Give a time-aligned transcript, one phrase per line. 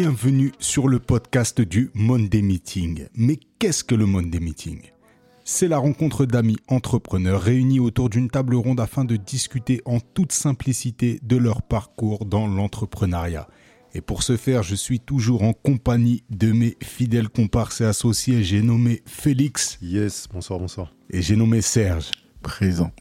[0.00, 3.08] bienvenue sur le podcast du Monday Meeting.
[3.16, 4.80] Mais qu'est-ce que le Monday Meeting?
[5.44, 10.30] C'est la rencontre d'amis entrepreneurs réunis autour d'une table ronde afin de discuter en toute
[10.30, 13.48] simplicité de leur parcours dans l'entrepreneuriat.
[13.92, 18.44] Et pour ce faire, je suis toujours en compagnie de mes fidèles comparses et associés.
[18.44, 19.80] J'ai nommé Félix.
[19.82, 20.94] Yes, bonsoir, bonsoir.
[21.10, 22.12] Et j'ai nommé Serge.
[22.40, 22.92] Présent.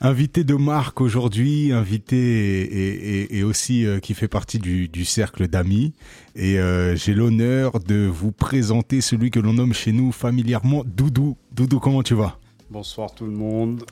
[0.00, 5.92] Invité de marque aujourd'hui, invité et, aussi euh, qui fait partie du, cercle d'amis.
[6.34, 11.36] Et euh, j'ai l'honneur de vous présenter celui que l'on nomme chez nous familièrement Doudou.
[11.52, 12.38] Doudou, comment tu vas?
[12.70, 13.84] Bonsoir tout le monde.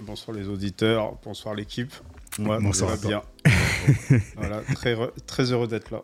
[0.00, 1.16] Bonsoir les auditeurs.
[1.24, 1.92] Bonsoir l'équipe.
[2.38, 3.22] Moi, bonsoir ça va bien.
[4.36, 4.96] voilà, très,
[5.26, 6.02] très heureux d'être là.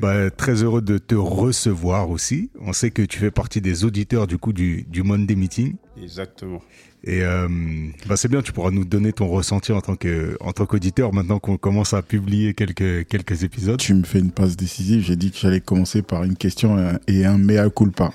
[0.00, 2.50] Bah, très heureux de te recevoir aussi.
[2.60, 5.76] On sait que tu fais partie des auditeurs du coup du, du Monday Meeting.
[6.02, 6.62] Exactement.
[7.06, 7.48] Et euh,
[8.06, 11.12] bah c'est bien, tu pourras nous donner ton ressenti en tant que en tant qu'auditeur
[11.12, 13.78] maintenant qu'on commence à publier quelques quelques épisodes.
[13.78, 15.02] Tu me fais une passe décisive.
[15.02, 18.10] J'ai dit que j'allais commencer par une question et un mea culpa.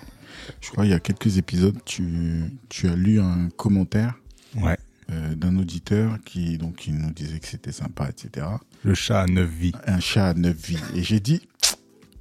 [0.60, 4.16] Je crois il y a quelques épisodes, tu tu as lu un commentaire.
[4.58, 4.78] Ouais.
[5.12, 8.46] Euh, d'un auditeur qui donc qui nous disait que c'était sympa, etc.
[8.84, 9.72] Le chat à neuf vies.
[9.88, 10.78] Un chat à neuf vies.
[10.94, 11.48] Et j'ai dit,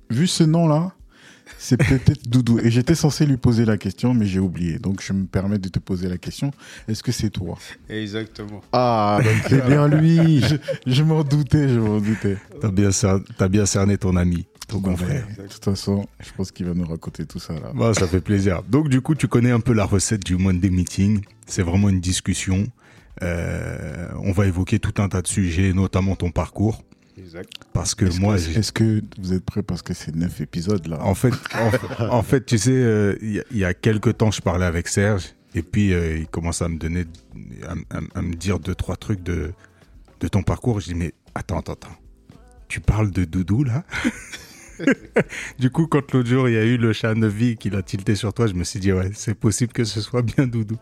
[0.09, 0.93] vu ce nom-là,
[1.59, 2.61] c'est peut-être Doudou.
[2.61, 4.79] Et j'étais censé lui poser la question, mais j'ai oublié.
[4.79, 6.53] Donc je me permets de te poser la question.
[6.87, 7.59] Est-ce que c'est toi?
[7.89, 8.63] Exactement.
[8.73, 10.43] Ah, donc c'est bien lui.
[10.87, 12.39] Je, m'en doutais, je m'en doutais.
[12.61, 12.91] T'as bien,
[13.39, 14.47] as bien cerné ton ami.
[14.69, 15.27] Ton confrère.
[15.39, 17.73] De toute façon, je pense qu'il va nous raconter tout ça là.
[17.75, 18.63] Bah, ça fait plaisir.
[18.69, 21.23] Donc du coup, tu connais un peu la recette du Monday Meeting.
[21.47, 22.67] C'est vraiment une discussion.
[23.23, 26.85] Euh, on va évoquer tout un tas de sujets, notamment ton parcours.
[27.73, 29.63] Parce que moi, est-ce que vous êtes prêts?
[29.63, 31.03] Parce que c'est neuf épisodes là.
[31.03, 31.33] En fait,
[32.01, 35.63] en, fait, tu sais, euh, il y, a quelques temps, je parlais avec Serge et
[35.63, 37.05] puis euh, il commence à me donner,
[37.67, 39.53] à, me dire deux trois trucs de
[40.21, 40.81] de ton parcours.
[40.81, 41.97] Je dis mais attends, attends, attends,
[42.69, 43.85] tu parles de Doudou là?
[45.59, 48.15] du coup, quand l'autre jour, il y a eu le chat Nevi qui l'a tilté
[48.15, 50.77] sur toi, je me suis dit, ouais, c'est possible que ce soit bien Doudou.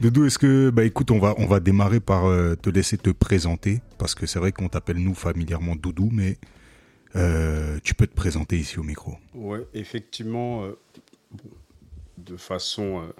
[0.00, 3.10] Doudou, est-ce que, bah écoute, on va, on va démarrer par euh, te laisser te
[3.10, 6.38] présenter, parce que c'est vrai qu'on t'appelle nous familièrement Doudou, mais
[7.16, 9.16] euh, tu peux te présenter ici au micro.
[9.34, 10.78] Ouais, effectivement, euh,
[12.18, 13.12] de façon.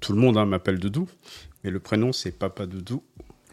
[0.00, 1.08] tout le monde hein, m'appelle Doudou,
[1.64, 3.02] mais le prénom c'est Papa Doudou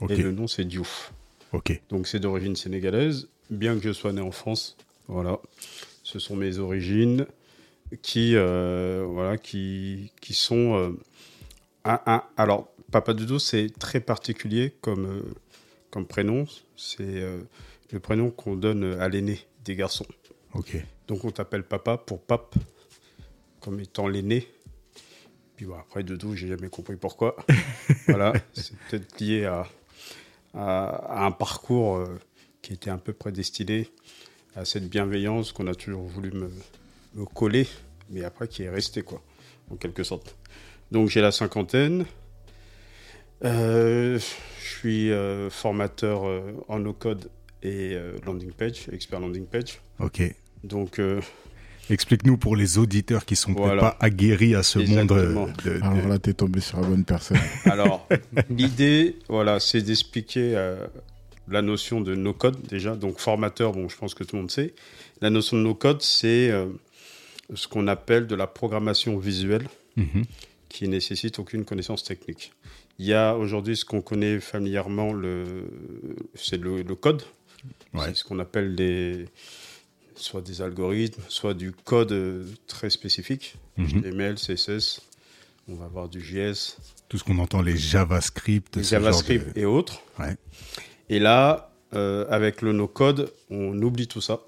[0.10, 1.14] et le nom c'est Diouf.
[1.52, 1.82] Ok.
[1.90, 4.78] Donc c'est d'origine sénégalaise, bien que je sois né en France,
[5.09, 5.40] voilà,
[6.03, 7.25] ce sont mes origines
[8.03, 10.75] qui, euh, voilà, qui, qui sont.
[10.78, 10.92] Euh,
[11.84, 15.34] un, alors, Papa Doudou, c'est très particulier comme, euh,
[15.90, 16.46] comme prénom.
[16.78, 17.24] C'est
[17.92, 20.06] le prénom qu'on donne à l'aîné des garçons.
[20.53, 20.78] Ok.
[21.08, 22.56] Donc, on t'appelle Papa pour Pape,
[23.59, 24.48] comme étant l'aîné.
[25.56, 27.36] Puis bon, après, Doudou, j'ai jamais compris pourquoi.
[28.08, 29.68] voilà, c'est peut-être lié à,
[30.53, 32.08] à, un parcours
[32.62, 33.90] qui était un peu prédestiné
[34.56, 36.50] à cette bienveillance qu'on a toujours voulu me,
[37.34, 37.68] coller,
[38.10, 39.22] mais après qui est resté quoi,
[39.72, 40.36] en quelque sorte.
[40.92, 42.06] Donc j'ai la cinquantaine.
[43.46, 47.30] Euh, je suis euh, formateur euh, en no-code
[47.64, 49.80] et landing page, expert landing page.
[50.00, 50.24] Ok.
[50.64, 51.02] Donc.
[51.92, 55.08] Explique-nous pour les auditeurs qui sont pas aguerris à ce monde.
[55.08, 57.40] De, Alors là, tu es tombé sur la bonne personne.
[57.66, 58.08] Alors,
[58.50, 60.56] l'idée, voilà, c'est d'expliquer
[61.52, 62.96] la notion de no-code déjà.
[62.96, 64.74] Donc formateur, bon, je pense que tout le monde sait.
[65.22, 66.68] La notion de no-code, c'est euh,
[67.54, 70.24] ce qu'on appelle de la programmation visuelle mhm.
[70.70, 72.54] qui nécessite aucune connaissance technique.
[73.00, 75.66] Il y a aujourd'hui ce qu'on connaît familièrement, le,
[76.36, 77.24] c'est le, code.
[77.98, 79.26] C'est ce qu'on appelle des,
[80.16, 84.36] soit des algorithmes, soit du code euh, très spécifique, HTML, mhm.
[84.36, 85.02] CSS.
[85.70, 86.78] On va avoir du JS.
[87.10, 88.76] Tout ce qu'on entend, les JavaScript.
[88.76, 90.02] Les JavaScript et autres.
[90.20, 90.36] Ouais.
[91.09, 94.42] Et là, euh, avec le no-code, on oublie tout ça.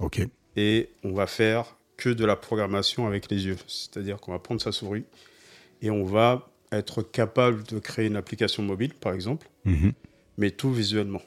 [0.00, 0.26] OK.
[0.56, 3.58] Et on va faire que de la programmation avec les yeux.
[3.66, 5.04] C'est-à-dire qu'on va prendre sa souris
[5.82, 9.92] et on va être capable de créer une application mobile, par exemple, mhm.
[10.38, 11.22] mais tout visuellement.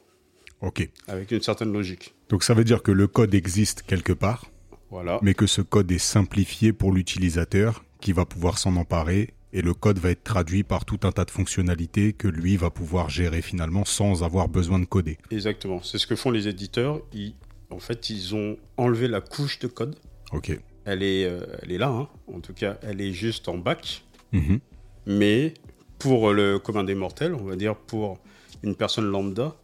[0.61, 0.87] OK.
[1.07, 2.13] Avec une certaine logique.
[2.29, 4.45] Donc ça veut dire que le code existe quelque part,
[4.89, 5.19] voilà.
[5.21, 9.73] mais que ce code est simplifié pour l'utilisateur qui va pouvoir s'en emparer et le
[9.73, 13.41] code va être traduit par tout un tas de fonctionnalités que lui va pouvoir gérer
[13.41, 15.19] finalement sans avoir besoin de coder.
[15.29, 17.01] Exactement, c'est ce que font les éditeurs.
[17.13, 17.35] Ils,
[17.69, 19.95] en fait, ils ont enlevé la couche de code.
[20.31, 20.59] Ok.
[20.85, 22.09] Elle est, euh, elle est là, hein.
[22.33, 24.03] en tout cas, elle est juste en bac.
[24.31, 24.59] Mhm.
[25.05, 25.53] Mais
[25.99, 28.17] pour le commun des mortels, on va dire pour
[28.63, 29.55] une personne lambda,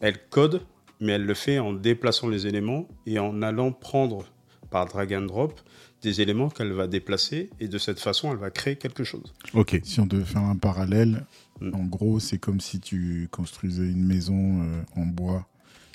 [0.00, 0.62] elle code,
[1.00, 4.24] mais elle le fait en déplaçant les éléments et en allant prendre
[4.70, 5.60] par drag and drop
[6.06, 9.34] des éléments qu'elle va déplacer et de cette façon, elle va créer quelque chose.
[9.54, 9.80] Ok.
[9.82, 11.26] Si on devait faire un parallèle,
[11.60, 11.74] mm.
[11.74, 15.46] en gros, c'est comme si tu construisais une maison euh, en bois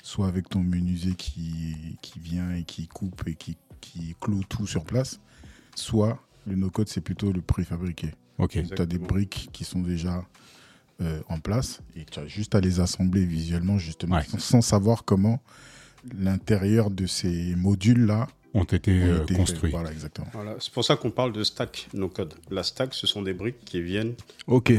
[0.02, 4.66] soit avec ton menuisier qui, qui vient et qui coupe et qui, qui clôt tout
[4.66, 5.20] sur place,
[5.76, 8.10] soit le no-code, c'est plutôt le préfabriqué.
[8.38, 8.58] Ok.
[8.74, 10.24] Tu as des briques qui sont déjà
[11.00, 14.24] euh, en place et tu as juste à les assembler visuellement, justement, Ouais.
[14.28, 15.40] sans, sans savoir comment
[16.18, 19.70] l'intérieur de ces modules-là Ont été ont euh, été construits.
[19.70, 20.26] Voilà, exactement.
[20.32, 20.56] Voilà.
[20.60, 22.34] C'est pour ça qu'on parle de stack no code.
[22.50, 24.14] La stack, ce sont des briques qui viennent
[24.46, 24.72] Ok.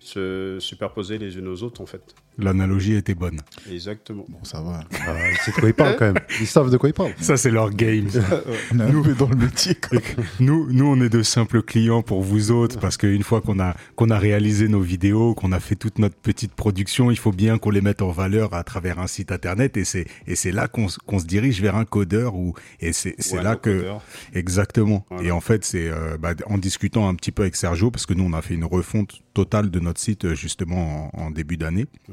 [0.00, 2.14] se superposer les unes aux autres, en fait.
[2.38, 3.40] L'analogie était bonne.
[3.70, 4.24] Exactement.
[4.28, 4.80] Bon, ça va.
[5.06, 6.22] Ah, ils savent de quoi ils parlent quand même.
[6.40, 7.14] Ils savent de quoi ils parlent.
[7.20, 8.08] Ça, c'est leur game.
[8.74, 9.74] On est un peu dans le métier.
[9.74, 9.98] quoi.
[10.40, 13.74] nous, nous, on est de simples clients pour vous autres parce qu'une fois qu'on a,
[13.94, 17.58] qu'on a réalisé nos vidéos, qu'on a fait toute notre petite production, il faut bien
[17.58, 20.68] qu'on les mette en valeur à travers un site internet et c'est, et c'est là
[20.68, 24.02] qu'on, se dirige vers un codeur ou, et c'est, c'est Ouais, là que, codeur.
[24.34, 25.06] exactement.
[25.10, 25.26] Voilà.
[25.28, 28.14] Et en fait, c'est, euh, bah, en discutant un petit peu avec Sergio parce que
[28.14, 31.56] nous, on a fait une refonte totale de notre site euh, justement en, en début
[31.56, 32.12] d'année Mm.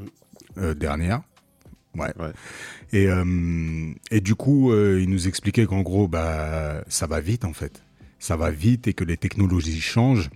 [0.57, 1.21] Euh, dernière.
[1.95, 2.11] Ouais.
[2.19, 2.31] Ouais.
[2.91, 7.45] Et, euh, et du coup, euh, il nous expliquait qu'en gros, bah, ça va vite
[7.45, 7.83] en fait.
[8.19, 10.29] Ça va vite et que les technologies changent.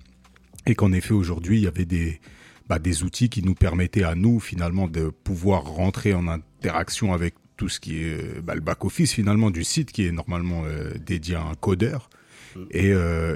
[0.65, 2.19] Et qu'en effet, aujourd'hui, il y avait des,
[2.67, 7.35] bah, des outils qui nous permettaient à nous, finalement, de pouvoir rentrer en interaction avec
[7.55, 11.35] tout ce qui est bah, le back-office, finalement, du site qui est normalement euh, dédié
[11.35, 12.09] à un codeur.
[12.55, 12.59] Mm.
[12.71, 12.93] Et,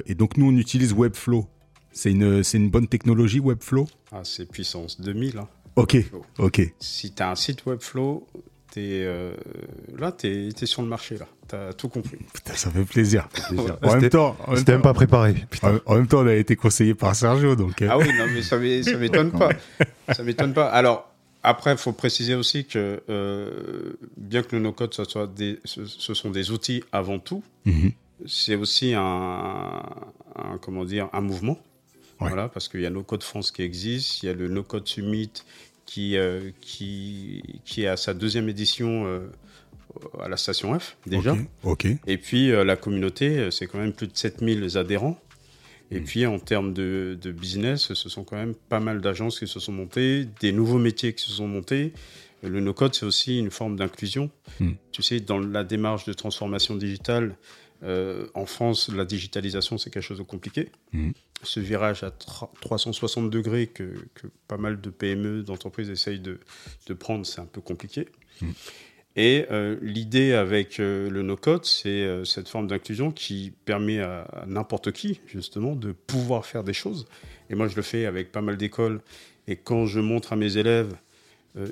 [0.08, 1.48] et donc, nous, on utilise Webflow.
[1.94, 3.88] C'est une, c'est une bonne technologie, Webflow?
[4.12, 5.38] Ah, c'est puissance 2000.
[5.38, 5.48] hein.
[5.76, 5.98] Ok,
[6.40, 6.62] ok.
[6.80, 8.28] Si tu as un site Webflow,
[8.72, 9.34] t'es, euh,
[9.98, 11.18] là, tu es, sur le marché.
[11.18, 11.28] là.
[11.50, 12.18] Tu as tout compris.
[12.34, 13.28] Putain, ça fait plaisir.
[13.30, 13.78] Plaisir.
[13.82, 15.34] En même temps, c'était même pas préparé.
[15.50, 15.80] Putain.
[15.86, 17.82] En, en même temps, on a été conseillé par Sergio, donc.
[17.82, 19.50] euh, Ah oui, non, mais ça m'é- ça m'étonne pas.
[20.14, 20.68] Ça m'étonne pas.
[20.68, 21.10] Alors,
[21.44, 25.86] après, il faut préciser aussi que euh, bien que le no-code, ce, soit des, ce,
[25.86, 27.92] ce sont des outils avant tout, mhm.
[28.28, 29.02] c'est aussi un,
[30.36, 31.58] un- comment dire, un mouvement.
[32.22, 32.28] Ouais.
[32.30, 34.64] Voilà, parce qu'il y a No Code France qui existe, il y a le No
[34.64, 35.32] Code Summit
[35.86, 39.28] qui, euh, qui, qui est à sa deuxième édition euh,
[40.22, 41.34] à la station F, déjà.
[41.34, 41.88] Ok, ok.
[42.08, 45.20] Et puis euh, la communauté, c'est quand même plus de 7000 adhérents.
[45.94, 46.04] Et Mm.
[46.06, 49.60] puis en termes de, de business, ce sont quand même pas mal d'agences qui se
[49.60, 51.92] sont montées, des nouveaux métiers qui se sont montés.
[52.44, 54.30] Le no-code, c'est aussi une forme d'inclusion.
[54.62, 54.70] Mm.
[54.94, 57.36] Tu sais, dans la démarche de transformation digitale,
[57.84, 60.70] euh, en France, la digitalisation, c'est quelque chose de compliqué.
[60.94, 61.12] Mm.
[61.44, 66.40] Ce virage à tra- 360 degrés que, que pas mal de PME, d'entreprises essayent de,
[66.88, 68.08] de prendre, c'est un peu compliqué.
[68.42, 68.50] Mm.
[69.18, 74.46] Et euh, l'idée avec euh, le no-code, c'est cette forme d'inclusion qui permet à, à
[74.46, 77.08] n'importe qui, justement, de pouvoir faire des choses.
[77.50, 79.02] Et moi, je le fais avec pas mal d'écoles.
[79.48, 80.96] Et quand je montre à mes élèves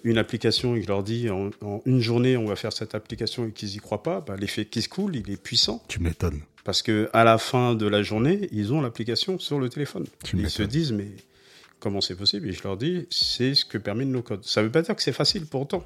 [0.04, 2.96] une application et que je leur dis en, en une journée, on va faire cette
[2.96, 5.84] application et qu'ils n'y croient pas, bah, l'effet qui se coule, il est puissant.
[5.88, 6.42] Tu m'étonnes.
[6.66, 10.06] Parce que à la fin de la journée, ils ont l'application sur le téléphone.
[10.24, 11.08] Tu ils se disent, mais
[11.80, 12.50] comment c'est possible?
[12.50, 14.44] Et je leur dis, c'est ce que permet le no-code.
[14.44, 15.86] Ça ne veut pas dire que c'est facile pour autant.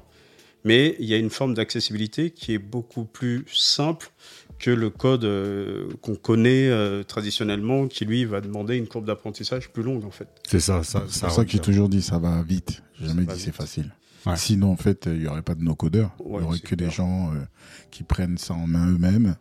[0.64, 4.10] Mais il y a une forme d'accessibilité qui est beaucoup plus simple
[4.58, 9.68] que le code euh, qu'on connaît euh, traditionnellement, qui lui va demander une courbe d'apprentissage
[9.70, 10.28] plus longue en fait.
[10.48, 11.26] C'est ça, ça, C'est ça.
[11.26, 12.82] pour ça que j'ai toujours dit ça va vite.
[12.98, 13.92] J'ai jamais dit c'est facile.
[14.26, 14.36] Ouais.
[14.36, 16.10] Sinon, en fait, il n'y aurait pas de no-codeurs.
[16.20, 17.40] Il Ouais, n'y aurait que des gens euh,
[17.90, 19.36] qui prennent ça en main eux-mêmes.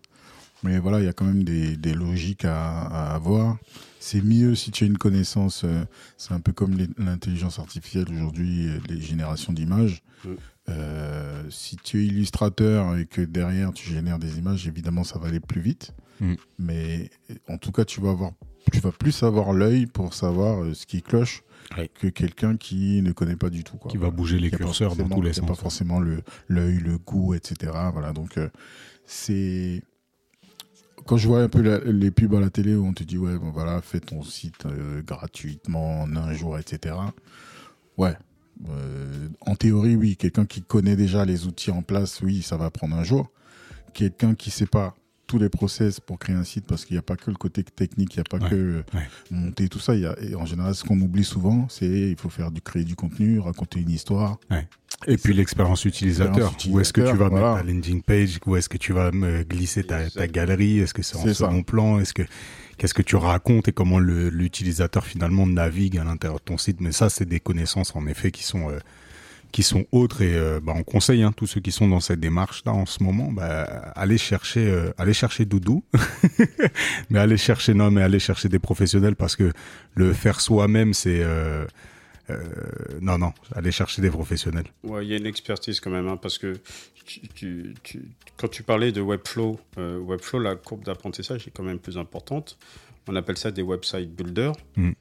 [0.63, 3.58] Mais voilà, il y a quand même des, des logiques à, à avoir.
[4.00, 5.63] C'est mieux si tu as une connaissance.
[5.65, 5.84] euh,
[6.17, 10.03] c'est un peu comme l'intelligence artificielle aujourd'hui, euh, les générations d'images.
[10.70, 15.27] Euh, si tu es illustrateur et que derrière tu génères des images, évidemment, ça va
[15.27, 15.93] aller plus vite.
[16.22, 16.34] Mm.
[16.60, 17.10] Mais
[17.50, 18.32] en tout cas, tu vas avoir,
[18.72, 21.43] tu vas plus avoir l'œil pour savoir euh, ce qui cloche
[21.77, 21.89] Ouais.
[21.98, 23.77] que quelqu'un qui ne connaît pas du tout.
[23.77, 23.89] Quoi.
[23.89, 25.60] Qui va bouger les curseurs dans tous les qui a pas sens.
[25.60, 27.72] forcément le l'œil, le goût, etc.
[27.93, 28.50] Voilà, donc euh,
[29.05, 29.82] c'est
[31.06, 33.38] quand je vois un peu les pubs à la télé où on te dit ouais
[33.38, 36.96] bon voilà fais ton site euh, gratuitement en un jour, etc.
[37.98, 38.18] Ouais.
[38.70, 40.16] Euh, en théorie, oui.
[40.16, 43.32] Quelqu'un qui connaît déjà les outils en place, oui, ça va prendre un jour.
[43.94, 44.96] Quelqu'un qui sait pas
[45.34, 47.63] tous les process pour créer un site, parce qu'il n'y a pas que le côté
[47.63, 49.02] technique, il n'y a pas Ouais, que ouais.
[49.32, 49.96] monter tout ça.
[49.96, 52.62] Il y a, et en général, ce qu'on oublie souvent, c'est il faut faire du
[52.62, 54.38] créer du contenu, raconter une histoire.
[55.08, 56.56] Et puis l'expérience utilisateur.
[56.70, 58.40] Où est-ce que tu vas utilisateur, mettre ta landing page?
[58.46, 60.80] Où est-ce que tu vas me glisser ta, ta galerie?
[60.80, 61.34] Est-ce que c'est en ça.
[61.34, 62.00] second plan?
[62.00, 62.22] Est-ce que
[62.78, 66.80] qu'est-ce que tu racontes et comment l'utilisateur finalement navigue à l'intérieur de ton site?
[66.80, 68.78] Mais ça, c'est des connaissances en effet qui sont euh,
[69.54, 72.20] qui sont autres et euh, bah, on conseille hein, tous ceux qui sont dans cette
[72.20, 73.64] démarche là en ce moment, bah,
[73.96, 75.84] allez chercher, euh, allez chercher Doudou,
[77.10, 79.52] mais allez chercher non, mais allez chercher des professionnels parce que
[79.96, 81.66] le faire soi-même, c'est euh,
[82.30, 82.44] euh,
[83.00, 84.66] non non, allez chercher des professionnels.
[84.84, 86.54] Ouais, il y a une expertise quand même, hein, parce que
[87.06, 88.02] tu, tu- tu-
[88.38, 92.58] quand tu parlais de Webflow, Webflow, la courbe d'apprentissage est quand même plus importante.
[93.08, 94.54] On appelle ça des website builders.
[94.78, 94.92] Mm.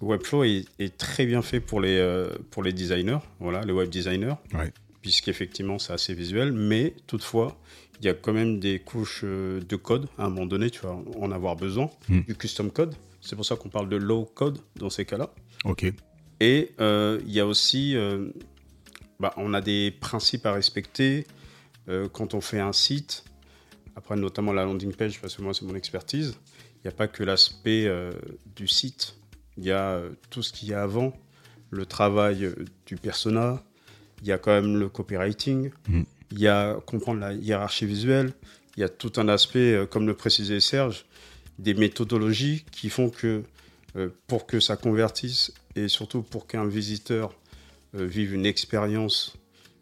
[0.00, 3.88] Webflow est, est très bien fait pour les, euh, pour les designers, voilà, les web
[3.88, 4.34] designers.
[4.52, 4.72] Ouais.
[5.00, 7.58] puisqu'effectivement c'est assez visuel, mais toutefois,
[8.00, 10.06] il y a quand même des couches euh, de code.
[10.18, 12.20] À un moment donné, tu vas en avoir besoin, Mm.
[12.22, 12.94] du custom code.
[13.20, 15.30] C'est pour ça qu'on parle de low code dans ces cas-là.
[15.64, 15.92] Ok.
[16.40, 18.28] Et euh, il y a aussi, euh,
[19.20, 21.26] bah, on a des principes à respecter
[22.12, 23.24] quand on fait un site.
[23.94, 26.34] Après, notamment la landing page, parce que moi, c'est mon expertise.
[26.76, 27.86] Il n'y a pas que l'aspect
[28.56, 29.14] du site.
[29.58, 31.12] Il y a euh, tout ce qu'il y a avant,
[31.70, 32.54] le travail euh,
[32.86, 33.62] du persona.
[34.22, 35.70] Il y a quand même le copywriting.
[35.88, 36.02] Mm.
[36.32, 38.32] Il y a comprendre la hiérarchie visuelle.
[38.76, 41.06] Il y a tout un aspect, euh, comme le précisait Serge,
[41.58, 43.42] des méthodologies qui font que
[43.96, 47.32] euh, pour que ça convertisse et surtout pour qu'un visiteur
[47.94, 49.36] euh, vive une expérience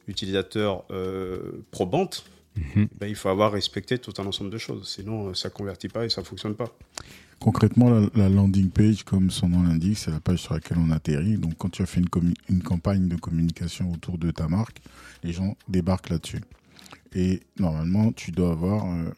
[0.07, 2.25] utilisateur euh, probante,
[2.57, 2.89] Mhm.
[3.01, 4.89] ben, il faut avoir respecté tout un ensemble de choses.
[4.89, 6.77] Sinon, ça ne convertit pas et ça ne fonctionne pas.
[7.43, 10.93] Concrètement, la, la landing page, comme son nom l'indique, c'est la page sur laquelle on
[10.93, 11.39] atterrit.
[11.39, 12.01] Donc, quand tu as fait
[12.49, 14.81] une campagne de communication autour de ta marque,
[15.25, 16.41] les gens débarquent là-dessus.
[17.17, 19.11] Et normalement, tu dois avoir euh,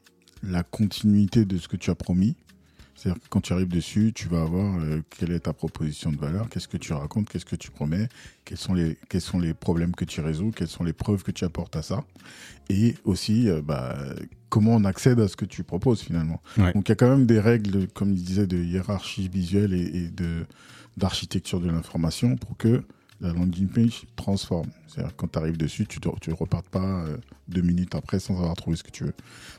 [0.42, 2.34] la continuité de ce que tu as promis.
[2.94, 6.16] C'est-à-dire que quand tu arrives dessus, tu vas avoir euh, quelle est ta proposition de
[6.16, 8.08] valeur, qu'est-ce que tu racontes, qu'est-ce que tu promets,
[8.44, 11.32] quels sont, les, quels sont les problèmes que tu résous, quelles sont les preuves que
[11.32, 12.04] tu apportes à ça.
[12.70, 13.96] Et aussi, euh, bah,
[14.48, 16.40] comment on accède à ce que tu proposes finalement.
[16.56, 16.72] Ouais.
[16.72, 20.04] Donc il y a quand même des règles, comme il disait, de hiérarchie visuelle et,
[20.04, 20.46] et de
[20.96, 22.84] d'architecture de l'information pour que
[23.24, 24.68] la landing page transforme.
[24.86, 27.16] C'est-à-dire quand tu arrives dessus, tu ne repartes pas euh,
[27.48, 29.14] deux minutes après sans avoir trouvé ce que tu veux.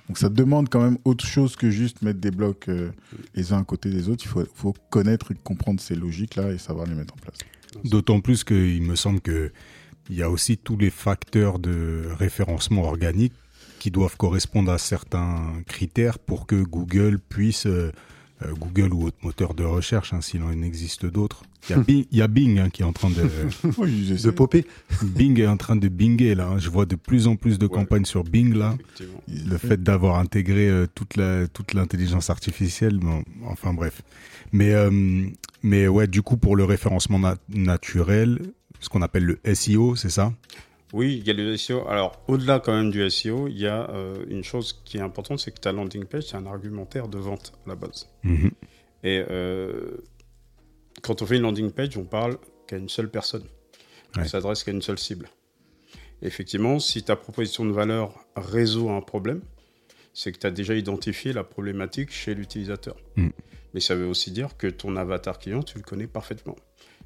[0.08, 2.92] Donc ça demande quand même autre chose que juste mettre des blocs euh,
[3.34, 4.24] les uns à côté des autres.
[4.26, 7.38] Il faut, faut connaître et comprendre ces logiques-là et savoir les mettre en place.
[7.84, 9.52] D'autant plus qu'il me semble que
[10.10, 13.34] il y a aussi tous les facteurs de référencement organique
[13.80, 17.68] qui doivent correspondre à certains critères pour que Google puisse,
[18.44, 21.44] euh, Google ou autre moteur de recherche, hein, s'il en existe d'autres.
[21.88, 23.24] Il y a Bing, hein, qui est en train de,
[23.80, 24.66] Oui, De popper.
[25.02, 26.48] Bing est en train de binger là.
[26.50, 26.60] hein.
[26.60, 27.72] Je vois de plus en plus de Ouais.
[27.72, 28.78] campagnes sur Bing là.
[29.28, 34.04] Le fait d'avoir intégré euh, toute la toute l'intelligence artificielle, bon, enfin bref.
[34.52, 35.26] Mais euh,
[35.64, 38.40] mais ouais, du coup pour le référencement na- naturel,
[38.80, 40.32] ce qu'on appelle le SEO, c'est ça?
[40.96, 41.86] Oui, il y a le SEO.
[41.90, 45.40] Alors, au-delà quand même du SEO, il y a euh, une chose qui est importante,
[45.40, 48.10] c'est que ta landing page, c'est un argumentaire de vente à la base.
[48.24, 48.52] Mhm.
[49.04, 49.98] Et euh,
[51.02, 53.44] quand on fait une landing page, on parle qu'à une seule personne.
[54.16, 54.28] On Ouais.
[54.28, 55.28] s'adresse qu'à une seule cible.
[56.22, 59.42] Effectivement, si ta proposition de valeur résout un problème,
[60.14, 62.96] c'est que tu as déjà identifié la problématique chez l'utilisateur.
[63.18, 63.28] Mm.
[63.74, 66.56] Mais ça veut aussi dire que ton avatar client, tu le connais parfaitement.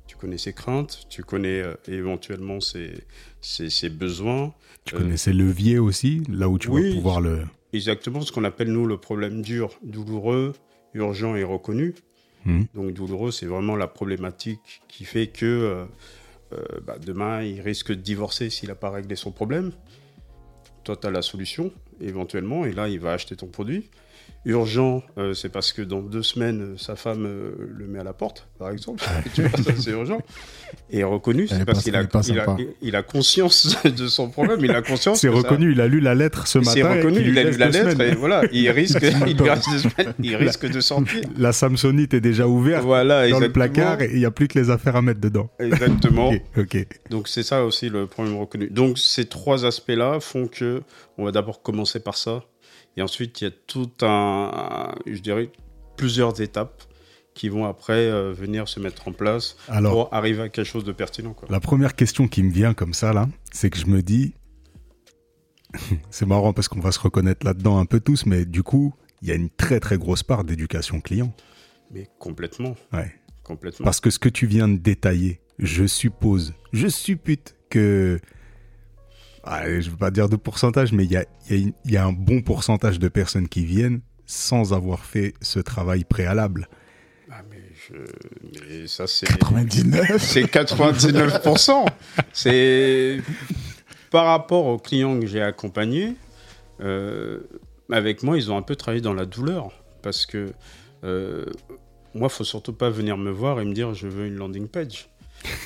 [0.10, 2.94] Tu connais ses craintes, tu connais euh, éventuellement ses,
[3.42, 4.56] ses, ses besoins.
[4.84, 6.90] Tu Euh, connais ces leviers aussi, là où tu oui.
[6.90, 7.44] vas pouvoir le.
[7.74, 10.54] Exactement ce qu'on appelle, nous, le problème dur, douloureux,
[10.96, 11.94] urgent et reconnu.
[12.46, 12.66] Mhm.
[12.74, 15.86] Donc douloureux, c'est vraiment la problématique qui fait que
[16.54, 19.72] euh, bah, demain, il risque de divorcer s'il n'a pas réglé son problème.
[20.86, 23.92] Toi, tu as la solution, éventuellement, et là, il va acheter ton produit.
[24.46, 28.04] Urgent, euh, c'est parce que dans deux semaines, euh, sa femme euh, le met à
[28.04, 29.04] la porte, par exemple.
[29.36, 30.20] tu vois, ça, c'est urgent.
[30.90, 32.58] Et reconnu, c'est est parce qu'il a, il a, sympa.
[32.82, 36.00] il a conscience de son problème, il a conscience C'est ça- reconnu, il a lu
[36.00, 36.72] la lettre ce matin.
[36.72, 38.14] c'est reconnu, il a lu la lettre semaines.
[38.14, 41.22] et voilà, il risque, il reste deux semaines, il risque de sortir.
[41.38, 44.58] La Samsonite est déjà ouverte Voilà, dans le placard et il n'y a plus que
[44.58, 45.50] les affaires à mettre dedans.
[45.60, 46.30] Exactement.
[46.30, 46.88] Ok, ok.
[47.10, 48.70] Donc c'est ça aussi le problème reconnu.
[48.70, 50.82] Donc ces trois aspects-là font que
[51.18, 52.44] on va d'abord commencer par ça,
[53.00, 55.50] et ensuite il y a tout un, je dirais,
[55.96, 56.84] plusieurs étapes
[57.34, 60.84] qui vont après euh, venir se mettre en place Alors, pour arriver à quelque chose
[60.84, 61.34] de pertinent.
[61.34, 61.48] Quoi.
[61.50, 64.34] La première question qui me vient comme ça, là, c'est que je me dis.
[66.10, 69.30] c'est marrant parce qu'on va se reconnaître là-dedans un peu tous, mais du coup, il
[69.30, 71.34] y a une très très grosse part d'éducation client.
[71.92, 73.14] Mais complètement, Ouais.
[73.44, 73.86] complètement.
[73.86, 78.20] Parce que ce que tu viens de détailler, je suppose, je suppute que.
[79.52, 81.62] Ah, je ne veux pas dire de pourcentage, mais il y a, il y a
[81.64, 85.58] une- il y a un bon pourcentage de personnes qui viennent sans avoir fait ce
[85.60, 86.70] travail préalable.
[87.32, 87.96] Ah, mais, je-
[88.70, 91.86] mais ça c'est 99 c'est 99%.
[92.32, 93.22] C'est
[94.12, 96.14] par rapport aux clients que j'ai accompagnés,
[96.82, 97.40] euh,
[97.92, 99.72] avec moi, ils ont un peu travaillé dans la douleur.
[100.04, 100.54] Parce que
[101.04, 101.46] euh,
[102.14, 104.68] moi, il faut surtout pas venir me voir et me dire je veux une landing
[104.68, 105.10] page.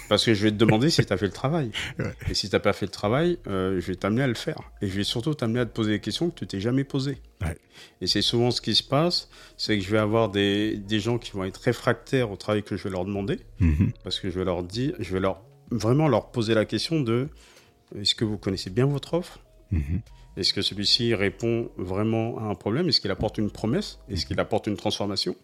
[0.10, 1.72] Parce que je vais te demander si tu as fait le travail.
[2.00, 2.14] Ouais.
[2.30, 4.58] Et si tu n'as pas fait le travail, euh, je vais t'amener à le faire.
[4.82, 7.18] Et je vais surtout t'amener à te poser des questions que tu t'es jamais posées.
[7.42, 7.58] Ouais.
[8.02, 11.18] Et c'est souvent ce qui se passe, c'est que je vais avoir des, des gens
[11.18, 13.92] qui vont être réfractaires au travail que je vais leur demander Mhm.
[14.04, 17.28] parce que je vais leur dire, je vais leur vraiment leur poser la question de
[18.00, 19.40] est-ce que vous connaissez bien votre offre?
[19.72, 20.02] Mhm.
[20.36, 22.90] Est-ce que celui-ci répond vraiment à un problème?
[22.90, 24.00] Est-ce qu'il apporte une promesse?
[24.10, 25.36] Est-ce qu'il apporte une transformation?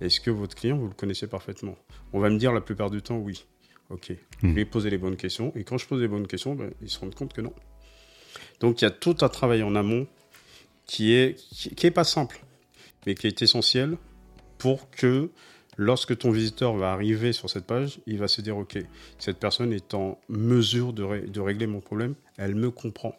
[0.00, 1.76] Est-ce que votre client, vous le connaissez parfaitement?
[2.12, 3.44] On va me dire la plupart du temps oui.
[3.88, 4.10] Ok.
[4.42, 4.48] Hmm.
[4.48, 5.52] Je lui ai posé les bonnes questions.
[5.54, 7.52] Et quand je pose les bonnes questions, ben, ils se rendent compte que non.
[8.60, 10.06] Donc il y a tout un travail en amont
[10.86, 12.40] qui est, qui, qui est pas simple,
[13.06, 13.96] mais qui est essentiel
[14.58, 15.30] pour que
[15.76, 18.78] lorsque ton visiteur va arriver sur cette page, il va se dire Ok,
[19.18, 23.14] cette personne est en mesure de, ré- de régler mon problème, elle me comprend.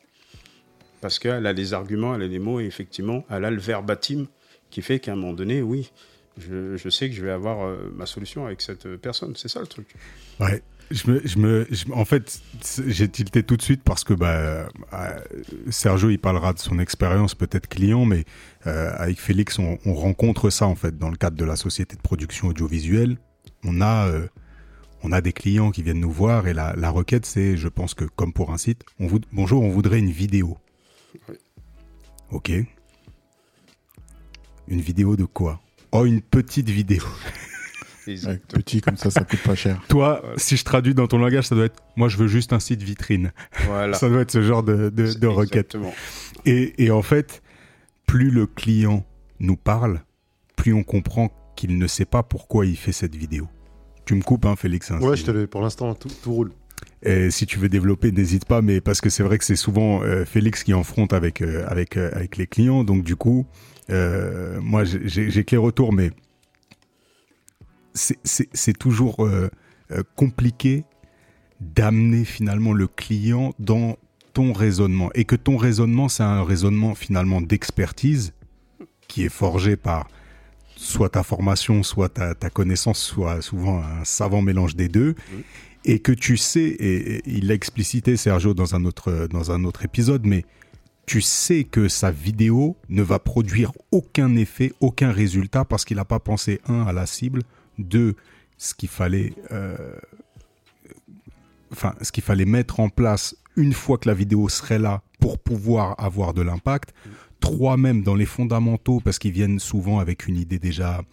[1.02, 4.26] Parce qu'elle a les arguments, elle a les mots, et effectivement, elle a le verbatim
[4.72, 5.92] qui fait qu'à un moment donné, oui,
[6.38, 9.36] je, je sais que je vais avoir euh, ma solution avec cette euh, personne.
[9.36, 9.88] C'est ça le truc.
[10.40, 10.62] Ouais.
[10.90, 12.40] Je me, je me, je- en fait,
[12.88, 14.38] j'ai tilté tout de suite parce que bah,
[14.94, 15.20] euh,
[15.70, 18.24] Sergio, il parlera de son expérience peut-être client, mais
[18.68, 21.98] euh, avec Félix, on, on rencontre ça en fait dans le cadre de la société
[21.98, 23.18] de production audiovisuelle.
[23.66, 24.28] On a, euh,
[25.04, 27.94] on a des clients qui viennent nous voir et la, la requête, c'est, je pense
[27.94, 30.58] que comme pour un site, on vous, bonjour, on voudrait une vidéo.
[31.28, 31.36] Oui.
[32.32, 32.52] Ok.
[34.70, 35.60] Une vidéo de quoi?
[35.92, 37.04] Oh, une petite vidéo.
[38.08, 39.82] Ouais, petit comme ça, ça coûte pas cher.
[39.90, 40.38] Toi, Voilà.
[40.40, 42.82] si je traduis dans ton langage, ça doit être moi, je veux juste un site
[42.82, 43.34] vitrine.
[43.66, 43.94] Voilà.
[44.00, 45.76] Ça doit être ce genre de, de, de requête.
[45.76, 45.94] Exactement.
[46.46, 47.42] Et, et en fait,
[48.06, 49.06] plus le client
[49.42, 50.00] nous parle,
[50.56, 53.50] plus on comprend qu'il ne sait pas pourquoi il fait cette vidéo.
[54.06, 54.90] Tu me coupes, hein, Félix.
[54.90, 56.54] hein, Ouais, je te le, pour l'instant, tout, tout roule.
[57.04, 60.02] Et si tu veux développer, n'hésite pas, mais parce que c'est vrai que c'est souvent
[60.04, 62.86] euh, Félix qui en fronte avec, euh, avec, euh, avec les clients.
[62.86, 63.46] Donc, du coup,
[63.90, 66.12] euh, moi, j'ai- que les retours, mais
[67.94, 69.50] c'est- toujours euh,
[69.92, 70.84] euh, compliqué
[71.62, 73.98] d'amener finalement le client dans
[74.34, 75.10] ton raisonnement.
[75.16, 78.34] Et que ton raisonnement, c'est un raisonnement finalement d'expertise
[79.08, 80.08] qui est forgé par
[80.76, 85.16] soit ta formation, soit ta, ta connaissance, soit souvent un savant mélange des deux
[85.86, 89.64] et que tu sais, et, et il l'a explicité Sergio dans un autre dans un
[89.64, 90.46] autre épisode, mais
[91.08, 96.06] tu sais que sa vidéo ne va produire aucun effet, aucun résultat parce qu'il n'a
[96.06, 97.44] pas pensé un à la cible,
[97.80, 98.16] deux
[98.58, 99.96] ce qu'il fallait, euh,
[102.02, 105.96] ce qu'il fallait mettre en place une fois que la vidéo serait là pour pouvoir
[105.98, 106.94] avoir de l'impact,
[107.40, 111.04] trois même dans les fondamentaux parce qu'ils viennent souvent avec une idée déjà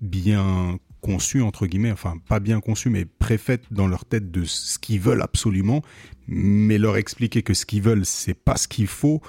[0.00, 4.78] bien conçue entre guillemets, enfin pas bien conçue mais préfaite dans leur tête de ce
[4.78, 5.82] qu'ils veulent absolument,
[6.28, 9.20] mais leur expliquer que ce qu'ils veulent c'est pas ce qu'il faut.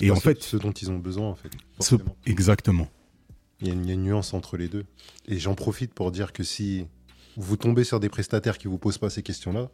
[0.00, 1.50] Et en ce- fait- ce dont ils ont besoin, en fait.
[1.80, 1.94] Ce-
[2.26, 2.88] exactement.
[3.60, 4.84] Il y, a une, il y a une nuance entre les deux.
[5.26, 6.86] Et j'en profite pour dire que si
[7.38, 9.70] vous tombez sur des prestataires qui vous posent pas ces questions-là,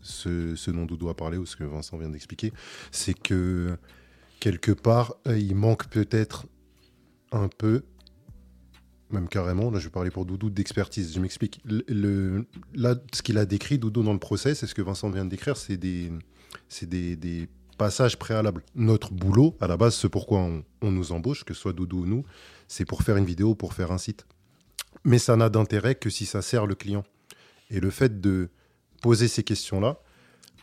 [0.00, 2.52] ce, ce dont Doudou a parlé ou ce que Vincent vient d'expliquer,
[2.92, 3.76] c'est que
[4.40, 6.46] quelque part, euh, il manque peut-être
[7.32, 7.82] un peu,
[9.10, 11.60] même carrément, là je vais parler pour Doudou d'expertise, je m'explique.
[11.64, 15.30] Là, ce qu'il a décrit, Doudou, dans le process, et ce que Vincent vient de
[15.30, 16.10] décrire, c'est des,
[16.68, 18.64] c'est des, passages préalables.
[18.74, 20.40] Notre boulot, à la base, ce pourquoi
[20.82, 22.24] on, nous embauche, que ce soit Doudou ou nous,
[22.66, 24.26] c'est pour faire une vidéo, pour faire un site.
[25.04, 27.04] Mais ça n'a d'intérêt que si ça sert le client.
[27.70, 28.48] Et le fait de
[29.00, 30.00] poser ces questions-là,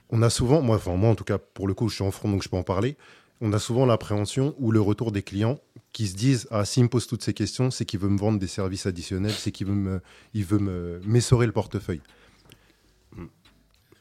[0.10, 2.30] on a souvent, enfin moi en tout cas, pour le coup, je suis en front,
[2.30, 2.98] donc je peux en parler,
[3.40, 5.58] on a souvent l'appréhension ou le retour des clients
[5.96, 8.38] qui se disent Ah, s'il me pose toutes ces questions, c'est qu'il veut me vendre
[8.38, 10.02] des services additionnels, c'est qu'il veut me,
[10.34, 12.02] il veut me m'essorer le portefeuille.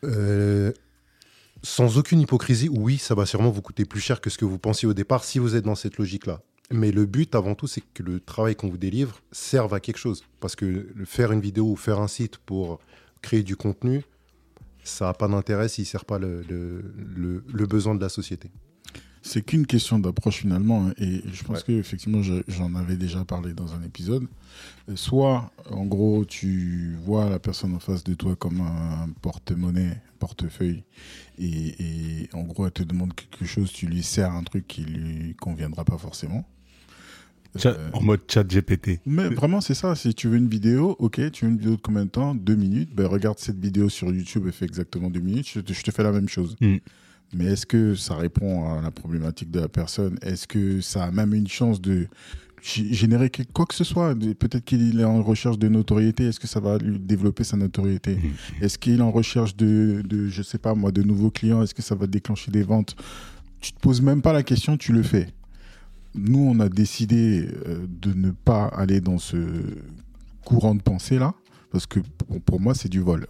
[0.03, 0.73] Euh,
[1.63, 4.59] sans aucune hypocrisie, oui, ça va sûrement vous coûter plus cher que ce que vous
[4.59, 6.43] pensiez au départ si vous êtes dans cette logique-là.
[6.73, 9.99] Mais le but avant tout, c'est que le travail qu'on vous délivre serve à quelque
[9.99, 10.25] chose.
[10.41, 12.81] Parce que faire une vidéo ou faire un site pour
[13.23, 14.03] créer du contenu,
[14.83, 18.09] ça n'a pas d'intérêt s'il ne sert pas le, le- le- le besoin de la
[18.09, 18.51] société.
[19.27, 21.65] C'est qu'une question d'approche finalement, hein, et je pense Ouais.
[21.67, 24.27] que effectivement j'en avais déjà parlé dans un épisode.
[24.91, 29.99] Euh, Soit, en gros, tu vois la personne en face de toi comme un porte-monnaie,
[30.19, 30.85] portefeuille,
[31.39, 31.75] et,
[32.23, 35.35] et en gros elle te demande quelque chose, tu lui sers un truc qui lui
[35.37, 36.47] conviendra pas forcément.
[37.65, 39.01] Euh, en mode chat GPT.
[39.07, 39.95] mais vraiment, c'est ça.
[39.95, 42.35] Si tu veux une vidéo, ok, tu veux une vidéo de combien de temps?
[42.35, 42.93] Deux minutes.
[42.95, 45.49] Ben, regarde cette vidéo sur YouTube, elle fait exactement deux minutes.
[45.49, 46.57] Je te, je te fais la même chose.
[46.61, 46.77] Mm.
[47.35, 50.19] Mais est-ce que ça répond à la problématique de la personne?
[50.23, 52.07] Est-ce que ça a même une chance de
[52.63, 54.15] générer quoi que ce soit?
[54.15, 56.25] Peut-être qu'il est en recherche de notoriété.
[56.25, 58.17] Est-ce que ça va lui développer sa notoriété?
[58.17, 58.33] Mhm.
[58.63, 61.63] Est-ce qu'il est en recherche de, de, je sais pas moi, de nouveaux clients?
[61.63, 62.97] Est-ce que ça va déclencher des ventes?
[63.61, 65.29] Tu te poses même pas la question, tu le fais.
[66.15, 69.37] Nous, on a décidé euh, de ne pas aller dans ce
[70.45, 71.35] courant de pensée là,
[71.73, 72.01] parce que
[72.47, 73.27] pour, moi, c'est du vol.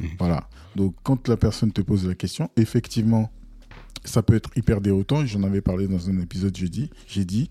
[0.00, 0.08] Mhm.
[0.18, 0.48] Voilà.
[0.76, 3.30] Donc, quand la personne te pose la question, effectivement,
[4.04, 5.24] ça peut être hyper déroutant.
[5.26, 7.50] J'en avais parlé dans un épisode, j'ai dit, j'ai dit,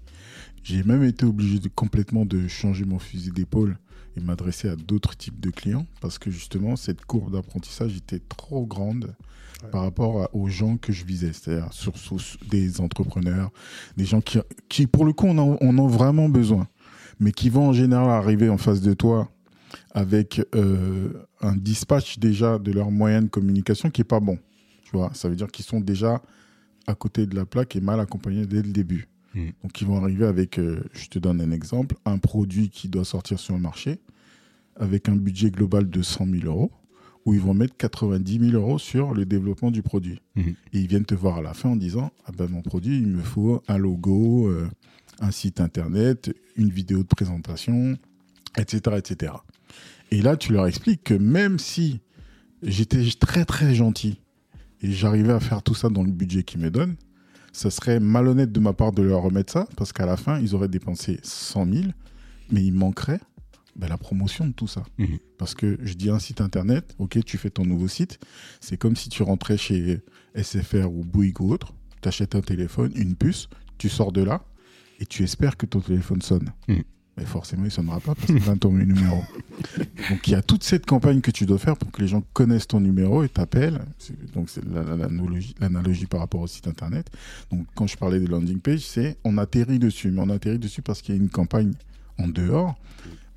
[0.64, 3.78] j'ai même été obligé de complètement de changer mon fusil d'épaule
[4.16, 8.66] et m'adresser à d'autres types de clients parce que justement cette courbe d'apprentissage était trop
[8.66, 9.14] grande
[9.64, 9.70] Ouais.
[9.70, 12.18] par rapport à- aux gens que je visais, c'est-à-dire sur, sur-
[12.50, 13.52] des entrepreneurs,
[13.96, 14.38] des gens qui,
[14.70, 16.68] qui pour le coup, on en, on en a vraiment besoin,
[17.22, 19.30] mais qui vont en général arriver en face de toi
[19.94, 21.10] avec euh,
[21.42, 24.38] un dispatch déjà de leur moyen de communication qui est pas bon.
[24.84, 26.22] Tu vois, ça veut dire qu'ils sont déjà
[26.88, 29.08] à côté de la plaque et mal accompagnés dès le début.
[29.34, 29.50] Mm.
[29.64, 33.06] Donc ils vont arriver avec, euh, je te donne un exemple, un produit qui doit
[33.06, 34.00] sortir sur le marché
[34.78, 36.72] avec un budget global de 100 000 euros
[37.26, 40.22] où ils vont mettre 90 000 euros sur le développement du produit.
[40.36, 40.56] Mhm.
[40.74, 43.08] Et ils viennent te voir à la fin en disant ah ben mon produit il
[43.08, 44.70] me faut un logo, euh,
[45.20, 47.98] un site internet, une vidéo de présentation,
[48.58, 49.34] etc., etc.
[50.12, 52.02] Et là tu leur expliques que même si
[52.64, 54.20] j'étais très très gentil
[54.82, 56.96] et j'arrivais à faire tout ça dans le budget qu'ils me donnent,
[57.54, 60.56] ça serait malhonnête de ma part de leur remettre ça parce qu'à la fin ils
[60.56, 61.86] auraient dépensé 100 000,
[62.52, 63.22] mais il manquerait
[63.76, 64.84] ben, la promotion de tout ça.
[64.98, 65.20] Mhm.
[65.38, 68.20] Parce que je dis un site internet, ok, tu fais ton nouveau site,
[68.62, 70.02] c'est comme si tu rentrais chez
[70.36, 74.46] SFR ou Bouygues ou autre, tu achètes un téléphone, une puce, tu sors de là
[75.00, 76.52] et tu espères que ton téléphone sonne.
[76.68, 76.84] Mhm.
[77.18, 79.24] Mais forcément, il sonnera pas parce que tu as ton numéro.
[80.10, 82.22] Donc il y a toute cette campagne que tu dois faire pour que les gens
[82.34, 83.80] connaissent ton numéro et t'appellent.
[83.98, 85.08] C'est- Donc c'est la- la-
[85.62, 87.08] l'analogie par rapport au site internet.
[87.52, 90.82] Donc quand je parlais de landing page, c'est on atterrit dessus, mais on atterrit dessus
[90.82, 91.72] parce qu'il y a une campagne
[92.20, 92.76] en dehors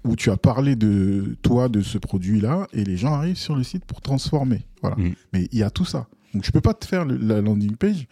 [0.04, 3.62] où tu as parlé de toi, de ce produit-là, et les gens arrivent sur le
[3.62, 4.62] site pour transformer.
[4.80, 4.96] Voilà.
[4.96, 5.14] Mhm.
[5.32, 6.08] Mais il y a tout ça.
[6.34, 8.06] Donc je peux pas te faire le- la landing page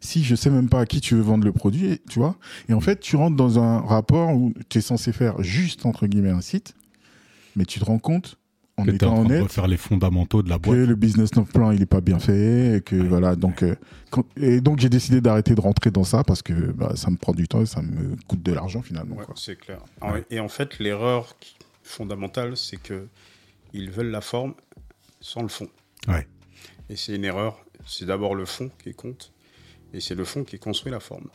[0.00, 2.36] si je sais même pas à qui tu veux vendre le produit, tu vois.
[2.68, 6.06] Et en fait, tu rentres dans un rapport où tu es censé faire juste entre
[6.06, 6.74] guillemets un site,
[7.56, 8.36] mais tu te rends compte
[8.76, 10.78] en Que étant en train de honnête refaire les fondamentaux de la que boîte.
[10.78, 13.74] le business plan il est pas bien fait et que voilà donc euh,
[14.12, 17.16] quand- et donc j'ai décidé d'arrêter de rentrer dans ça parce que bah, ça me
[17.16, 19.80] prend du temps et ça me coûte de l'argent finalement Ouais, c'est clair.
[20.00, 21.34] Ah ouais, Et en fait, l'erreur
[21.82, 23.08] fondamentale, c'est que
[23.72, 24.54] ils veulent la forme
[25.20, 25.66] sans le fond.
[26.06, 26.26] Ouais.
[26.88, 27.58] Et c'est une erreur.
[27.86, 29.32] C'est d'abord le fond qui compte,
[29.92, 31.28] et c'est le fond qui construit la forme.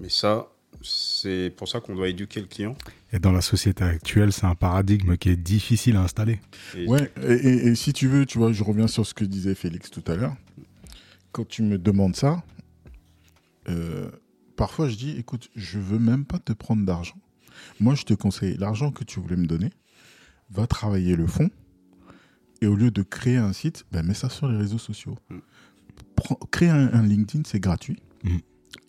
[0.00, 0.48] Mais ça,
[0.82, 2.76] c'est pour ça qu'on doit éduquer le client.
[3.12, 6.40] Et dans la société actuelle, c'est un paradigme qui est difficile à installer.
[6.76, 9.24] Et Ouais, et, et- et si tu veux, tu vois, je reviens sur ce que
[9.24, 10.36] disait Félix tout à l'heure.
[11.32, 12.42] Quand tu me demandes ça,
[13.68, 14.10] euh,
[14.56, 17.16] parfois je dis, écoute, je veux même pas te prendre d'argent.
[17.80, 19.70] Moi, je te conseille l'argent que tu voulais me donner,
[20.50, 21.50] va travailler le fond,
[22.60, 25.16] et au lieu de créer un site, ben, mets ça sur les réseaux sociaux.
[25.30, 25.38] Mm.
[26.50, 27.98] Créer un, un LinkedIn, c'est gratuit.
[28.24, 28.36] Mm.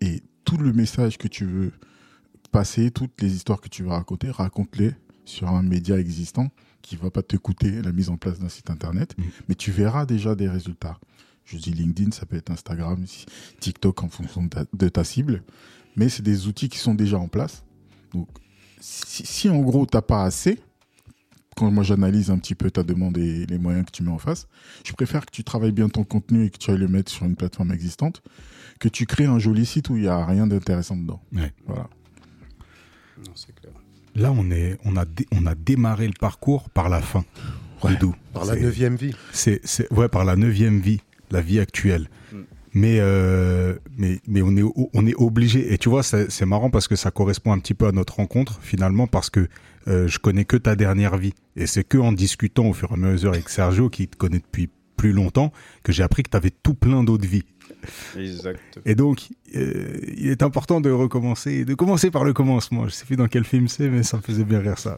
[0.02, 1.72] Et tout le message que tu veux
[2.52, 4.94] passer, toutes les histoires que tu veux raconter, raconte-les
[5.26, 6.50] sur un média existant
[6.82, 9.24] qui va pas te coûter la mise en place d'un site internet, Mm.
[9.50, 11.00] mais tu verras déjà des résultats.
[11.46, 13.04] Je dis LinkedIn, ça peut être Instagram,
[13.60, 15.44] TikTok en fonction de ta, de ta cible,
[15.96, 17.64] mais c'est des outils qui sont déjà en place.
[18.14, 18.28] Donc,
[18.80, 20.60] si, si en gros t'as pas assez,
[21.60, 24.18] quand moi j'analyse un petit peu ta demande et les moyens que tu mets en
[24.18, 24.48] face,
[24.86, 27.26] je préfère que tu travailles bien ton contenu et que tu ailles le mettre sur
[27.26, 28.22] une plateforme existante,
[28.80, 31.22] que tu crées un joli site où il y a rien d'intéressant dedans.
[31.34, 31.52] Ouais.
[31.68, 31.90] Voilà.
[33.26, 33.74] Non, c'est clair.
[34.16, 37.26] Là, on, est, on, a dé- on a démarré le parcours par la fin.
[37.84, 37.92] Ouais.
[38.34, 39.14] Par la neuvième vie.
[39.32, 42.10] C'est, c'est- ouais, par la neuvième vie, la vie actuelle.
[42.34, 42.38] Mm.
[42.74, 45.74] Mais, euh, mais, mais on est, on est obligé.
[45.74, 48.16] Et tu vois, c'est, c'est marrant parce que ça correspond un petit peu à notre
[48.16, 49.48] rencontre finalement parce que
[49.88, 51.34] euh, je connais que ta dernière vie.
[51.56, 54.40] Et c'est que en discutant au fur et à mesure avec Sergio, qui te connaît
[54.40, 57.46] depuis plus longtemps, que j'ai appris que tu avais tout plein d'autres vies.
[58.18, 58.60] Exact.
[58.86, 62.86] Et donc, euh, il est important de recommencer, de commencer par le commencement.
[62.86, 64.98] Je sais plus dans quel film c'est, mais ça me faisait bien rire ça.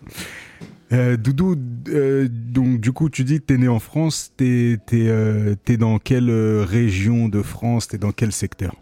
[0.91, 1.56] Euh, Doudou,
[1.88, 6.00] euh, donc du coup, tu dis que t'es né en France, t'es euh, t'es dans
[6.00, 6.30] quelle
[6.62, 8.76] région de France, t'es dans quel secteur?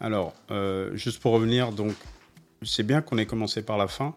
[0.00, 0.34] Alors,
[0.94, 1.92] juste pour revenir, donc,
[2.62, 4.14] c'est bien qu'on ait commencé par la fin,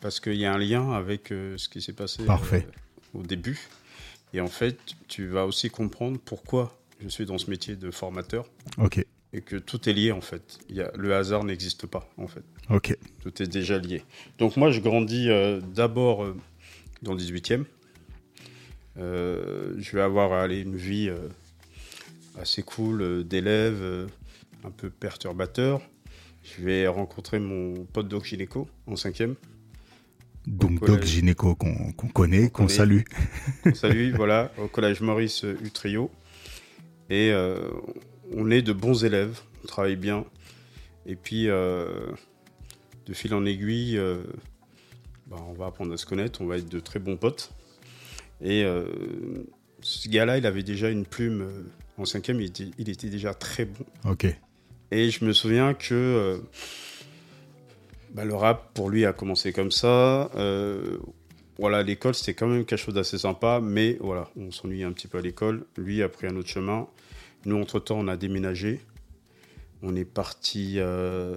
[0.00, 2.66] parce qu'il y a un lien avec euh, ce qui s'est passé Parfait.
[3.14, 3.58] euh, au début.
[4.32, 8.46] Et en fait, tu vas aussi comprendre pourquoi je suis dans ce métier de formateur
[8.78, 10.58] Ok, et que tout est lié en fait.
[10.68, 12.42] Il y a, le hasard n'existe pas en fait.
[12.68, 14.02] ok, Tout est déjà lié.
[14.38, 16.26] Donc moi, je grandis euh, d'abord
[17.02, 17.64] dans le 18e.
[18.98, 21.10] Euh, je vais avoir allez, une vie
[22.38, 24.06] assez cool d'élève, euh,
[24.64, 25.80] un peu perturbateur.
[26.42, 29.34] Je vais rencontrer mon pote doc gynéco en 5e.
[30.46, 31.04] Donc Doc.
[31.04, 33.02] Gynéco qu'on qu'on connaît, qu'on salue.
[33.74, 36.10] Salut, voilà, au collège Maurice Utrio.
[37.10, 37.58] Et euh,
[38.32, 40.24] on est de bons élèves, on travaille bien.
[41.06, 42.06] Et puis, euh,
[43.06, 44.22] de fil en aiguille, euh,
[45.26, 47.50] bah, on va apprendre à se connaître, on va être de très bons potes.
[48.40, 48.64] Et
[49.82, 51.46] ce gars-là, il avait déjà une plume.
[51.98, 53.84] en cinquième, il était, il était déjà très bon.
[54.08, 54.26] Ok,
[54.90, 56.40] Et je me souviens que
[58.14, 60.30] bah, le rap, pour lui, a commencé comme ça.
[60.34, 60.98] Euh,
[61.58, 65.08] voilà, l'école, c'était quand même quelque chose d'assez sympa, mais voilà, on s'ennuyait un petit
[65.08, 65.66] peu à l'école.
[65.76, 66.88] Lui a pris un autre chemin.
[67.44, 68.80] Nous, entre-temps, on a déménagé.
[69.82, 71.34] On est parti euh,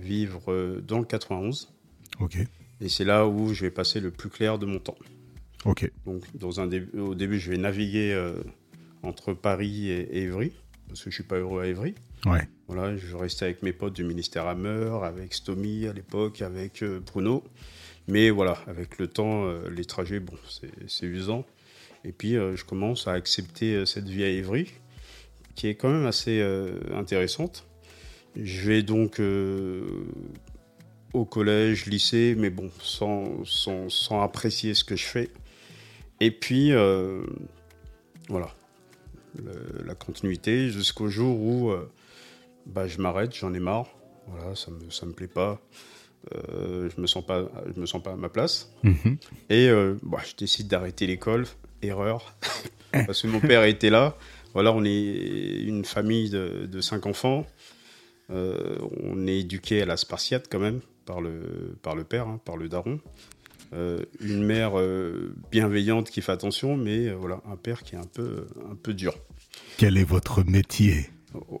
[0.00, 1.72] vivre dans le 91.
[2.20, 2.36] ok,
[2.80, 4.96] Et c'est là où je vais passer le plus clair de mon temps.
[5.64, 5.88] Ok.
[6.06, 8.32] Donc, dans un dé- au début, je vais naviguer euh,
[9.04, 10.52] entre Paris et, et Évry,
[10.88, 11.94] parce que je suis pas heureux à Évry.
[12.26, 12.48] Ouais.
[12.68, 17.00] Voilà, je restais avec mes potes du ministère Hammer, avec Stomy à l'époque, avec euh,
[17.00, 17.42] Bruno.
[18.08, 20.34] Mais voilà, avec le temps, euh, les trajets, bon,
[20.86, 21.44] c'est- usant.
[22.04, 24.70] Et puis, euh, je commence à accepter cette vie à Évry,
[25.54, 26.40] qui est quand même assez
[26.94, 27.66] intéressante.
[28.36, 29.20] Je vais donc
[31.12, 35.30] au collège, lycée, mais bon, sans, sans, sans apprécier ce que je fais.
[36.20, 36.72] Et puis,
[38.28, 38.48] voilà,
[39.84, 41.72] la continuité jusqu'au jour où
[42.66, 43.88] bah, je m'arrête, j'en ai marre.
[44.28, 45.60] Voilà, ça me, ça me plaît pas.
[46.34, 48.72] Euh, je me sens pas, je me sens pas à ma place.
[48.84, 49.18] Mhm.
[49.50, 51.46] Et euh, bah, je décide d'arrêter l'école.
[51.82, 52.36] Erreur.
[52.92, 54.16] Parce que mon père était là.
[54.54, 57.46] Voilà, on est une famille de, de cinq enfants.
[58.30, 62.40] Euh, on est éduqué à la spartiate quand même par le, par le père, hein,
[62.44, 63.00] par le daron.
[64.20, 64.72] Une mère
[65.50, 69.14] bienveillante qui fait attention, mais voilà, un père qui est un peu, un peu dur.
[69.78, 71.08] Quel est votre métier?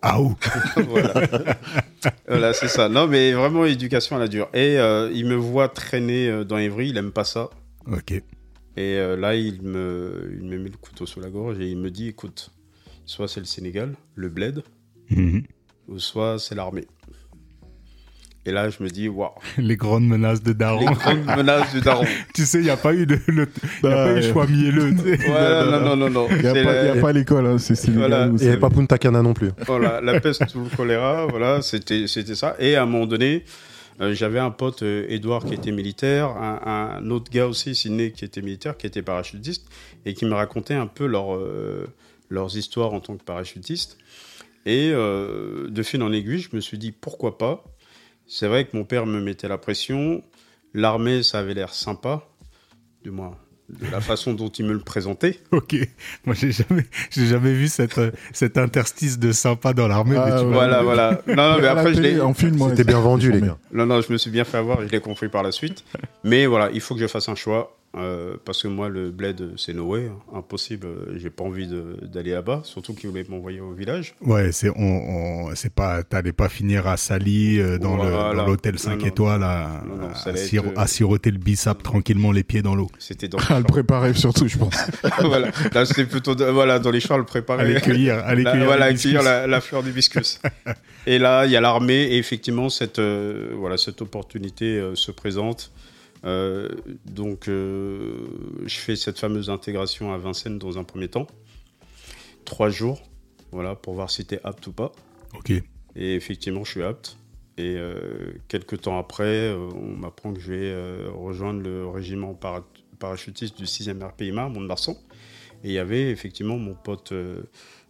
[0.02, 0.34] Ah ou
[0.88, 1.14] voilà,
[2.28, 2.88] Voilà, c'est ça.
[2.88, 4.48] Non, mais vraiment éducation à la dure.
[4.52, 7.48] Et euh, il me voit traîner euh, dans Évry, il aime pas ça.
[7.90, 8.12] Ok.
[8.12, 8.22] Et
[8.78, 11.90] euh, là, il me, il me met le couteau sous la gorge et il me
[11.90, 12.50] dit écoute,
[13.06, 14.62] soit c'est le Sénégal, le bled,
[15.10, 15.42] Mhm.
[15.88, 16.86] ou soit c'est l'armée.
[18.44, 20.84] Et là, je me dis waouh, Les grandes menaces de les Daron.
[20.84, 22.04] grandes menaces du daron.
[22.34, 23.46] tu sais, il n'y a pas eu de, le, y a
[23.82, 24.90] Bah, pas eu le euh, choix mielleux.
[24.90, 25.16] tu sais.
[25.28, 26.26] Voilà, non, non, non, non.
[26.30, 28.26] Il n'y a, pas- la- y a pas l'école, hein, c'est Sénégal Voilà.
[28.26, 29.50] Il n'y avait pas Punta Cana non plus.
[29.66, 32.56] Voilà, la peste ou le choléra, voilà, c'était c'était ça.
[32.58, 33.44] Et à un moment donné,
[34.00, 38.10] euh, j'avais un pote, euh, Edouard, qui était militaire, un, un autre gars aussi, Sidney,
[38.10, 39.66] qui était militaire, qui était parachutiste,
[40.04, 41.86] et qui me racontait un peu leur, euh,
[42.28, 43.98] leurs histoires en tant que parachutiste.
[44.66, 47.62] Et euh, de fil en aiguille, je me suis dit, pourquoi pas
[48.26, 50.22] C'est vrai que mon père me mettait la pression,
[50.74, 52.22] l'armée, ça avait l'air sympa,
[53.02, 53.36] du moins
[53.80, 55.38] de la façon dont il me le présentait.
[55.52, 55.76] Ok.
[56.24, 60.16] Moi, j'ai jamais, j'ai jamais vu cette, euh, cet interstice de sympa dans l'armée.
[60.16, 60.44] Ah, mais tu ouais.
[60.44, 61.22] vois, Voilà, voilà.
[61.26, 62.20] Non, non, mais après, je l'ai...
[62.20, 63.58] en film, C'était bien vendu, les gars.
[63.72, 65.84] Non, non, je me suis bien fait avoir et je l'ai compris par la suite.
[66.24, 67.78] Mais voilà, il faut que je fasse un choix.
[67.94, 70.06] Euh, parce que moi, le bled, c'est no way.
[70.06, 70.18] hein.
[70.38, 70.86] Impossible.
[70.86, 71.68] euh, J'ai pas envie
[72.02, 72.62] d'aller là-bas.
[72.64, 74.14] Surtout qu'ils voulaient m'envoyer au village.
[74.22, 74.74] Ouais, c'est, on,
[75.48, 78.34] on, c'est pas, t'allais pas finir à Sali, euh, dans le, Voilà.
[78.34, 79.06] dans l'hôtel Non, 5 non.
[79.06, 82.32] étoiles, à, Non, non, ça à, allait siro- être, euh, à siroter le bissap tranquillement
[82.32, 82.88] les pieds dans l'eau.
[82.98, 84.74] C'était dans À le préparer surtout, je pense.
[85.20, 85.50] voilà.
[85.74, 87.62] Là, c'était plutôt de- voilà, dans les champs, à le préparer.
[87.62, 88.66] Allez cueillir, allez La- cueillir.
[88.66, 89.24] voilà, le accueillir hibiscus.
[89.24, 90.40] la, la fleur d'hibiscus.
[91.06, 95.10] et là, il y a l'armée et effectivement, cette, euh, voilà, cette opportunité euh, se
[95.10, 95.70] présente.
[96.24, 96.68] Euh,
[97.04, 98.14] donc, euh,
[98.64, 101.26] je fais cette fameuse intégration à Vincennes dans un premier temps.
[102.44, 103.02] Trois jours,
[103.50, 104.92] voilà, pour voir si tu es apte ou pas.
[105.36, 105.50] Ok.
[105.50, 107.16] Et effectivement, je suis apte.
[107.58, 112.34] Et euh, quelques temps après, euh, on m'apprend que je vais euh, rejoindre le régiment
[112.34, 112.66] para-
[112.98, 114.92] parachutiste du 6e RPIMA, Mont-de-Marsan.
[115.64, 117.12] Et il y avait effectivement mon pote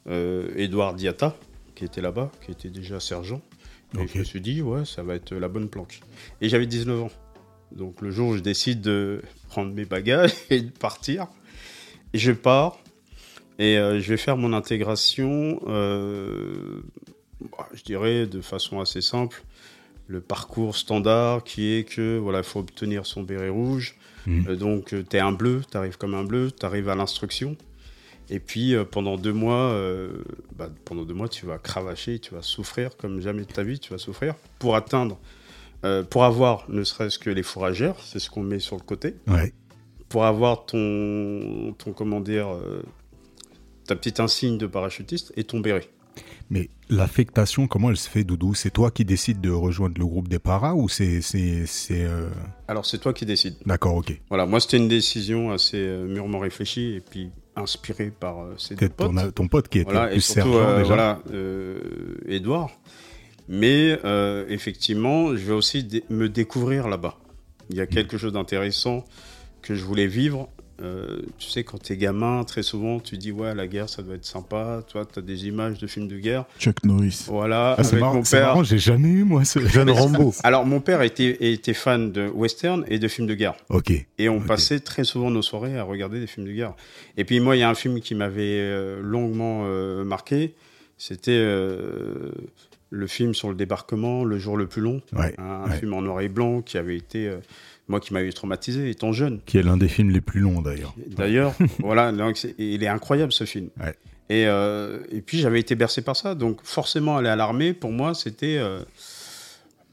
[0.07, 1.37] Edouard Diata,
[1.75, 3.40] qui était là-bas, qui était déjà sergent.
[3.95, 4.11] Et Ok.
[4.14, 6.01] je me suis dit, ouais, ça va être la bonne planque.
[6.40, 7.11] Et j'avais 19 ans.
[7.76, 11.26] Donc le jour où je décide de prendre mes bagages et de partir,
[12.14, 12.78] je pars.
[13.58, 16.82] Et euh, je vais faire mon intégration, euh,
[17.40, 19.42] bah, je dirais de façon assez simple.
[20.08, 23.96] Le parcours standard qui est que voilà, il faut obtenir son béret rouge.
[24.26, 24.46] Mhm.
[24.48, 27.56] Euh, donc tu es un bleu, tu arrives comme un bleu, tu arrives à l'instruction.
[28.30, 29.78] Et puis pendant deux mois,
[30.56, 33.78] bah, pendant deux mois, tu vas cravacher, tu vas souffrir comme jamais de ta vie,
[33.78, 35.18] tu vas souffrir pour atteindre,
[35.85, 39.16] euh, pour avoir ne serait-ce que les fourragères, c'est ce qu'on met sur le côté
[39.27, 39.53] Ouais.
[40.09, 42.83] pour avoir ton, ton comment dire, euh,
[43.87, 45.88] ta petite insigne de parachutiste et ton béret.
[46.51, 48.53] Mais l'affectation, comment elle se fait, Doudou?
[48.53, 52.29] C'est toi qui décides de rejoindre le groupe des paras ou c'est, c'est, c'est, euh,
[52.68, 53.57] Alors c'est toi qui décides.
[53.64, 54.21] d'accord, ok.
[54.29, 59.14] Voilà, moi c'était une décision assez mûrement réfléchie et puis inspirée par ces deux potes.
[59.16, 60.95] ton, ton pote qui était Voilà, et plus surtout, sergent euh, déjà.
[60.95, 61.23] voilà,
[62.29, 62.71] Edouard.
[63.48, 67.16] Mais euh, effectivement, je vais aussi me découvrir là-bas.
[67.70, 69.05] Il y a quelque chose d'intéressant
[69.62, 70.48] que je voulais vivre.
[70.81, 74.16] Euh, tu sais, quand t'es gamin, très souvent, tu dis ouais, la guerre, ça doit
[74.16, 74.83] être sympa.
[74.90, 76.44] Toi, t'as des images de films de guerre.
[76.59, 77.24] Chuck Norris.
[77.28, 78.64] Voilà, Ah, c'est avec marrant, mon père.
[78.64, 79.61] j'ai jamais eu moi ce.
[79.61, 80.35] Jeune Rambo.
[80.42, 83.55] Alors, mon père était, était fan de western et de films de guerre.
[83.68, 83.92] Ok.
[84.18, 86.74] Et on passait très souvent nos soirées à regarder des films de guerre.
[87.16, 90.55] Et puis moi, il y a un film qui m'avait euh, longuement euh, marqué.
[90.98, 92.33] C'était euh,
[92.94, 95.00] le film sur le débarquement, Le jour le plus long.
[95.14, 95.35] Ouais.
[95.38, 95.78] Un ouais.
[95.78, 97.38] film en noir et blanc qui avait été, euh,
[97.88, 99.40] moi, qui m'avait traumatisé étant jeune.
[99.46, 100.94] Qui est l'un des films les plus longs d'ailleurs.
[101.07, 102.12] D'ailleurs, voilà,
[102.59, 103.70] il est incroyable ce film.
[103.81, 103.94] Ouais.
[104.28, 106.35] Et, euh, et puis j'avais été bercé par ça.
[106.35, 108.81] Donc forcément, aller à l'armée, pour moi, c'était euh,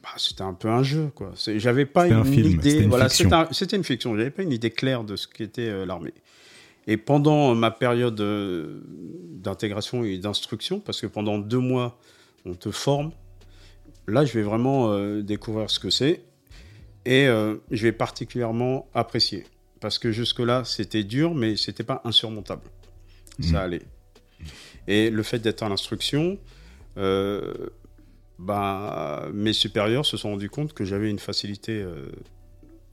[0.04, 1.32] bah, c'était un peu un jeu, quoi.
[1.56, 2.70] J'avais pas C'était une, un film, idée.
[2.72, 3.30] c'était une voilà, fiction.
[3.52, 4.18] c'était un- une fiction.
[4.18, 6.14] J'avais pas une idée claire de ce qu'était l'armée.
[6.88, 8.16] Et pendant ma période
[9.42, 11.98] d'intégration et d'instruction, parce que pendant deux mois,
[12.46, 13.12] on te forme,
[14.08, 16.22] là, je vais vraiment euh, découvrir ce que c'est.
[17.06, 19.46] Et euh, je vais particulièrement apprécier.
[19.80, 22.64] Parce que jusque-là, c'était dur, mais c'était pas insurmontable.
[23.40, 23.46] Mhm.
[23.46, 23.82] Ça allait.
[24.88, 26.38] Et le fait d'être à l'instruction,
[26.98, 27.54] euh,
[28.38, 31.86] bah, mes supérieurs se sont rendus compte que j'avais une facilité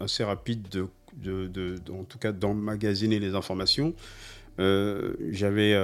[0.00, 3.94] assez rapide de, de, de- de- en tout cas d'emmagasiner les informations.
[4.58, 5.74] J'avais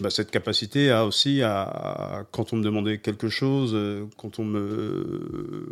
[0.00, 4.38] bah, cette capacité à aussi à, à- quand on me demandait quelque chose, euh, quand
[4.38, 5.68] on me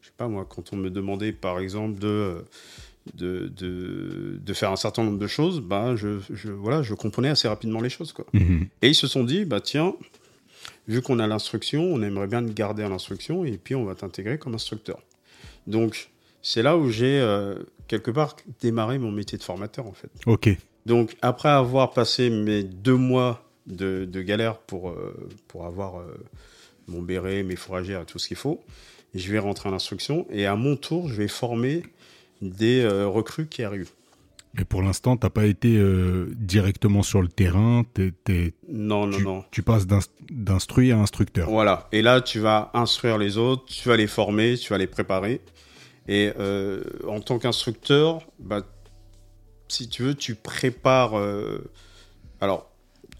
[0.00, 2.44] je sais pas moi, quand on me demandait par exemple de
[3.14, 7.28] de, de, de faire un certain nombre de choses, bah, je, je, voilà, je comprenais
[7.30, 8.12] assez rapidement les choses.
[8.12, 8.26] Quoi.
[8.34, 8.68] Mhm.
[8.82, 9.94] Et ils se sont dit, bah tiens,
[10.86, 13.94] vu qu'on a l'instruction, on aimerait bien te garder à l'instruction et puis on va
[13.94, 15.00] t'intégrer comme instructeur.
[15.66, 16.10] Donc,
[16.42, 17.54] c'est là où j'ai euh,
[17.88, 20.10] quelque part démarré mon métier de formateur en fait.
[20.26, 20.50] Ok.
[20.86, 25.16] Donc, après avoir passé mes deux mois de, de galère pour, euh,
[25.48, 26.04] pour avoir euh,
[26.88, 28.62] mon béret, mes fourragères tout ce qu'il faut,
[29.14, 31.82] je vais rentrer à l'instruction et à mon tour, je vais former
[32.42, 33.90] des euh, recrues qui arrivent.
[34.54, 35.80] Mais pour l'instant, t'as pas été
[36.34, 37.84] directement sur le terrain.
[38.68, 39.44] Non, non, tu, non.
[39.52, 41.48] tu passes d'inst- d'instruit à instructeur.
[41.48, 41.88] Voilà.
[41.92, 45.40] Et là, tu vas instruire les autres, tu vas les former, tu vas les préparer.
[46.08, 48.62] Et euh, en tant qu'instructeur, bah,
[49.68, 51.16] si tu veux, tu prépares.
[51.16, 51.70] euh,
[52.40, 52.69] alors,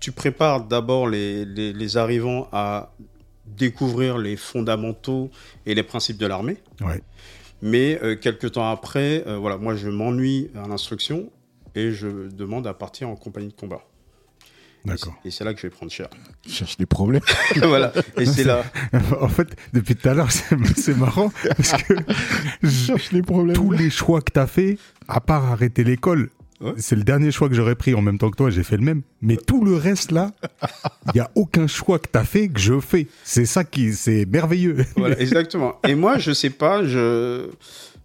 [0.00, 2.92] tu prépares d'abord les, les, les arrivants à
[3.46, 5.30] découvrir les fondamentaux
[5.66, 6.56] et les principes de l'armée.
[6.80, 7.02] Ouais.
[7.62, 11.30] Mais euh, quelques temps après, euh, voilà, moi, je m'ennuie à l'instruction
[11.74, 13.82] et je demande à partir en compagnie de combat.
[14.86, 15.14] D'accord.
[15.26, 16.08] Et c'est là que je vais prendre cher.
[16.46, 17.20] Je cherche des problèmes.
[17.56, 17.92] voilà.
[18.16, 18.64] Et c'est là.
[19.20, 21.94] en fait, depuis tout à l'heure, c'est marrant parce que
[22.62, 23.54] Je cherche des problèmes.
[23.54, 26.72] tous les choix que t'as fait, à part arrêter l'école, Ouais.
[26.76, 28.50] c'est le dernier choix que j'aurais pris en même temps que toi.
[28.50, 29.02] J'ai fait le même.
[29.22, 30.30] Mais tout le reste là,
[31.14, 33.06] il y a aucun choix que t'as fait que je fais.
[33.24, 34.84] C'est ça qui, c'est merveilleux.
[34.96, 35.80] Voilà, exactement.
[35.88, 37.48] Et moi, je sais pas, je.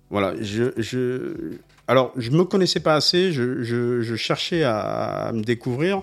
[0.09, 0.71] Voilà, je.
[0.77, 1.57] je...
[1.87, 4.79] Alors, je me connaissais pas assez, je, je, je cherchais à,
[5.27, 6.01] à me découvrir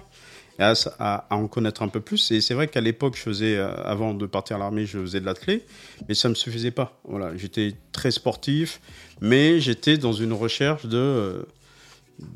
[0.58, 2.30] et à, à- à en connaître un peu plus.
[2.30, 5.20] Et c'est vrai qu'à l'époque, je faisais, euh, avant de partir à l'armée, je faisais
[5.20, 5.64] de l'athlé,
[6.08, 7.00] mais ça me suffisait pas.
[7.08, 8.80] Voilà, j'étais très sportif,
[9.20, 11.46] mais j'étais dans une recherche de.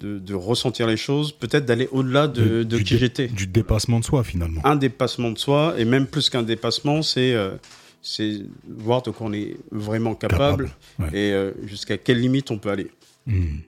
[0.00, 4.04] De, de ressentir les choses, peut-être d'aller au-delà de, de qui j'étais Du dépassement de
[4.04, 4.60] soi finalement.
[4.64, 7.56] un dépassement de soi, et même plus qu'un dépassement, c'est euh,
[8.02, 11.18] c'est voir de quoi on est vraiment capable, Capable, ouais.
[11.20, 12.90] et euh, jusqu'à quelle limite on peut aller.
[13.26, 13.58] Hmm.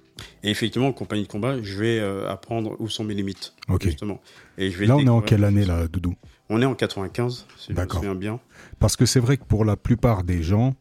[0.43, 3.85] Et effectivement, en compagnie de combat, je vais euh, apprendre où sont mes limites, Ok.
[3.85, 4.21] justement.
[4.57, 6.15] Et je vais Là, on est en quelle année là, Doudou
[6.49, 8.41] On est en 95, si je me souviens bien.
[8.81, 10.75] Parce que c'est vrai que pour la plupart des gens,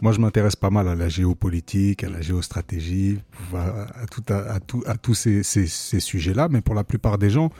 [0.00, 3.18] moi je m'intéresse pas mal à la géopolitique, à la géostratégie,
[3.54, 7.18] à, tout, à, à tout- à tous ces, ces- ces sujets-là, mais pour la plupart
[7.18, 7.50] des gens,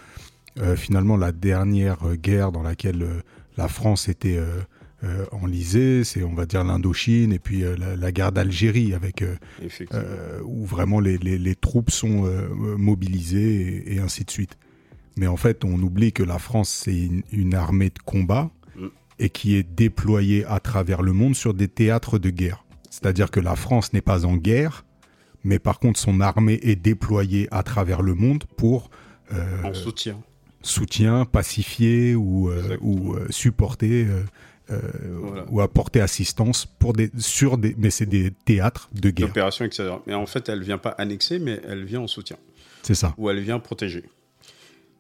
[0.59, 3.21] euh, finalement la dernière guerre dans laquelle euh,
[3.57, 8.33] la France était euh, enlisée, c'est on va dire l'Indochine et puis la, la guerre
[8.33, 9.23] d'Algérie avec
[10.45, 12.29] où vraiment les, les- les troupes sont
[12.77, 14.57] mobilisées et, et ainsi de suite.
[15.17, 18.51] Mais en fait, on oublie que la France, c'est une, une armée de combat.
[19.19, 22.65] Et qui est déployée à travers le monde sur des théâtres de guerre.
[22.91, 24.85] C'est-à-dire que la France n'est pas en guerre,
[25.45, 28.91] mais par contre, son armée est déployée à travers le monde pour
[29.33, 30.19] euh, en soutien.
[30.63, 34.07] soutien, pacifier ou, euh, ou euh, supporter
[34.69, 35.45] Voilà.
[35.51, 39.29] ou apporter assistance pour des, sur des, mais c'est des théâtres de guerre.
[39.29, 39.91] D'opération, etc.
[40.07, 42.37] Mais en fait, elle vient pas annexer, mais elle vient en soutien.
[42.83, 43.15] C'est ça.
[43.19, 44.05] où elle vient protéger.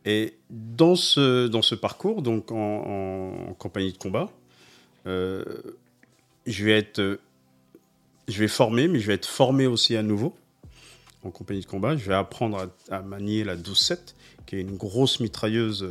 [0.08, 4.30] Et dans ce, dans ce parcours, donc en, compagnie de combat,
[5.06, 5.44] euh,
[6.46, 7.20] je vais être, euh,
[8.26, 10.34] je vais former, mais je vais être formé aussi à nouveau
[11.24, 11.94] en compagnie de combat.
[11.98, 14.14] Je vais apprendre à, manier la 12-7,
[14.46, 15.86] qui est une grosse mitrailleuse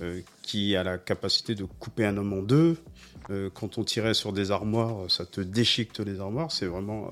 [0.00, 2.78] euh, qui a la capacité de couper un homme en deux.
[3.54, 6.52] Quand on tirait sur des armoires, ça te déchiquette les armoires.
[6.52, 7.10] C'est vraiment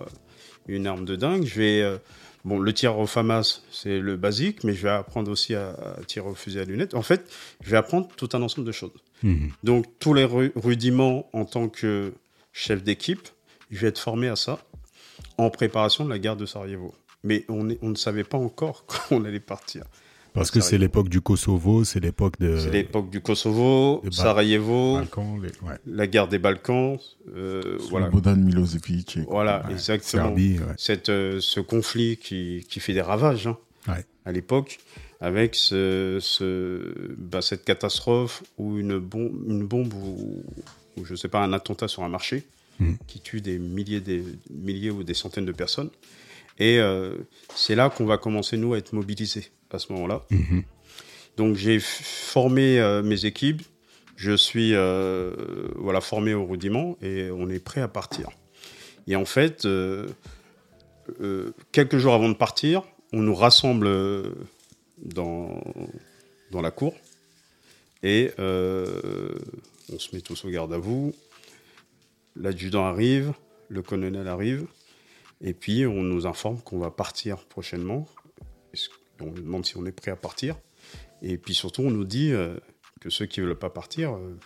[0.68, 1.44] une arme de dingue.
[1.44, 1.98] Je vais
[2.44, 6.04] Bon, le tir au FAMAS, c'est le basique, mais je vais apprendre aussi à, à
[6.06, 6.94] tirer au fusil à lunettes.
[6.94, 7.24] En fait,
[7.62, 8.92] je vais apprendre tout un ensemble de choses.
[9.22, 9.50] Mhm.
[9.62, 12.12] Donc, tous les ru- rudiments en tant que
[12.52, 13.28] chef d'équipe,
[13.70, 14.58] je vais être formé à ça
[15.38, 16.94] en préparation de la guerre de Sarajevo.
[17.22, 19.84] Mais on, est- on ne savait pas encore quand on allait partir.
[20.34, 25.40] Parce que c'est l'époque du Kosovo, c'est l'époque de C'est l'époque du Kosovo, Sarajevo, Balkans,
[25.40, 25.76] les- ouais.
[25.86, 26.98] la guerre des Balkans.
[27.36, 29.16] euh, voilà, Slobodan Milosevic.
[29.16, 30.24] et- voilà Ouais, exactement.
[30.24, 30.74] Serbie, ouais.
[30.76, 33.56] Cette, euh, ce conflit qui, qui fait des ravages hein,
[33.88, 34.04] Ouais.
[34.24, 34.78] à l'époque,
[35.20, 40.42] avec ce, ce- bah, cette catastrophe ou une, bombe, une bombe ou,
[40.96, 42.42] ou, je sais pas, un attentat sur un marché
[42.80, 42.96] Mhm.
[43.06, 45.90] qui tue des milliers, des milliers ou des centaines de personnes.
[46.58, 47.14] Et euh,
[47.54, 50.22] c'est là qu'on va commencer, nous, à être mobilisés à ce moment-là.
[50.30, 50.64] Mhm.
[51.36, 53.62] Donc j'ai formé euh, mes équipes,
[54.16, 55.34] je suis euh,
[55.76, 58.30] voilà, formé au rudiment et on est prêt à partir.
[59.06, 60.06] Et en fait, euh,
[61.72, 63.88] quelques jours avant de partir, on nous rassemble
[64.98, 65.60] dans,
[66.50, 66.94] dans la cour
[68.02, 71.12] et on se met tous au garde à vous.
[72.36, 73.32] L'adjudant arrive,
[73.68, 74.66] le colonel arrive,
[75.40, 78.06] et puis on nous informe qu'on va partir prochainement.
[79.20, 80.56] On nous demande si on est prêt à partir.
[81.22, 82.56] Et puis surtout, on nous dit euh,
[83.00, 84.36] que ceux qui ne veulent pas partir euh,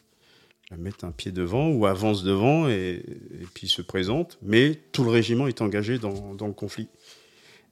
[0.76, 3.02] mettent un pied devant ou avancent devant et,
[3.40, 4.38] et puis se présentent.
[4.42, 6.88] Mais tout le régiment est engagé dans, dans le conflit.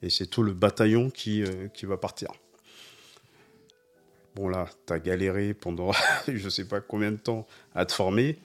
[0.01, 2.29] Et c'est tout le bataillon qui, euh, qui va partir.
[4.35, 5.91] Bon là, tu as galéré pendant
[6.27, 8.37] je ne sais pas combien de temps à te former.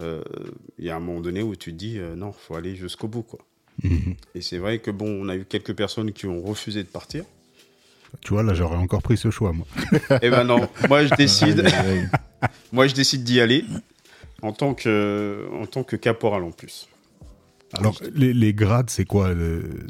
[0.00, 3.24] Il y a un moment donné où tu te dis non, faut aller jusqu'au bout.
[3.24, 3.40] quoi.
[3.82, 4.14] Mhm.
[4.36, 7.24] Et c'est vrai que bon, on a eu quelques personnes qui ont refusé de partir.
[8.20, 9.66] Tu vois, là, j'aurais encore pris ce choix, moi.
[10.22, 11.60] Eh ben non, moi je décide.
[11.60, 12.08] Aïe.
[12.72, 13.64] Moi, je décide d'y aller
[14.42, 16.88] en tant que, en tant que caporal en plus.
[17.72, 19.30] Alors, les, les grades, c'est quoi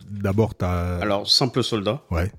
[0.09, 0.99] D'abord, t'as.
[0.99, 2.03] Alors, simple soldat.
[2.11, 2.33] Ouais.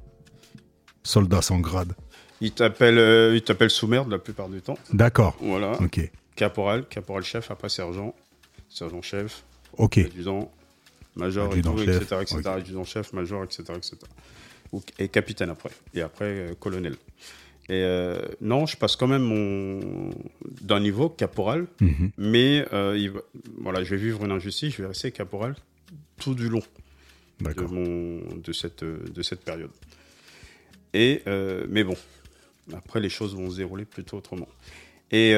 [1.03, 1.93] Soldat sans grade.
[2.41, 4.77] Il t'appelle, euh, sous-merde la plupart du temps.
[4.93, 5.35] D'accord.
[5.41, 5.73] Voilà.
[5.81, 5.99] Ok.
[6.35, 8.15] Caporal, caporal-chef, après sergent,
[8.69, 9.43] sergent-chef,
[9.77, 9.97] Ok.
[9.97, 10.51] adjudant,
[11.15, 12.15] major, et tout, etc.,
[12.45, 13.97] adjudant-chef, major, etc., etc.
[14.99, 15.71] Et capitaine après.
[15.93, 16.93] Et après, euh, colonel.
[17.69, 20.09] Et euh, non, je passe quand même mon...
[20.61, 22.11] d'un niveau caporal, Mhm.
[22.17, 23.11] mais euh, il
[23.61, 25.55] voilà, je vais vivre une injustice, je vais rester caporal
[26.17, 26.61] tout du long.
[27.41, 29.71] de, mon, de, cette, de cette période.
[30.93, 31.21] Et,
[31.69, 31.95] mais bon,
[32.75, 34.47] après les choses vont se dérouler plutôt autrement.
[35.11, 35.33] Et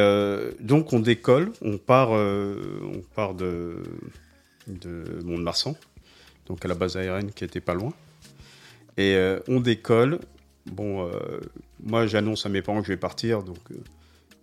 [0.60, 3.84] donc on décolle, on part, on part de,
[4.68, 5.76] de Mont-de-Marsan,
[6.48, 7.94] donc à la base aérienne qui était pas loin.
[9.02, 10.20] Et euh, on décolle.
[10.68, 11.40] Bon, euh,
[11.84, 13.76] moi j'annonce à mes parents que je vais partir, donc euh,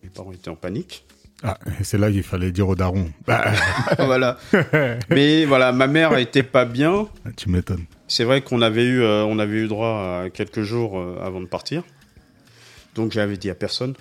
[0.03, 1.05] mes parents étaient en panique.
[1.45, 3.13] Ah, c'est là qu'il fallait dire au daron.
[3.25, 3.53] Bah,
[3.99, 4.37] voilà.
[5.11, 7.09] Mais voilà, ma mère était pas bien.
[7.37, 7.85] tu m'étonnes.
[8.09, 11.85] C'est vrai qu'on avait eu, on avait eu droit à quelques jours avant de partir.
[12.97, 13.95] Donc j'avais dit à personne.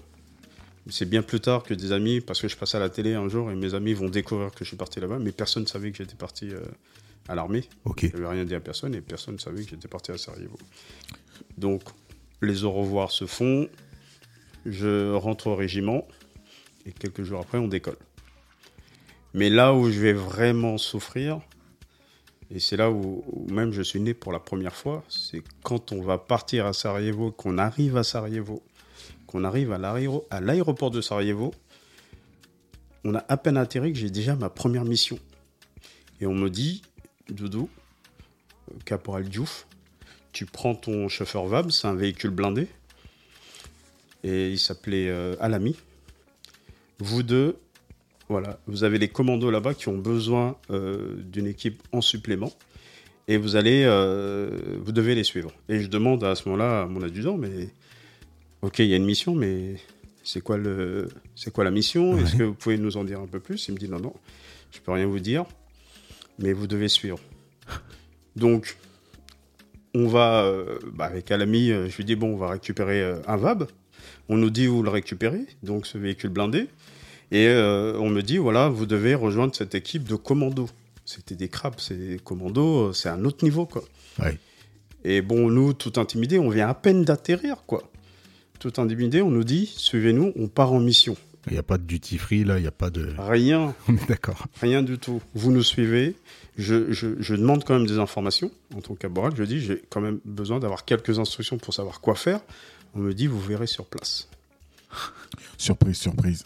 [0.90, 3.30] C'est bien plus tard que des amis, parce que je passais à la télé un
[3.30, 5.92] jour et mes amis vont découvrir que je suis parti là-bas, mais personne ne savait
[5.92, 6.50] que j'étais parti
[7.28, 7.64] à l'armée.
[7.86, 8.08] Ok.
[8.10, 10.58] Je n'avais rien dit à personne et personne ne savait que j'étais parti à Sarajevo.
[11.58, 11.84] Donc
[12.42, 13.68] les au revoir se font,
[14.66, 16.08] je rentre au régiment
[16.86, 17.98] et quelques jours après on décolle.
[19.34, 21.42] Mais là où je vais vraiment souffrir,
[22.50, 25.92] et c'est là où, où même je suis né pour la première fois, c'est quand
[25.92, 28.64] on va partir à Sarajevo, qu'on arrive à Sarajevo,
[29.26, 31.54] qu'on arrive à l'aéroport de Sarajevo,
[33.04, 35.20] on a à peine atterri que j'ai déjà ma première mission.
[36.20, 36.82] Et on me dit,
[37.30, 37.70] Doudou,
[38.86, 39.68] Caporal Diouf,
[40.32, 42.68] tu prends ton chauffeur VAB, c'est un véhicule blindé,
[44.24, 45.76] et il s'appelait euh, Alami.
[47.00, 47.58] Vous deux,
[48.30, 52.52] voilà, vous avez les commandos là-bas qui ont besoin euh, d'une équipe en supplément.
[53.30, 54.50] Et vous allez, euh,
[54.82, 55.52] vous devez les suivre.
[55.70, 57.70] Et je demande à ce moment-là à mon adjudant, mais
[58.62, 59.76] ok, il y a une mission, mais
[60.24, 62.18] c'est quoi le, c'est quoi la mission?
[62.18, 63.68] Est-ce que vous pouvez nous en dire un peu plus?
[63.68, 64.14] Il me dit non, non,
[64.72, 65.46] je peux rien vous dire,
[66.40, 67.20] mais vous devez suivre.
[68.36, 68.78] Donc,
[69.94, 73.20] on va, euh, bah, avec Alami, euh, je lui dis bon, on va récupérer euh,
[73.28, 73.68] un VAB.
[74.30, 76.68] On nous dit où le récupérer, donc ce véhicule blindé.
[77.32, 80.70] Et on me dit, voilà, vous devez rejoindre cette équipe de commandos.
[81.04, 83.84] C'était des crabes, c'est des commandos, c'est un autre niveau, quoi.
[84.20, 84.38] Ouais.
[85.04, 87.84] Et bon, nous, tout intimidés, on vient à peine d'atterrir, quoi.
[88.60, 91.18] Tout intimidés, on nous dit, suivez-nous, on part en mission.
[91.48, 93.14] Il n'y a pas de duty free, là, il n'y a pas de.
[93.18, 94.48] Rien, On est d'accord.
[94.62, 95.22] rien du tout.
[95.34, 96.16] Vous nous suivez.
[96.58, 99.34] Je, je- je demande quand même des informations en tant que caporal.
[99.36, 102.42] Je dis, j'ai quand même besoin d'avoir quelques instructions pour savoir quoi faire.
[102.96, 104.28] On me dit, vous verrez sur place.
[105.58, 106.44] Surprise, surprise.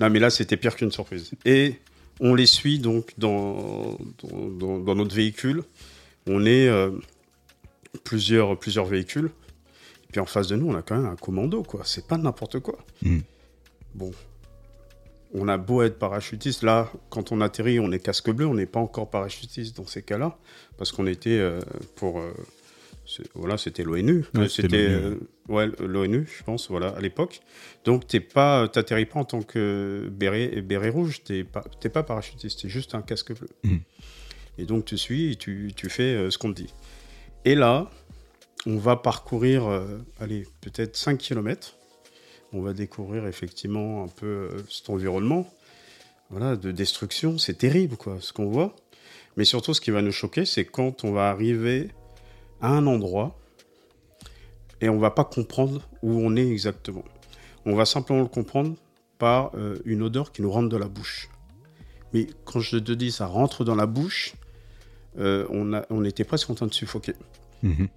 [0.00, 1.30] Non, mais là, c'était pire qu'une surprise.
[1.44, 1.76] Et
[2.20, 5.62] on les suit donc dans, dans, dans- dans notre véhicule.
[6.26, 6.90] On est euh,
[8.04, 9.30] plusieurs, plusieurs véhicules.
[10.04, 11.82] Et puis en face de nous, on a quand même un commando, quoi.
[11.84, 12.78] C'est pas n'importe quoi.
[13.02, 13.18] Mm.
[13.94, 14.12] Bon.
[15.34, 18.66] On a beau être parachutiste, là, quand on atterrit, on est casque bleu, on n'est
[18.66, 20.38] pas encore parachutiste dans ces cas-là,
[20.78, 21.60] parce qu'on était euh,
[21.96, 22.20] pour.
[22.20, 22.32] euh,
[23.04, 24.24] c'est- voilà, c'était l'ONU.
[24.34, 25.14] Ouais, c'était euh,
[25.48, 27.40] ouais, l'ONU, je pense, voilà, à l'époque.
[27.84, 32.02] Donc, t'es pas, t'atterris pas en tant que béret, béret rouge, t'es pas, t'es pas
[32.02, 33.48] parachutiste, t'es juste un casque bleu.
[33.64, 33.80] Mhm.
[34.58, 36.72] Et donc, tu suis et tu, tu fais ce qu'on te dit.
[37.44, 37.90] Et là,
[38.64, 41.75] on va parcourir, euh, allez, peut-être 5 km.
[42.52, 45.46] On va découvrir effectivement un peu euh, cet environnement
[46.30, 47.38] voilà, de destruction.
[47.38, 48.74] C'est terrible, quoi, ce qu'on voit.
[49.36, 51.90] Mais surtout, ce qui va nous choquer, c'est quand on va arriver
[52.60, 53.38] à un endroit
[54.80, 57.04] et on va pas comprendre où on est exactement.
[57.64, 58.76] On va simplement le comprendre
[59.18, 61.28] par euh, une odeur qui nous rentre de la bouche.
[62.12, 64.34] Mais quand je te dis ça rentre dans la bouche,
[65.18, 67.14] euh, on, a, on était presque en train de suffoquer.
[67.62, 67.88] Mhm.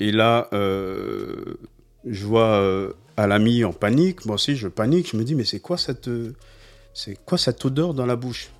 [0.00, 1.56] Et là, euh,
[2.04, 4.24] je vois à l'ami en panique.
[4.26, 5.10] Moi aussi, je panique.
[5.12, 6.34] Je me dis, mais c'est quoi cette, euh,
[6.94, 8.50] c'est quoi cette odeur dans la bouche?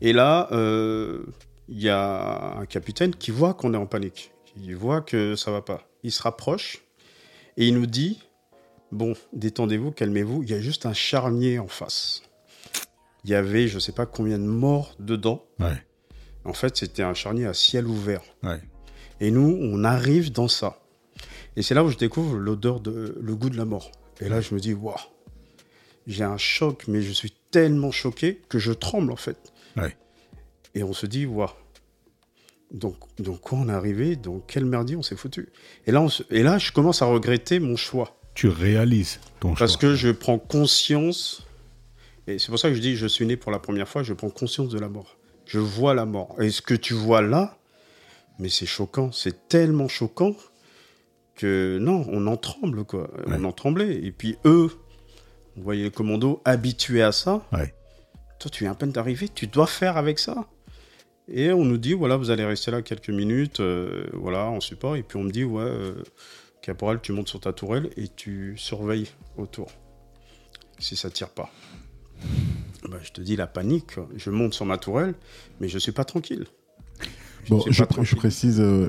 [0.00, 1.24] Et là, euh,
[1.68, 4.32] il y a un capitaine qui voit qu'on est en panique.
[4.56, 5.86] Il voit que ça va pas.
[6.02, 6.78] Il se rapproche
[7.56, 8.20] et il nous dit,
[8.92, 10.42] bon, détendez-vous, calmez-vous.
[10.44, 12.22] Il y a juste un charnier en face.
[13.24, 15.44] Il y avait, je sais pas combien de morts dedans.
[15.60, 15.84] Ouais,
[16.44, 18.22] En fait, c'était un charnier à ciel ouvert.
[18.42, 18.60] ouais.
[19.20, 20.78] Et nous, on arrive dans ça.
[21.58, 23.90] Et c'est là où je découvre l'odeur de le goût de la mort.
[24.20, 24.94] Et là, je me dis, waouh,
[26.06, 29.52] j'ai un choc, mais je suis tellement choqué que je tremble en fait.
[29.76, 29.96] Ouais.
[30.76, 31.48] Et on se dit, waouh.
[32.70, 34.14] Donc, donc quoi on est arrivé?
[34.14, 35.48] Dans quel merdier on s'est foutu?
[35.86, 38.16] Et là, on se- et là, je commence à regretter mon choix.
[38.34, 39.80] Tu réalises ton Parce choix.
[39.80, 41.44] que je prends conscience,
[42.28, 44.12] et c'est pour ça que je dis, je suis né pour la première fois, je
[44.12, 45.16] prends conscience de la mort.
[45.44, 46.36] Je vois la mort.
[46.40, 47.58] Et ce que tu vois là,
[48.38, 50.36] mais c'est choquant, c'est tellement choquant
[51.38, 53.08] que non, on en tremble, quoi.
[53.26, 53.94] On en tremblait.
[54.04, 54.70] Et puis eux,
[55.56, 57.46] vous voyez les commandos habitués à ça.
[57.52, 57.72] Ouais.
[58.38, 60.46] Toi, tu viens à peine d'arriver, tu dois faire avec ça.
[61.30, 64.96] Et on nous dit, voilà, vous allez rester là quelques minutes, euh, voilà, en support.
[64.96, 66.02] Et puis on me dit, ouais, euh,
[66.62, 69.68] caporal, tu montes sur ta tourelle et tu surveilles autour.
[70.78, 71.50] Si ça tire pas.
[72.88, 73.92] Bah, je te dis la panique.
[74.16, 75.14] Je monte sur ma tourelle,
[75.60, 76.46] mais je suis pas tranquille.
[77.48, 78.88] Bon, je, pr- je précise, euh,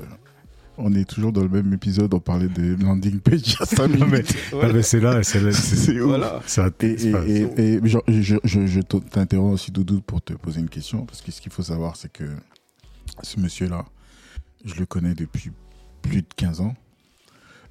[0.80, 4.06] on est toujours dans le même épisode, on parlait de landing page a 5 Non,
[4.06, 4.34] mais, minutes.
[4.62, 5.52] ah, mais c'est là, c'est là.
[5.52, 6.08] C'est c'est ouf.
[6.08, 6.40] Voilà.
[6.46, 10.20] Ça, Et, c'est pas- et, et, et je, je, je, je t'interromps aussi, Doudou, pour
[10.22, 11.06] te poser une question.
[11.06, 12.24] Parce que ce qu'il faut savoir, c'est que
[13.22, 13.84] ce monsieur-là,
[14.64, 15.50] je le connais depuis
[16.02, 16.74] plus de 15 ans.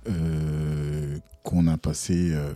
[0.10, 2.54] euh, qu'on a passé euh,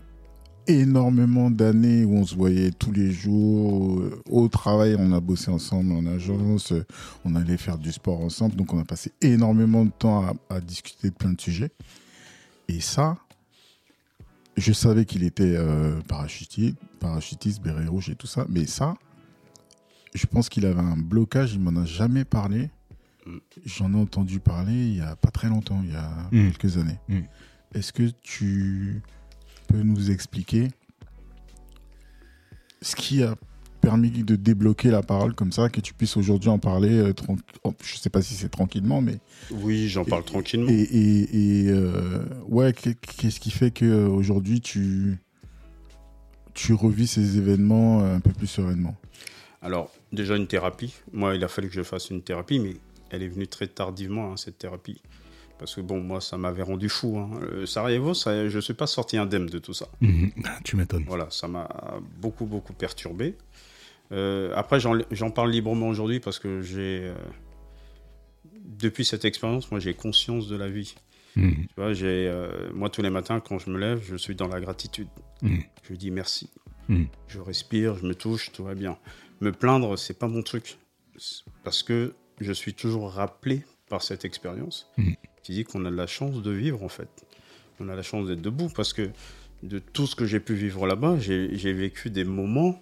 [0.68, 4.00] énormément d'années où on se voyait tous les jours.
[4.00, 6.72] euh, Au travail, on a bossé ensemble en agence.
[6.72, 6.86] euh,
[7.26, 8.56] On allait faire du sport ensemble.
[8.56, 11.72] Donc, on a passé énormément de temps à, à discuter de plein de sujets.
[12.68, 13.18] Et ça,
[14.58, 18.96] je savais qu'il était euh, parachutiste, parachutiste, béret rouge et tout ça, mais ça,
[20.14, 22.70] je pense qu'il avait un blocage, il m'en a jamais parlé.
[23.66, 26.52] J'en ai entendu parler il y a pas très longtemps, il y a Mm.
[26.52, 27.00] quelques années.
[27.10, 27.20] Mm.
[27.74, 29.02] Est-ce que tu
[29.74, 30.68] peux nous expliquer
[32.84, 33.36] ce qui a
[33.82, 37.14] permis de débloquer la parole comme ça, que tu puisses aujourd'hui en parler, euh,
[37.64, 39.18] oh, je sais pas si c'est tranquillement, mais
[39.52, 40.70] Oui, j'en parle tranquillement.
[40.70, 45.18] et, et, et, euh, ouais, qu'est- qu'est-ce qui fait que aujourd'hui tu
[46.54, 48.96] tu revis ces événements euh, un peu plus sereinement?
[49.64, 50.94] Alors, déjà une thérapie.
[51.12, 52.76] Moi, il a fallu que je fasse une thérapie, mais
[53.10, 55.02] elle est venue très tardivement, hein, cette thérapie.
[55.64, 57.18] Parce que bon, moi, ça m'avait rendu fou.
[57.18, 57.40] Hein.
[57.42, 59.88] Euh, Sarajevo, ça, je ne suis pas sorti indemne de tout ça.
[60.44, 61.06] Ah, Tu m'étonnes.
[61.08, 61.70] Voilà, ça m'a
[62.20, 63.38] beaucoup, beaucoup perturbé.
[64.12, 67.00] Euh, après, j'en parle librement aujourd'hui parce que j'ai.
[67.06, 67.16] euh,
[68.66, 70.96] depuis cette expérience, moi, j'ai conscience de la vie.
[71.38, 71.56] Mhm.
[71.56, 74.60] Tu vois, euh, moi, tous les matins, quand je me lève, je suis dans la
[74.60, 75.08] gratitude.
[75.44, 75.64] Mhm.
[75.84, 76.50] Je dis merci.
[76.90, 77.08] Mhm.
[77.30, 78.98] Je respire, je me touche, tout va bien.
[79.40, 80.78] Me plaindre, c'est pas mon truc.
[81.64, 84.92] Parce que je suis toujours rappelé par cette expérience.
[85.44, 87.10] Qui dit qu'on a de la chance de vivre, en fait.
[87.80, 89.10] On a la chance d'être debout parce que
[89.62, 92.82] de tout ce que j'ai pu vivre là-bas, j'ai vécu des moments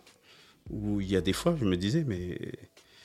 [0.70, 2.38] où il y a des fois, je me disais, mais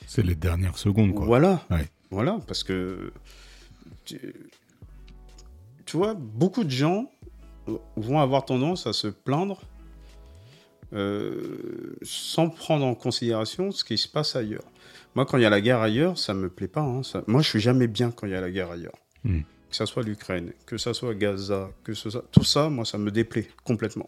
[0.06, 1.24] C'est les dernières secondes, quoi.
[1.26, 1.64] voilà.
[1.70, 1.88] Ouais.
[2.10, 3.12] Voilà, parce que
[4.04, 4.18] tu,
[5.84, 7.10] tu vois, beaucoup de gens
[7.96, 9.60] vont avoir tendance à se plaindre
[10.92, 14.62] euh, sans prendre en considération ce qui se passe ailleurs.
[15.14, 16.82] Moi, quand il y a la guerre ailleurs, ça me plaît pas.
[16.82, 18.94] hein, ça- Moi, je suis jamais bien quand il y a la guerre ailleurs.
[19.26, 19.40] Mm.
[19.70, 22.98] Que ça soit l'Ukraine, que ça soit Gaza, que ce soit tout ça, moi, ça
[22.98, 24.06] me déplaît complètement.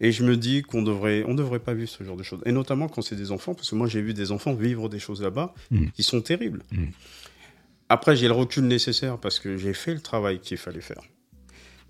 [0.00, 2.40] Et je me dis qu'on devrait, on devrait pas vivre ce genre de choses.
[2.44, 4.98] Et notamment quand c'est des enfants, parce que moi, j'ai vu des enfants vivre des
[4.98, 5.86] choses là-bas Mm.
[5.94, 6.62] qui sont terribles.
[6.70, 6.84] Mm.
[7.88, 11.02] Après, j'ai le recul nécessaire parce que j'ai fait le travail qu'il fallait faire.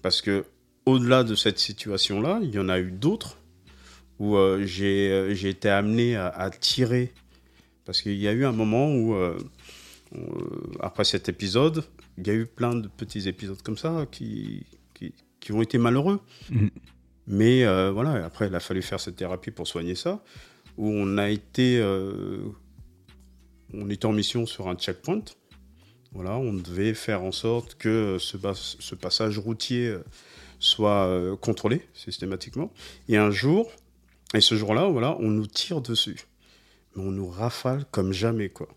[0.03, 0.45] Parce que
[0.85, 3.39] au-delà de cette situation-là, il y en a eu d'autres
[4.21, 7.13] où euh, j'ai euh, j'ai été amené à, à tirer.
[7.85, 9.37] Parce qu'il y a eu un moment où, euh,
[10.81, 11.85] après cet épisode,
[12.19, 15.79] il y a eu plein de petits épisodes comme ça qui, qui, qui ont été
[15.79, 16.21] malheureux.
[16.51, 16.71] Mhm.
[17.29, 20.23] Mais euh, voilà, après, il a fallu faire cette thérapie pour soigner ça,
[20.77, 22.39] où on a été, euh,
[23.75, 25.25] on était en mission sur un checkpoint.
[26.13, 30.05] Voilà, on devait faire en sorte que ce, ce passage routier euh,
[30.59, 32.73] soit euh, contrôlé systématiquement.
[33.09, 33.71] Et un jour,
[34.35, 36.21] et ce jour-là, voilà, on nous tire dessus.
[36.95, 38.69] Mais on nous rafale comme jamais, quoi.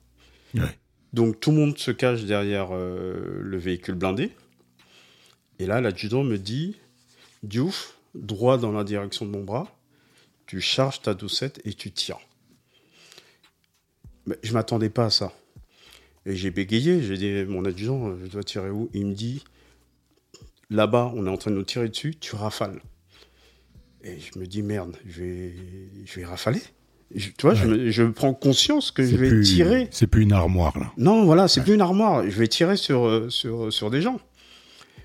[1.14, 4.32] Donc tout le monde se cache derrière euh, le véhicule blindé.
[5.58, 6.78] Et là, l'adjudant me dit,
[7.44, 9.76] Diouf, droit dans la direction de mon bras,
[10.46, 12.20] tu charges ta doucette et tu tires.
[14.26, 15.34] Mais je m'attendais pas à ça.
[16.26, 18.90] Et j'ai bégayé, j'ai dit, mon adjudant, je dois tirer où?
[18.94, 19.44] Il me dit,
[20.70, 22.82] là-bas, on est en train de nous tirer dessus, tu rafales.
[24.04, 25.56] Et je me dis, merde, je vais,
[26.06, 26.62] je vais rafaler.
[27.16, 29.88] Tu vois, je, prends conscience que je vais tirer.
[29.92, 30.92] C'est plus une armoire, là.
[30.98, 32.24] Non, voilà, c'est plus une armoire.
[32.30, 34.20] Je vais tirer sur, euh, sur, sur des gens.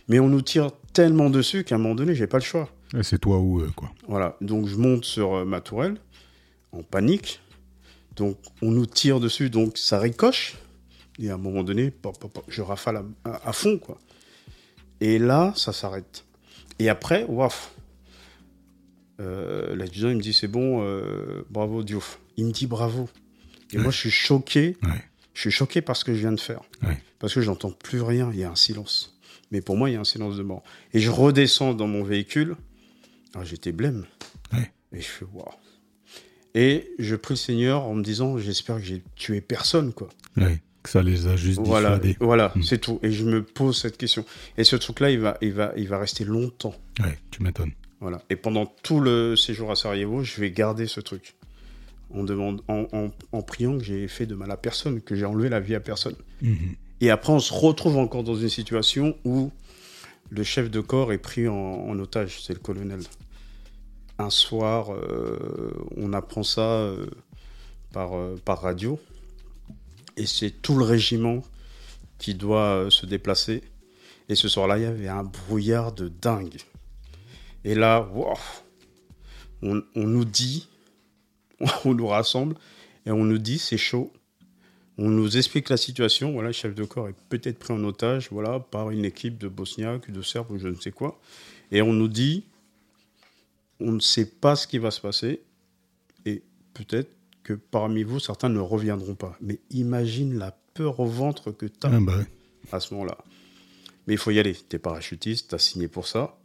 [0.08, 2.68] Mais on nous tire tellement dessus qu'à un moment donné, j'ai pas le choix.
[3.02, 3.90] C'est toi ou eux, quoi.
[4.06, 5.96] Voilà, donc je monte sur euh, ma tourelle,
[6.72, 7.40] en panique.
[8.16, 10.56] Donc on nous tire dessus, donc ça ricoche.
[11.18, 11.92] Et à un moment donné,
[12.48, 13.98] je rafale à, fond, quoi.
[15.00, 16.24] Et là, ça s'arrête.
[16.78, 17.73] Et après, waf.
[19.20, 22.18] Euh, L'adjudant, il me dit c'est bon, euh, bravo Diouf.
[22.36, 23.08] Il me dit bravo.
[23.72, 24.76] Et moi, je suis choqué.
[25.34, 26.60] Je suis choqué par ce que je viens de faire.
[27.18, 28.30] Parce que j'entends plus rien.
[28.32, 29.18] Il y a un silence.
[29.50, 30.62] Mais pour moi, il y a un silence de mort.
[30.92, 32.56] Et je redescends dans mon véhicule.
[33.34, 34.06] Ah, j'étais blême.
[34.92, 35.48] Et je fais waouh.
[36.54, 40.08] Et je prie le Seigneur en me disant j'espère que j'ai tué personne, quoi.
[40.36, 42.62] Que ça les a juste Voilà, voilà hmm.
[42.62, 43.00] c'est tout.
[43.02, 44.24] Et je me pose cette question.
[44.58, 46.74] Et ce truc-là, il va, il, va, il va rester longtemps.
[47.00, 47.72] Ouais, tu m'étonnes.
[48.00, 48.22] Voilà.
[48.30, 51.36] Et pendant tout le séjour à Sarajevo, je vais garder ce truc.
[52.10, 52.86] On demande, en,
[53.32, 55.80] en, priant que j'ai fait de mal à personne, que j'ai enlevé la vie à
[55.80, 56.16] personne.
[56.42, 56.76] Mhm.
[57.00, 59.50] Et après, on se retrouve encore dans une situation où
[60.30, 63.00] le chef de corps est pris en, otage, c'est le colonel.
[64.18, 67.06] Un soir, euh, on apprend ça euh,
[67.92, 68.98] par, euh, par radio
[70.16, 71.42] et c'est tout le régiment
[72.18, 73.62] qui doit euh, se déplacer.
[74.28, 76.56] Et ce soir-là, il y avait un brouillard de dingue.
[77.64, 78.08] Et là,
[79.62, 80.68] on, nous dit,
[81.84, 82.56] on nous rassemble
[83.06, 84.12] et on nous dit c'est chaud.
[84.96, 86.32] On nous explique la situation.
[86.32, 89.48] Voilà, le chef de corps est peut-être pris en otage, voilà, par une équipe de
[89.48, 91.20] Bosniaques, de Serbes ou je ne sais quoi.
[91.72, 92.44] Et on nous dit,
[93.80, 95.42] on ne sait pas ce qui va se passer.
[96.26, 96.42] Et
[96.74, 97.10] peut-être
[97.42, 99.36] que parmi vous, certains ne reviendront pas.
[99.40, 102.18] Mais imagine la peur au ventre que tu as ah, bah
[102.72, 103.18] à ce moment-là.
[104.06, 104.54] Mais il faut y aller.
[104.54, 106.38] Tu es parachutiste, tu as signé pour ça,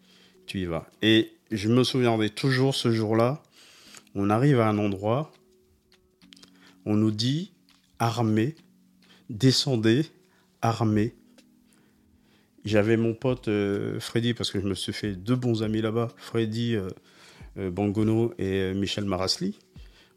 [0.50, 0.68] tu.
[1.02, 3.42] Et je me souviendrai toujours ce jour-là,
[4.16, 5.32] on arrive à un endroit,
[6.86, 7.54] on nous dit
[8.00, 8.56] armé,
[9.30, 10.06] descendez,
[10.62, 11.14] armé.
[12.66, 16.10] J'avais mon pote euh, Freddy, parce que je me suis fait deux bons amis là-bas,
[16.18, 16.90] Freddy euh,
[17.58, 19.58] euh, Bangono et Michel Marasli.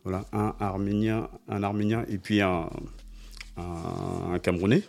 [0.05, 2.69] Voilà, un Arménien, un Arménien et puis un,
[3.57, 4.83] un, Camerounais.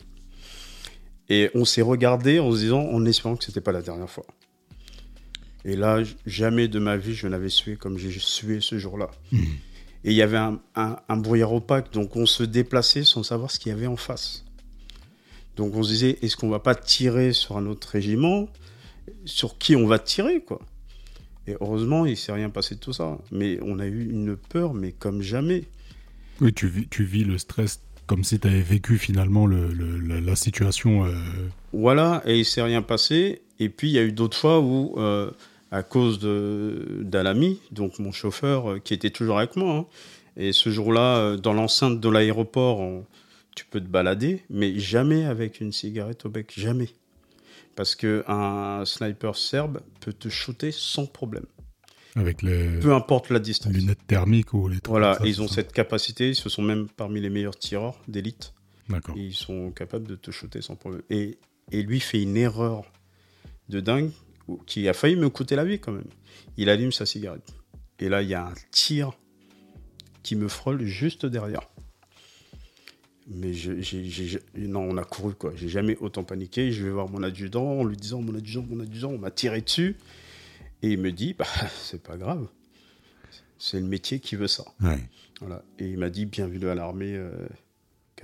[1.29, 4.25] Et on s'est regardé en se disant, en espérant que c'était pas la dernière fois.
[5.65, 9.09] Et là, jamais de ma vie, je n'avais sué comme j'ai sué ce jour-là.
[9.31, 9.37] Mmh.
[10.05, 13.59] Et il y avait un, un, brouillard opaque, donc on se déplaçait sans savoir ce
[13.59, 14.43] qu'il y avait en face.
[15.55, 18.49] Donc on se disait, est-ce qu'on va pas tirer sur un autre régiment?
[19.23, 20.59] Sur qui on va tirer, quoi?
[21.47, 23.17] Et heureusement, il s'est rien passé de tout ça.
[23.31, 25.65] Mais on a eu une peur, mais comme jamais.
[26.41, 29.71] Oui, tu vis, tu vis le stress comme si tu avais vécu finalement le,
[30.19, 31.05] la, situation.
[31.05, 31.13] Euh,
[31.71, 33.41] voilà, et il s'est rien passé.
[33.59, 35.31] Et puis, il y a eu d'autres fois où, euh,
[35.73, 39.85] à cause d'Alami, donc mon chauffeur euh, qui était toujours avec moi, hein,
[40.37, 43.03] et ce jour-là, dans l'enceinte de l'aéroport,
[43.55, 46.89] tu peux te balader, mais jamais avec une cigarette au bec, jamais.
[47.75, 51.45] Parce qu'un sniper serbe peut te shooter sans problème.
[52.15, 52.79] Avec les...
[52.79, 53.73] Peu importe la distance.
[53.73, 57.29] lunettes thermiques ou les trucs Voilà, ils ont cette capacité, ce sont même parmi les
[57.29, 58.53] meilleurs tireurs d'élite.
[58.89, 59.15] D'accord.
[59.17, 61.01] Ils sont capables de te shooter sans problème.
[61.09, 61.37] Et,
[61.71, 62.83] et lui fait une erreur
[63.69, 64.11] de dingue
[64.65, 66.09] qui a failli me coûter la vie quand même.
[66.57, 67.53] Il allume sa cigarette.
[67.99, 69.11] Et là, il y a un tir
[70.23, 71.61] qui me frôle juste derrière.
[73.27, 73.53] Mais
[74.55, 75.53] non, on a couru quoi.
[75.55, 76.71] J'ai jamais autant paniqué.
[76.71, 79.61] Je vais voir mon adjudant en lui disant Mon adjudant, mon adjudant, on m'a tiré
[79.61, 79.95] dessus.
[80.81, 81.45] Et il me dit Bah,
[81.81, 82.47] c'est pas grave.
[83.57, 84.65] C'est le métier qui veut ça.
[85.39, 85.63] Voilà.
[85.79, 87.31] Et il m'a dit Bienvenue à l'armée, euh,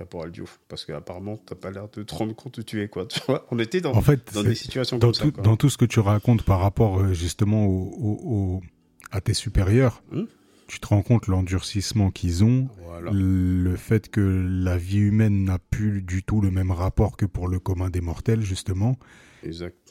[0.00, 0.60] Caporal Diouf.
[0.66, 2.88] Parce qu'apparemment, t'as pas l'air de te rendre compte où tu es.
[2.88, 3.06] Quoi.
[3.08, 5.42] Tu vois on était dans, dans des situations dans comme ça.
[5.42, 8.62] Dans tout ce que tu racontes par rapport euh, justement au,
[9.10, 10.02] à tes supérieurs.
[10.10, 10.26] Hum
[10.70, 12.68] tu te rends compte l'endurcissement qu'ils ont,
[13.10, 17.48] le fait que la vie humaine n'a plus du tout le même rapport que pour
[17.48, 18.96] le commun des mortels, justement.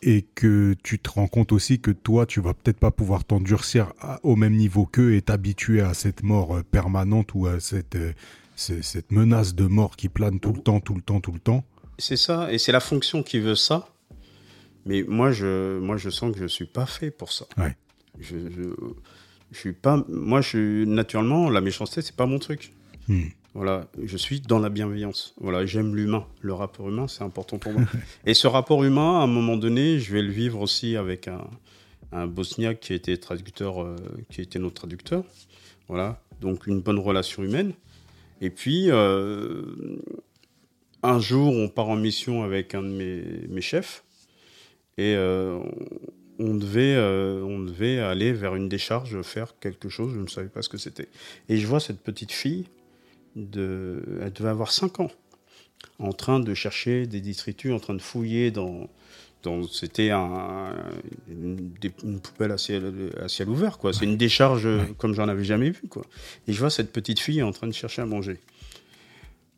[0.03, 3.91] Et que tu te rends compte aussi que toi, tu vas peut-être pas pouvoir t'endurcir
[4.24, 8.14] au même niveau qu'eux et t'habituer à cette mort euh, permanente ou à cette, euh,
[8.60, 11.64] cette menace de mort qui plane tout le temps, tout le temps, tout le temps.
[11.97, 13.89] c'est ça, et c'est la fonction qui veut ça.
[14.86, 17.45] Mais moi, je, moi, je sens que je suis pas fait pour ça.
[17.57, 17.76] Ouais.
[18.20, 18.64] Je, je,
[19.51, 20.03] je suis pas.
[20.07, 22.74] Moi, je suis naturellement la méchanceté, c'est pas mon truc.
[23.07, 23.28] Hmm.
[23.55, 25.34] Voilà, je suis dans la bienveillance.
[25.39, 26.26] Voilà, j'aime l'humain.
[26.41, 27.82] Le rapport humain, c'est important pour moi.
[28.26, 31.47] Et ce rapport humain, à un moment donné, je vais le vivre aussi avec un,
[32.12, 33.95] un bosniaque qui était traducteur, euh,
[34.30, 35.24] qui était notre traducteur.
[35.88, 37.74] Voilà, donc une bonne relation humaine.
[38.41, 39.63] Et puis, euh,
[41.03, 44.03] un jour, on part en mission avec un de mes, chefs
[44.97, 45.59] et euh,
[46.39, 50.47] on, devait, euh, on devait aller vers une décharge, faire quelque chose, je ne savais
[50.47, 51.09] pas ce que c'était.
[51.49, 52.65] Et je vois cette petite fille,
[53.35, 55.11] elle devait avoir 5 ans,
[55.99, 58.89] en train de chercher des détritus, en train de fouiller dans.
[59.43, 60.73] Dans c'était un,
[61.29, 61.71] une,
[62.03, 63.93] une poubelle à ciel, à ciel ouvert, quoi.
[63.93, 66.03] C'est une décharge euh, comme j'en avais jamais vu, quoi.
[66.47, 68.39] Et je vois cette petite fille en train de chercher à manger.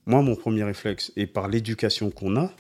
[0.06, 2.52] Moi, mon premier réflexe, et par l'éducation qu'on a,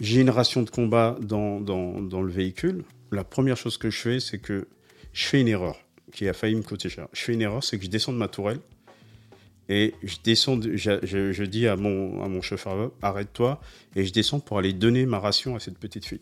[0.00, 2.84] j'ai une ration de combat dans, dans, dans le véhicule.
[3.12, 4.68] La première chose que je fais, c'est que
[5.12, 5.78] je fais une erreur
[6.12, 7.08] qui a failli me coûter cher.
[7.12, 8.60] Je fais une erreur, c'est que je descends de ma tourelle
[9.72, 13.60] et je descends, de- je, je- je dis à mon, à mon chauffeur, arrête-toi,
[13.96, 16.20] et je descends pour aller donner ma ration à cette petite fille.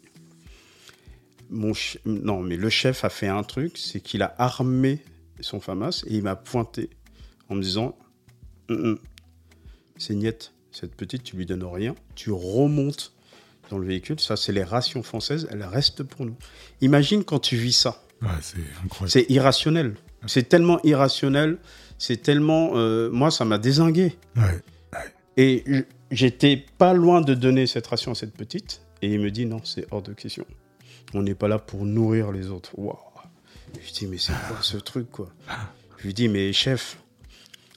[1.50, 1.72] Mon
[2.04, 5.00] non, mais le chef a fait un truc, c'est qu'il a armé
[5.40, 6.90] son FAMAS et il m'a pointé
[7.48, 7.96] en me disant
[9.96, 13.12] c'est niette, cette petite, tu lui donnes rien, tu remontes
[13.70, 16.36] dans le véhicule, ça c'est les rations françaises, elles restent pour nous.
[16.82, 18.02] Imagine quand tu vis ça.
[18.22, 19.10] Ouais, c'est incroyable.
[19.10, 19.94] C'est irrationnel.
[20.26, 21.58] C'est tellement irrationnel.
[21.98, 22.72] C'est tellement.
[22.76, 24.16] euh, moi, ça m'a désingué.
[24.36, 24.62] Ouais.
[25.36, 25.64] Et
[26.10, 28.82] j'étais pas loin de donner cette ration à cette petite.
[29.02, 30.44] Et il me dit non, c'est hors de question.
[31.14, 32.70] On n'est pas là pour nourrir les autres.
[32.78, 32.96] Waouh.
[33.86, 35.28] Je dis, mais c'est quoi ce truc, quoi?
[35.98, 36.98] Je lui dis, mais chef,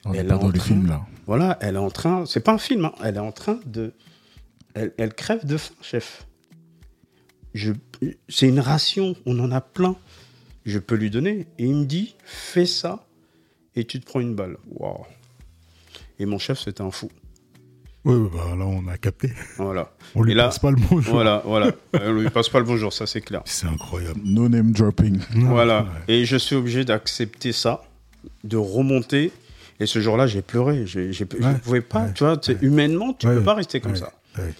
[0.05, 1.05] On est Elle pas est dans en les train- films là.
[1.27, 2.25] voilà, elle est en train.
[2.25, 3.93] C'est pas un film, hein, elle est en train de.
[4.73, 6.25] Elle, elle crève de faim, chef.
[7.53, 7.73] Je,
[8.29, 9.95] c'est une ration, on en a plein.
[10.65, 11.47] Je peux lui donner.
[11.59, 13.05] Et il me dit, fais ça
[13.75, 14.57] et tu te prends une balle.
[14.69, 15.05] Waouh.
[16.19, 17.09] Et mon chef, c'était un fou.
[18.03, 19.31] Ouais, bah là, on a capté.
[19.57, 19.91] Voilà.
[20.15, 21.13] On lui Et là- passe pas le bonjour.
[21.13, 21.71] Voilà, voilà.
[22.01, 23.41] Euh, lui passe pas le bonjour, ça c'est clair.
[23.45, 24.19] C'est incroyable.
[24.23, 25.19] No name dropping.
[25.35, 25.83] Voilà.
[26.07, 26.15] Ouais.
[26.15, 27.83] Et je suis obligé d'accepter ça,
[28.43, 29.31] de remonter.
[29.79, 30.85] Et ce jour-là, j'ai pleuré.
[30.87, 31.53] J'ai- Je Ouais.
[31.53, 32.13] ne pouvais pas, Ouais.
[32.13, 33.35] tu vois, humainement, tu Ouais.
[33.35, 33.97] peux pas rester comme Ouais.
[33.99, 34.11] ça.
[34.37, 34.53] Ouais.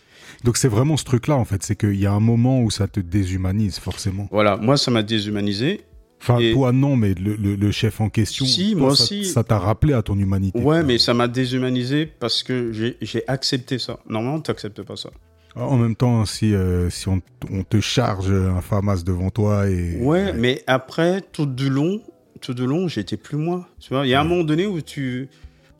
[0.43, 1.64] Donc c'est vraiment ce truc-là, en fait.
[1.64, 4.28] C'est qu'il y a un moment où ça te déshumanise, forcément.
[4.32, 5.82] Voilà, moi, ça m'a déshumanisé.
[6.22, 9.03] Enfin, Et- toi, non, mais le, le- le chef en question, Si, toi, moi ça-
[9.03, 9.26] aussi.
[9.26, 10.57] ça t'a rappelé à ton humanité.
[10.59, 10.84] Ouais, quoi.
[10.84, 12.95] mais ça m'a déshumanisé parce que j'ai,
[13.28, 13.99] accepté ça.
[14.07, 15.09] Normalement, tu n'acceptes pas ça.
[15.55, 19.97] En même temps, si, euh, si on, on te charge un FAMAS devant toi et...
[19.99, 22.01] Ouais, mais après, tout du long,
[22.39, 23.67] tout du long, j'étais plus moi.
[23.80, 25.28] Tu vois, il y a un moment donné où tu,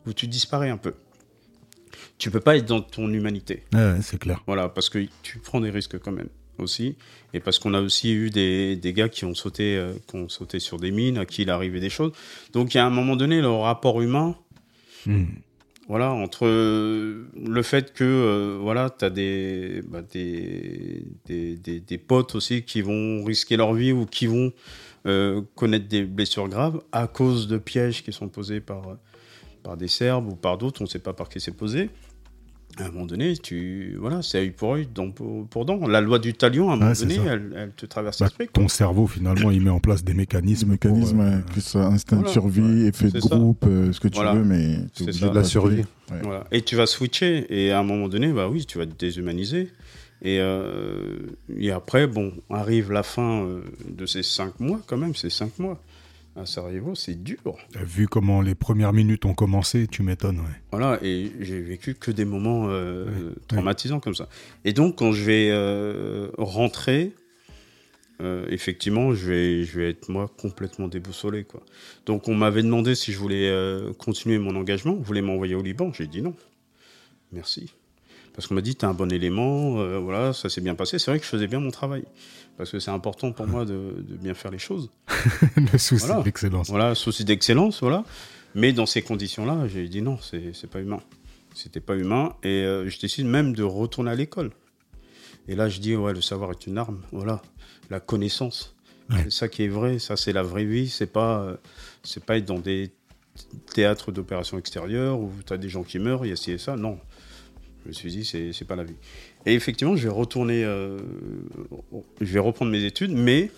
[0.06, 0.92] où tu disparais un peu.
[2.18, 3.62] Tu peux pas être dans ton humanité.
[3.72, 4.42] Ouais, c'est clair.
[4.46, 6.28] Voilà, parce que tu prends des risques quand même
[6.62, 6.96] aussi.
[7.34, 10.28] Et parce qu'on a aussi eu des, des gars qui ont, sauté, euh, qui ont
[10.28, 12.12] sauté sur des mines, à qui il arrivait des choses.
[12.52, 14.36] Donc, il y a un moment donné, le rapport humain,
[15.06, 15.24] Hmm.
[15.88, 21.80] voilà, entre euh, le fait que euh, voilà, tu as des, bah, des, des, des,
[21.80, 24.52] des potes aussi qui vont risquer leur vie ou qui vont
[25.06, 28.96] euh, connaître des blessures graves à cause de pièges qui sont posés par,
[29.64, 31.90] par des Serbes ou par d'autres, on ne sait pas par qui c'est posé.
[32.78, 35.86] À un moment donné, tu, voilà, c'est œil pour œil, dent pour, pour dent.
[35.86, 38.48] La loi du talion, à un moment Ouais, donné, elle, elle te traverse Bah, l'esprit.
[38.52, 40.70] ton cerveau, finalement, il met en place des mécanismes.
[40.70, 44.08] mécanisme, pour, euh, que ce soit instinct de survie, effet de groupe, euh, ce que
[44.08, 44.34] tu Voilà.
[44.34, 45.76] veux, mais C'est t'es obligé de La survie.
[46.10, 46.18] Ouais.
[46.22, 46.44] Voilà.
[46.50, 49.68] Et tu vas switcher, et à un moment donné, bah oui, tu vas te déshumaniser.
[50.24, 51.16] Et, euh,
[51.58, 53.60] et après, bon, arrive la fin euh,
[53.90, 55.78] de ces cinq mois, quand même, ces cinq mois.
[56.34, 57.58] À Sarajevo, c'est dur.
[57.74, 60.62] Vu comment les premières minutes ont commencé, tu m'étonnes, ouais.
[60.70, 64.28] Voilà, et j'ai vécu que des moments euh, traumatisants comme ça.
[64.64, 67.12] Et donc, quand je vais euh, rentrer,
[68.22, 71.44] euh, effectivement, je vais, je vais être moi complètement déboussolé.
[71.44, 71.62] Quoi.
[72.06, 73.52] Donc, on m'avait demandé si je voulais
[73.98, 75.92] continuer mon engagement, vous voulez m'envoyer au Liban?
[75.92, 76.34] J'ai dit non.
[77.30, 77.74] Merci.
[78.34, 80.98] Parce qu'on m'a dit, tu un bon élément, euh, voilà, ça s'est bien passé.
[80.98, 82.04] C'est vrai que je faisais bien mon travail.
[82.56, 84.90] Parce que c'est important pour moi de, de bien faire les choses.
[85.56, 86.22] le souci Voilà.
[86.22, 86.70] d'excellence.
[86.70, 88.04] Voilà, souci d'excellence, voilà.
[88.54, 91.00] Mais dans ces conditions-là, j'ai dit non, c'est c'est pas humain.
[91.54, 92.34] C'était pas humain.
[92.42, 94.50] Et euh, je décide même de retourner à l'école.
[95.48, 97.00] Et là, je dis, ouais, le savoir est une arme.
[97.10, 97.42] Voilà,
[97.90, 98.74] la connaissance.
[99.10, 99.24] Ouais.
[99.24, 99.98] C'est ça qui est vrai.
[99.98, 100.88] Ça, c'est la vraie vie.
[100.88, 101.56] C'est pas, euh,
[102.02, 102.92] c'est pas être dans des
[103.74, 106.58] théâtres d'opérations extérieures où tu as des gens qui meurent, il y a ci et
[106.58, 106.76] ça.
[106.76, 106.98] Non.
[107.84, 108.94] Je me suis dit, c'est pas la vie.
[109.46, 110.98] Et effectivement, je vais retourner, euh,
[112.20, 113.50] je vais reprendre mes études, mais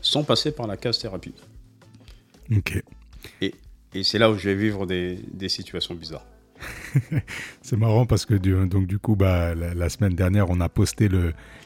[0.00, 1.34] sans passer par la case thérapie.
[2.54, 2.82] Ok.
[3.40, 3.52] Et
[4.02, 6.26] c'est là où je vais vivre des, des situations bizarres.
[7.62, 10.68] C'est marrant parce que du, donc du coup, bah, la, la semaine dernière, on a
[10.68, 11.08] posté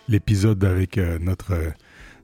[0.09, 1.55] l'épisode avec euh, notre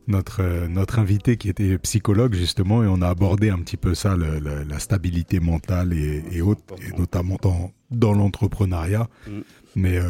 [0.08, 3.94] notre euh, notre invité qui était psychologue justement et on a abordé un petit peu
[3.94, 9.08] ça, le- le- la stabilité mentale et, et autres, et notamment dans dans l'entrepreneuriat.
[9.26, 9.30] Mm.
[9.76, 10.04] Mais euh,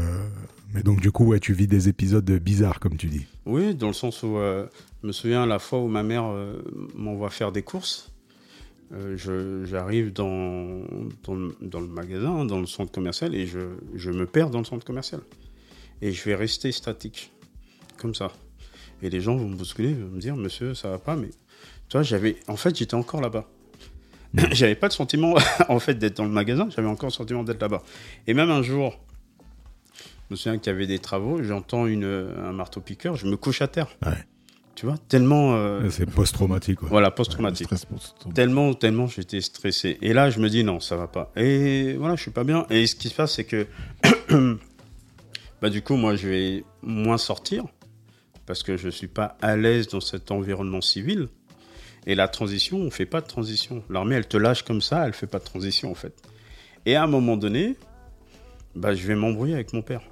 [0.74, 3.26] mais donc du coup, ouais, tu vis des épisodes bizarres comme tu dis.
[3.46, 4.66] Oui, dans le sens où euh,
[5.02, 6.60] je me souviens la fois où ma mère euh,
[6.94, 8.12] m'envoie faire des courses.
[9.16, 10.82] J'arrive dans,
[11.24, 13.58] dans, le- dans le magasin, dans le centre commercial, et je,
[13.94, 15.20] je me perds dans le centre commercial.
[16.02, 17.32] Et je vais rester statique,
[17.98, 18.30] comme ça.
[19.02, 21.28] Et les gens vont me bousculer, vont me dire, monsieur, ça va pas, mais
[21.88, 23.46] tu vois, j'avais, en fait, j'étais encore là-bas.
[24.52, 25.34] j'avais pas de sentiment,
[25.68, 27.82] en fait, d'être dans le magasin, j'avais encore le sentiment d'être là-bas.
[28.26, 28.98] Et même un jour,
[29.94, 33.62] je me souviens qu'il y avait des travaux, j'entends une, un marteau-piqueur, je me couche
[33.62, 33.88] à terre.
[34.04, 34.12] Ouais.
[34.74, 35.54] Tu vois, tellement.
[35.54, 36.80] euh, C'est post-traumatique.
[36.80, 36.88] quoi.
[36.90, 37.64] voilà, Le post-traumatique.
[37.66, 39.96] stress post- Tellement, tellement j'étais stressé.
[40.02, 41.32] Et là, je me dis non, ça va pas.
[41.34, 42.66] Et voilà, je suis pas bien.
[42.68, 43.66] Et ce qui se passe, c'est que.
[45.62, 47.64] bah, du coup, moi, je vais moins sortir.
[48.46, 51.28] Parce que je suis pas à l'aise dans cet environnement civil.
[52.06, 53.82] Et la transition, on fait pas de transition.
[53.90, 56.14] L'armée, elle te lâche comme ça, elle fait pas de transition, en fait.
[56.86, 57.76] Et à un moment donné,
[58.76, 60.02] bah, je vais m'embrouiller avec mon père.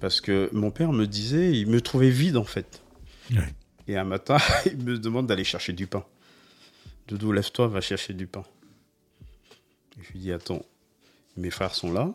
[0.00, 2.82] Parce que mon père me disait, il me trouvait vide, en fait.
[3.86, 6.04] Et un matin, il me demande d'aller chercher du pain.
[7.06, 8.42] Doudou, lève-toi, va chercher du pain.
[9.98, 10.62] Et je lui dis, attends,
[11.36, 12.12] mes frères sont là.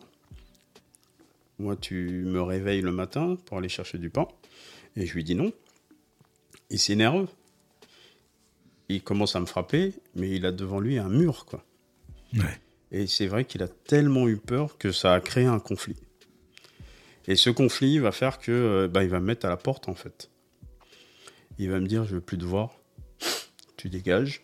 [1.58, 4.28] Moi, tu me réveilles le matin pour aller chercher du pain.
[4.96, 5.52] Et je lui dis non.
[6.70, 7.28] Il s'énerve.
[8.88, 11.64] Il commence à me frapper, mais il a devant lui un mur, quoi.
[12.34, 12.60] Ouais.
[12.90, 15.96] Et c'est vrai qu'il a tellement eu peur que ça a créé un conflit.
[17.26, 19.88] Et ce conflit va faire que, euh, bah, il va me mettre à la porte,
[19.88, 20.30] en fait.
[21.58, 22.74] Il va me dire, je veux plus te voir.
[23.76, 24.42] Tu dégages.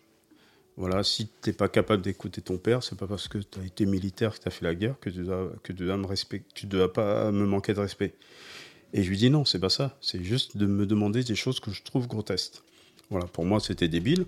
[0.77, 3.85] Voilà, si t'es pas capable d'écouter ton père, c'est pas parce que tu as été
[3.85, 6.49] militaire, que tu as fait la guerre, que tu dois, que tu dois me respecter,
[6.55, 8.15] tu dois pas me manquer de respect.
[8.93, 9.97] Et je lui dis non, c'est pas ça.
[10.01, 12.63] C'est juste de me demander des choses que je trouve grotesques.
[13.11, 14.27] Voilà, pour moi, c'était débile.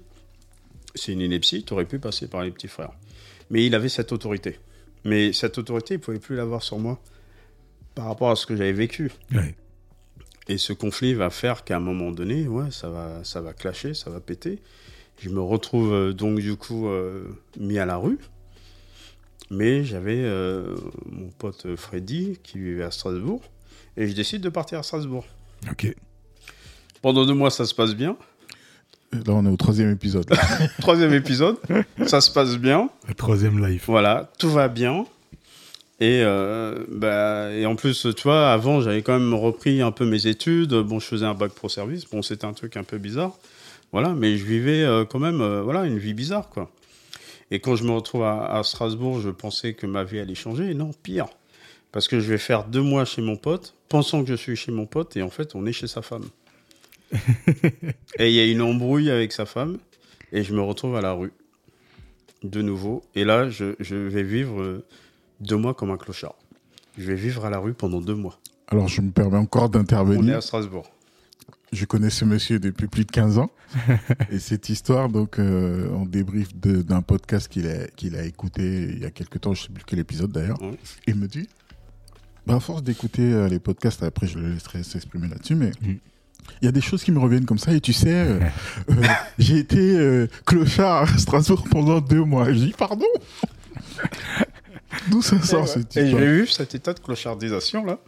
[0.94, 2.92] C'est une ineptie, tu aurais pu passer par les petits frères.
[3.50, 4.58] Mais il avait cette autorité.
[5.04, 7.00] Mais cette autorité, il pouvait plus l'avoir sur moi
[7.94, 9.10] par rapport à ce que j'avais vécu.
[10.48, 13.94] Et ce conflit va faire qu'à un moment donné, ouais, ça va, ça va clasher,
[13.94, 14.58] ça va péter.
[15.20, 17.24] Je me retrouve euh, donc du coup euh,
[17.58, 18.18] mis à la rue.
[19.50, 23.42] Mais j'avais euh, mon pote Freddy qui vivait à Strasbourg.
[23.96, 25.26] Et je décide de partir à Strasbourg.
[25.70, 25.94] Ok.
[27.02, 28.16] Pendant deux mois, ça se passe bien.
[29.12, 30.26] Là, on est au troisième épisode.
[30.80, 31.56] Troisième épisode,
[32.06, 32.88] ça se passe bien.
[33.08, 33.82] Le troisième live.
[33.86, 35.04] Voilà, tout va bien.
[35.98, 40.06] Et, euh, bah, et en plus, tu vois, avant, j'avais quand même repris un peu
[40.06, 40.74] mes études.
[40.74, 42.04] Bon, je faisais un bac pro service.
[42.08, 43.32] Bon, c'était un truc un peu bizarre.
[43.90, 46.70] Voilà, mais je vivais euh, quand même euh, voilà, une vie bizarre, quoi.
[47.50, 50.70] Et quand je me retrouve à, à Strasbourg, je pensais que ma vie allait changer.
[50.70, 51.26] Et non, pire.
[51.92, 54.72] Parce que je vais faire deux mois chez mon pote, pensant que je suis chez
[54.72, 56.26] mon pote, et en fait, on est chez sa femme.
[58.18, 59.78] et il y a une embrouille avec sa femme,
[60.32, 61.32] et je me retrouve à la rue.
[62.42, 63.02] De nouveau.
[63.14, 64.86] Et là, je, je vais vivre euh,
[65.40, 66.36] deux mois comme un clochard.
[66.96, 68.38] Je vais vivre à la rue pendant deux mois.
[68.68, 70.36] Alors, je me permets encore On est d'intervenir.
[70.36, 70.90] à Strasbourg.
[71.72, 73.50] Je connais ce monsieur depuis plus de 15 ans.
[74.30, 79.00] et cette histoire, donc, euh, on débrief d'un podcast qu'il a, qu'il a écouté il
[79.00, 80.58] y a quelques temps, je sais plus quel épisode d'ailleurs.
[81.06, 81.48] Il me dit,
[82.50, 85.94] bah, à force d'écouter euh, les podcasts, après je le laisserai s'exprimer là-dessus, mais Mm.
[86.62, 87.72] il y a des choses qui me reviennent comme ça.
[87.72, 88.40] Et tu sais, euh,
[88.90, 88.94] euh,
[89.38, 92.46] j'ai été euh, clochard à Strasbourg pendant deux mois.
[92.52, 93.06] Je dis, pardon?
[95.10, 96.20] D'où ça sort cette Et histoire?
[96.22, 97.98] j'ai vu cet état de clochardisation là.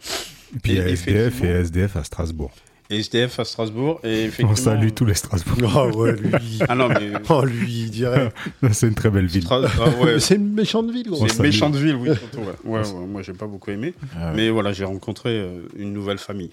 [0.55, 2.51] Et puis il y a Et SDF et SDF à Strasbourg.
[2.93, 3.99] SDF à Strasbourg.
[4.03, 4.55] Et On effectivement.
[4.55, 5.89] salue tous les Strasbourg.
[5.93, 6.31] Oh ouais, lui.
[6.69, 7.11] Ah non, mais.
[7.29, 8.31] Oh, lui, il dirait.
[8.71, 9.45] C'est une très belle ville.
[9.49, 9.59] Ah
[10.01, 11.23] ouais, C'est une méchante ville, gros.
[11.23, 12.39] On C'est une méchante ville, oui, surtout.
[12.39, 13.93] Ouais, ouais, ouais, moi, j'ai pas beaucoup aimé.
[14.15, 14.35] Ah ouais.
[14.35, 16.51] Mais voilà, j'ai rencontré euh, une nouvelle famille.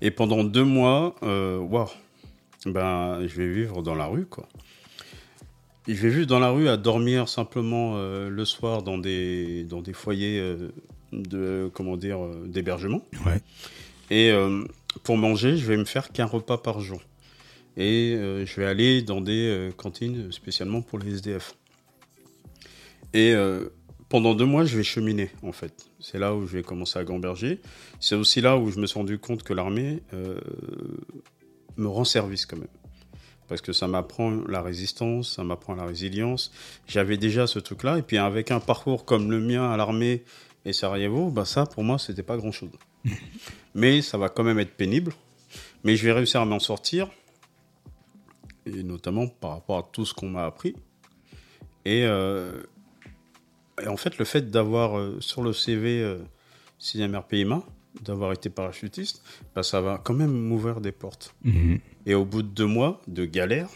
[0.00, 1.88] Et pendant deux mois, euh, waouh,
[2.66, 4.48] ben, je vais vivre dans la rue, quoi.
[5.86, 9.64] Et je vais vivre dans la rue à dormir simplement euh, le soir dans des,
[9.64, 10.70] dans des foyers euh,
[11.12, 13.02] de, comment dire, euh, d'hébergement.
[13.26, 13.40] Ouais.
[14.10, 14.64] Et euh,
[15.04, 17.00] pour manger, je vais me faire qu'un repas par jour.
[17.76, 21.54] Et euh, je vais aller dans des euh, cantines spécialement pour les SDF.
[23.12, 23.68] Et euh,
[24.08, 25.86] pendant deux mois, je vais cheminer, en fait.
[26.00, 27.60] C'est là où je vais commencer à gamberger.
[28.00, 30.02] C'est aussi là où je me suis rendu compte que l'armée
[31.76, 32.68] me rend service quand même.
[33.48, 36.52] Parce que ça m'apprend la résistance, ça m'apprend la résilience.
[36.86, 37.98] J'avais déjà ce truc-là.
[37.98, 40.24] Et puis avec un parcours comme le mien à l'armée
[40.64, 42.70] et Sarajevo, bah ça, pour moi, c'était pas grand-chose.
[43.74, 45.12] Mais ça va quand même être pénible.
[45.82, 47.08] Mais je vais réussir à m'en sortir.
[48.66, 50.74] Et notamment par rapport à tout ce qu'on m'a appris.
[51.84, 52.62] Et euh,
[53.82, 56.18] et en fait, le fait d'avoir euh, sur le CV euh,
[56.80, 57.62] 6e RPIMA,
[58.02, 59.22] d'avoir été parachutiste,
[59.54, 61.34] bah, ça va quand même m'ouvrir des portes.
[61.42, 61.80] Mhm.
[62.06, 63.68] Et au bout de deux mois de galère,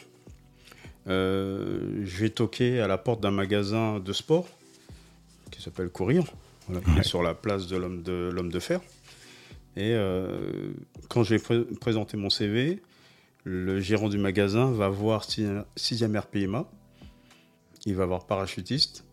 [1.08, 4.46] euh, je vais toquer à la porte d'un magasin de sport
[5.50, 6.24] qui s'appelle Courir,
[6.68, 7.02] voilà, Ouais.
[7.02, 8.80] sur la place de l'homme de, l'homme de fer.
[9.76, 10.72] Et euh,
[11.08, 12.82] quand je vais pré- présenter mon CV,
[13.44, 16.68] le gérant du magasin va voir 6e RPIMA,
[17.86, 19.04] il va voir parachutiste,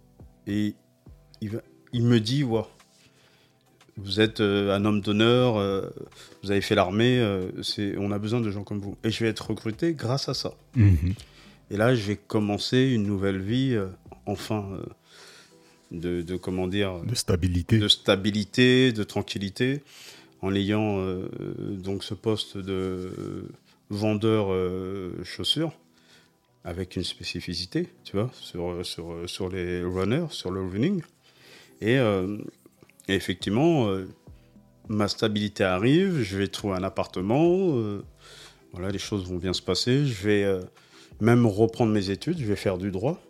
[0.47, 0.73] et
[1.41, 1.61] il, va,
[1.93, 2.67] il me dit, Ouah,
[3.97, 5.89] vous êtes euh, un homme d'honneur, euh,
[6.43, 7.21] vous avez fait l'armée,
[7.97, 8.97] on a besoin de gens comme vous.
[9.03, 10.53] Et je vais être recruté grâce à ça.
[10.75, 11.13] Mhm.
[11.71, 13.75] Et là, je vais commencer une nouvelle vie,
[14.25, 14.67] enfin,
[15.91, 17.77] de, de, comment dire, De stabilité.
[17.79, 19.81] de stabilité, de tranquillité,
[20.45, 21.27] en ayant euh,
[21.71, 23.47] donc ce poste de
[23.89, 25.73] vendeur euh, chaussures
[26.63, 31.01] avec une spécificité, tu vois, sur, sur, sur les runners, sur le running.
[31.81, 32.37] Et, euh,
[33.07, 33.87] et effectivement,
[34.87, 37.71] ma stabilité arrive, je vais trouver un appartement,
[38.73, 40.59] voilà, les choses vont bien se passer, je vais
[41.21, 43.21] même reprendre mes études, je vais faire du droit.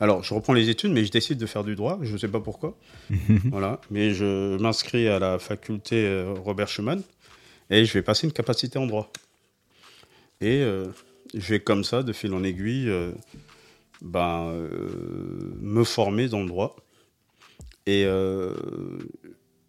[0.00, 2.28] Alors, je reprends les études, mais je décide de faire du droit, je ne sais
[2.28, 2.76] pas pourquoi.
[3.50, 7.02] Voilà, mais je m'inscris à la faculté euh, Robert Schumann
[7.70, 9.12] et je vais passer une capacité en droit.
[10.40, 10.86] Et euh,
[11.34, 13.12] je vais comme ça, de fil en aiguille, euh,
[14.00, 16.76] ben, euh, me former dans le droit.
[17.86, 18.02] Et,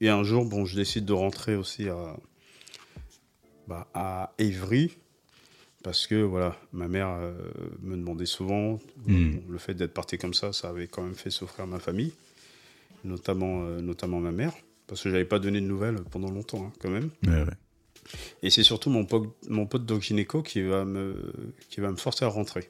[0.02, 2.18] et un jour, bon, je décide de rentrer aussi à,
[3.68, 4.92] bah, à Évry.
[5.84, 7.34] Parce que voilà, ma mère euh,
[7.82, 9.38] me demandait souvent, Mm.
[9.50, 12.14] le fait d'être parti comme ça, ça avait quand même fait souffrir ma famille
[13.04, 14.54] notamment, euh, notamment ma mère,
[14.86, 17.10] parce que j'avais pas donné de nouvelles pendant longtemps, hein, quand même.
[17.26, 17.58] Ouais, ouais.
[18.44, 21.16] Et c'est surtout mon pote, mon pote doc gynéco qui va me,
[21.70, 22.70] qui va me forcer à rentrer.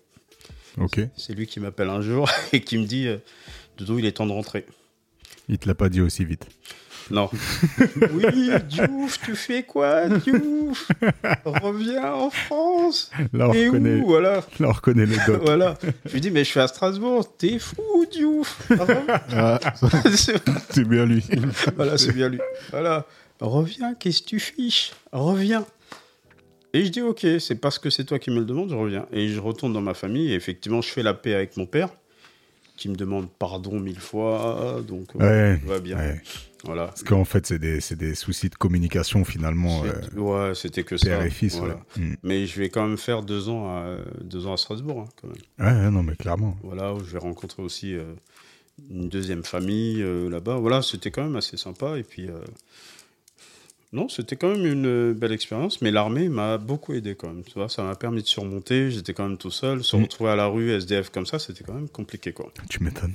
[0.77, 1.01] Ok.
[1.17, 3.17] C'est lui qui m'appelle un jour et qui me dit, euh,
[3.77, 4.65] Doudou, il est temps de rentrer.
[5.49, 6.47] Il te l'a pas dit aussi vite.
[7.11, 7.29] Non.
[8.13, 10.87] oui, Diouf, tu fais quoi, Diouf?
[11.45, 13.11] Reviens en France.
[13.33, 14.35] Là, on reconnaît, où Voilà.
[14.59, 15.41] là, on reconnaît le doc.
[15.43, 15.77] voilà.
[16.05, 17.35] Je lui dis, mais je suis à Strasbourg.
[17.37, 18.69] T'es fou, Diouf.
[19.33, 19.59] Ah,
[20.15, 21.23] C'est- bien lui.
[21.75, 22.39] Voilà, c'est bien lui.
[22.71, 23.05] Voilà.
[23.39, 24.91] Reviens, qu'est-ce que tu fiches?
[25.11, 25.65] Reviens.
[26.73, 29.05] Et je dis, ok, c'est parce que c'est toi qui me le demandes, je reviens.
[29.11, 31.89] Et je retourne dans ma famille, et effectivement, je fais la paix avec mon père,
[32.77, 35.59] qui me demande pardon mille fois, donc Ouais.
[35.61, 35.97] tout va bien.
[35.97, 36.21] Ouais.
[36.63, 36.87] Voilà.
[36.87, 39.83] Parce qu'en fait, c'est des, des soucis de communication finalement.
[39.85, 41.07] euh, Ouais, c'était que ça.
[41.07, 41.57] père et fils.
[41.57, 41.75] Voilà.
[41.97, 42.03] ouais.
[42.03, 42.15] Mm.
[42.23, 45.27] Mais je vais quand même faire deux ans à, deux ans à Strasbourg, hein, quand
[45.27, 45.75] même.
[45.85, 46.55] Ouais, non, mais clairement.
[46.63, 48.13] Voilà, où je vais rencontrer aussi euh,
[48.89, 50.57] une deuxième famille euh, là-bas.
[50.57, 51.97] Voilà, c'était quand même assez sympa.
[51.97, 52.27] Et puis,
[53.93, 55.81] non, c'était quand même une euh, belle expérience.
[55.81, 57.43] Mais l'armée m'a beaucoup aidé quand même.
[57.43, 58.89] Tu vois, ça m'a permis de surmonter.
[58.89, 59.83] J'étais quand même tout seul.
[59.83, 60.03] Se Mm.
[60.03, 62.51] retrouver à la rue SDF comme ça, c'était quand même compliqué, quoi.
[62.69, 63.13] Tu m'étonnes.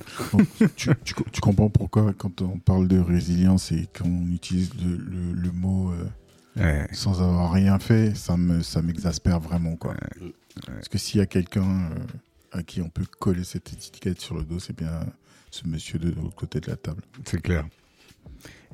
[0.77, 5.33] tu, tu, tu comprends pourquoi, quand on parle de résilience et qu'on utilise le, le,
[5.33, 6.05] le mot euh,
[6.59, 6.87] Ouais.
[6.93, 9.77] sans avoir rien fait, ça me ça m'exaspère vraiment.
[9.77, 9.93] Quoi.
[9.93, 10.33] Ouais.
[10.67, 14.35] Parce que s'il y a quelqu'un euh, à qui on peut coller cette étiquette sur
[14.37, 15.01] le dos, c'est bien
[15.51, 17.03] ce monsieur de l'autre côté de la table.
[17.27, 17.67] C'est clair.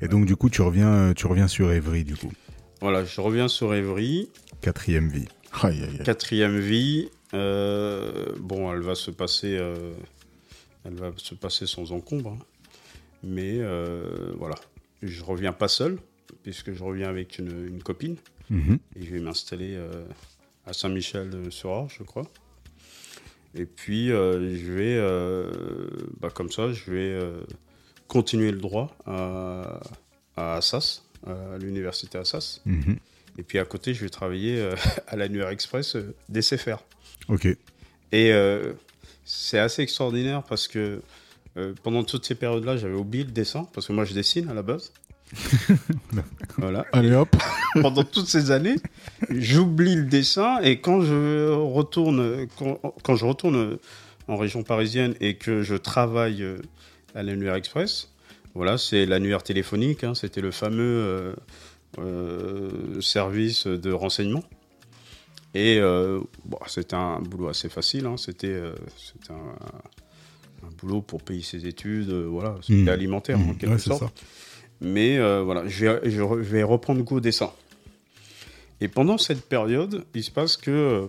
[0.01, 2.31] Et donc, du coup, tu reviens, euh, tu reviens sur Evry, du coup.
[2.81, 4.29] Voilà, je reviens sur Évry.
[4.61, 5.27] Quatrième vie.
[5.61, 6.03] Aïe, aïe, aïe.
[6.03, 7.09] Quatrième vie.
[7.33, 9.93] euh, bon, elle va se passer, euh,
[10.83, 12.45] elle va se passer sans encombre, hein.
[13.23, 14.55] mais euh, voilà,
[15.01, 15.97] je reviens pas seul
[16.43, 18.17] puisque je reviens avec une, une copine
[18.49, 18.77] Mhm.
[18.97, 19.79] et je vais m'installer
[20.65, 22.27] à Saint-Michel-sur-Orge, je crois.
[23.55, 24.99] Et puis je vais,
[26.19, 27.19] bah, comme ça, je vais
[28.07, 29.79] continuer le droit à,
[30.35, 32.61] à Assas, à l'université Assas.
[32.65, 32.97] Mhm.
[33.37, 34.75] Et puis à côté, je vais travailler euh,
[35.07, 36.83] à l'annuaire express euh, d'SFR.
[37.29, 37.45] Ok.
[37.45, 38.73] Et euh,
[39.25, 41.01] c'est assez extraordinaire parce que
[41.57, 44.53] euh, pendant toutes ces périodes-là, j'avais oublié le dessin, parce que moi je dessine à
[44.53, 44.91] la base.
[46.57, 46.85] voilà.
[46.91, 47.35] Allez hop
[47.81, 48.75] Pendant toutes ces années,
[49.29, 53.79] j'oublie le dessin et quand je retourne, quand, quand je retourne
[54.27, 56.57] en région parisienne et que je travaille euh,
[57.15, 58.09] à l'annuaire express,
[58.55, 61.33] voilà, c'est l'annuaire téléphonique, hein, c'était le fameux euh,
[61.99, 64.43] euh, service de renseignement.
[65.55, 68.59] Et euh, bon, c'était un boulot assez facile, hein, c'était
[69.29, 72.89] un, un boulot pour payer ses études, voilà, c'était Mmh.
[72.89, 73.57] alimentaire en Mhm.
[73.57, 73.99] quelque Ouais, sorte.
[74.03, 74.11] ça.
[74.81, 77.51] Mais voilà, je vais, je reprendre goût au dessin.
[78.81, 81.07] Et pendant cette période, il se passe que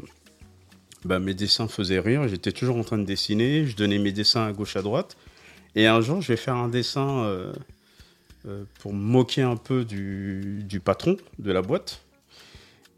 [1.05, 2.29] bah, mes dessins faisaient rire.
[2.29, 3.67] J'étais toujours en train de dessiner.
[3.67, 5.17] Je donnais mes dessins à gauche, à droite.
[5.75, 7.53] Et un jour, je vais faire un dessin euh,
[8.47, 12.05] euh, pour me moquer un peu du, du patron de la boîte.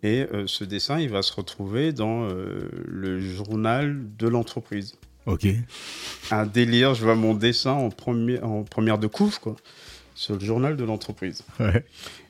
[0.03, 4.95] Et euh, ce dessin, il va se retrouver dans euh, le journal de l'entreprise.
[5.27, 5.47] Ok.
[6.31, 9.57] Un délire, je vois mon dessin en, premier, en première de couve, quoi,
[10.15, 11.43] sur le journal de l'entreprise.
[11.59, 11.85] Ouais.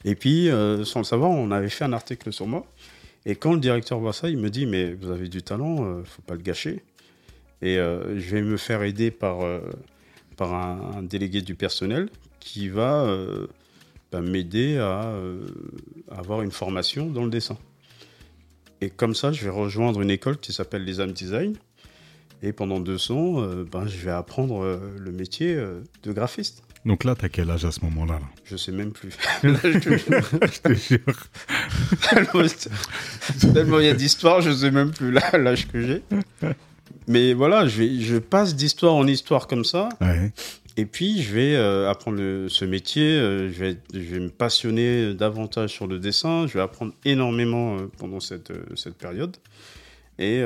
[0.05, 2.65] Et puis, euh, sans le savoir, on avait fait un article sur moi.
[3.27, 6.05] Et quand le directeur voit ça, il me dit Mais vous avez du talent, euh,
[6.05, 6.83] faut pas le gâcher.
[7.63, 9.39] Et je vais me faire aider par,
[10.37, 12.09] par un, un délégué du personnel
[12.41, 13.47] qui va euh,
[14.13, 15.47] bah, m'aider à, euh,
[16.11, 17.57] avoir une formation dans le dessin.
[18.81, 21.57] Et comme ça, je vais rejoindre une école qui s'appelle les âmes design.
[22.43, 25.57] Et pendant deux ans, euh, ben, je vais apprendre euh, le métier
[26.03, 26.63] de graphiste.
[26.85, 28.27] Donc là, t'as quel âge à ce moment-là là?
[28.45, 29.17] Je sais même plus.
[29.43, 31.01] Que je- Je te jure.
[32.11, 32.47] tellement
[33.55, 36.03] tellement il y a d'histoires, je sais même plus là- l'âge que j'ai.
[37.07, 39.89] Mais voilà, je, vais, je passe d'histoire en histoire comme ça.
[40.01, 40.33] Ouais.
[40.77, 43.05] Et puis, je vais euh, apprendre le- ce métier.
[43.17, 46.47] euh, je, vais, je vais me passionner davantage sur le dessin.
[46.47, 49.37] Je vais apprendre énormément euh, pendant cette, cette période.
[50.19, 50.41] Et,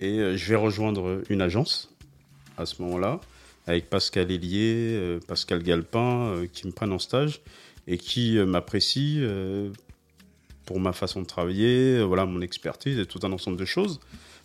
[0.00, 1.90] et je vais rejoindre une agence
[2.58, 3.18] à ce moment-là,
[3.66, 7.40] avec Pascal Hélier, Pascal Galpin, qui me prennent en stage
[7.88, 9.22] et qui m'apprécient
[10.66, 14.00] pour ma façon de travailler, euh, voilà, mon expertise et tout un ensemble de choses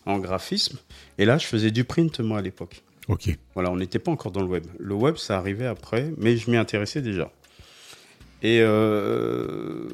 [0.06, 0.78] en graphisme.
[1.18, 2.84] Et là, je faisais du print, moi, à l'époque.
[3.08, 3.38] Ok.
[3.56, 4.66] Voilà, on n'était pas encore dans le web.
[4.80, 7.32] Le web, ça arrivait après, mais je m'y intéressais déjà.
[8.44, 9.88] Et euh,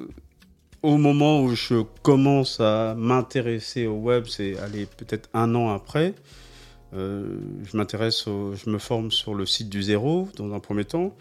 [0.84, 4.56] au moment où je commence à m'intéresser au web, c'est
[4.98, 6.14] peut-être un an après.
[6.94, 11.16] euh, je m'intéresse, je me forme sur le site du zéro dans un premier temps,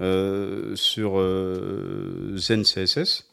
[0.00, 1.16] euh, sur
[2.36, 3.25] Zen CSS.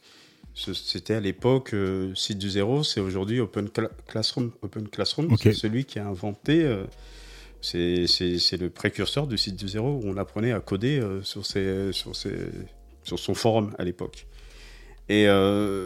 [0.54, 4.52] C'était à l'époque euh, site du zéro, c'est aujourd'hui Open Cla- Classroom.
[4.62, 6.62] Open Classroom, c'est celui qui a inventé.
[6.64, 6.84] euh,
[7.60, 8.06] c'est
[8.60, 12.14] le précurseur du site du zéro où on apprenait à coder euh, sur, ses, sur,
[12.14, 12.50] ses-
[13.02, 14.26] sur son forum à l'époque.
[15.08, 15.26] Et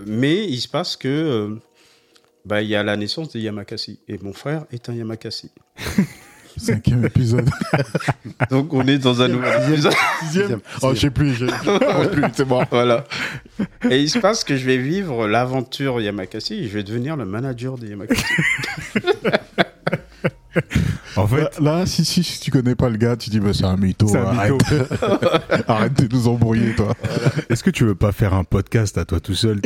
[0.06, 1.58] mais il se passe que
[2.44, 5.50] bah, il y a la naissance de Yamakasi et mon frère est un Yamakasi.
[6.56, 7.48] Cinquième épisode.
[8.50, 9.92] Donc on est dans un nouvel épisode.
[10.20, 10.60] Sixième.
[10.82, 11.34] Oh, je sais plus.
[11.34, 11.46] Je.
[12.34, 12.64] C'est bon.
[12.70, 13.04] Voilà.
[13.90, 17.24] Et il se passe que je vais vivre l'aventure Yamakasi et je vais devenir le
[17.24, 18.22] manager de Yamakasi.
[21.16, 23.52] En fait, Là, là, si, si, si tu connais pas le gars, tu dis, bah,
[23.52, 24.08] c'est un mytho.
[24.16, 24.52] un arrête.
[24.52, 24.84] mytho.
[25.68, 26.94] Arrête de nous embrouiller, toi.
[27.48, 29.60] Est-ce que tu veux pas faire un podcast à toi tout seul?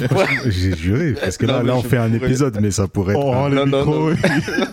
[0.46, 1.14] J'ai juré.
[1.20, 3.22] Parce que là, Non, mais là, on fait un épisode, mais ça pourrait être.
[3.24, 4.12] Oh, un- non,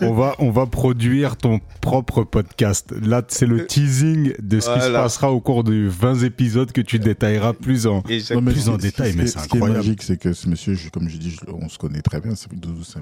[0.02, 2.94] on va, on va produire ton propre podcast.
[3.02, 6.80] Là, c'est le teasing de ce qui se passera au cours de 20 épisodes que
[6.80, 8.02] tu détailleras plus en.
[8.08, 9.78] Et Non, mais plus ce- en ce détail, ce mais c'est Ce qui est incroyable.
[9.84, 12.34] magique, c'est que ce monsieur, je- comme je dis, je- on se connaît très bien,
[12.34, 12.48] c'est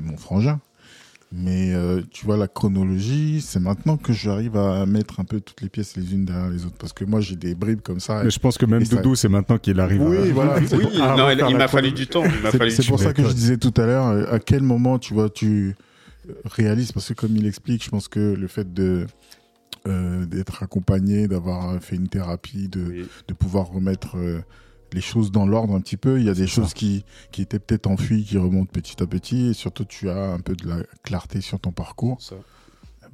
[0.01, 0.59] mon frangin.
[1.37, 5.63] Mais euh, tu vois, la chronologie, c'est maintenant que j'arrive à mettre un peu toutes
[5.63, 6.77] les pièces les unes derrière les autres.
[6.79, 8.23] Parce que moi, j'ai des bribes comme ça.
[8.23, 10.33] Mais je pense que même ça- Doudou, c'est maintenant qu'il arrive Oui, à.
[10.33, 10.57] voilà.
[10.73, 12.23] Oui, à non, il, m'a fallu du temps.
[12.71, 15.29] C'est pour ça que je disais tout à l'heure, euh, à quel moment, tu vois,
[15.29, 15.75] tu
[16.45, 19.07] réalises, parce que comme il explique, je pense que le fait de
[19.87, 23.07] euh, d'être accompagné, d'avoir fait une thérapie, de, Oui.
[23.29, 24.41] de pouvoir remettre euh,
[24.95, 26.19] les choses dans l'ordre un petit peu.
[26.19, 26.55] Il y a des ça.
[26.55, 30.33] choses qui, qui étaient peut-être enfuies, qui remontent petit à petit, et surtout tu as
[30.33, 32.23] un peu de la clarté sur ton parcours.
[32.23, 32.37] Ça.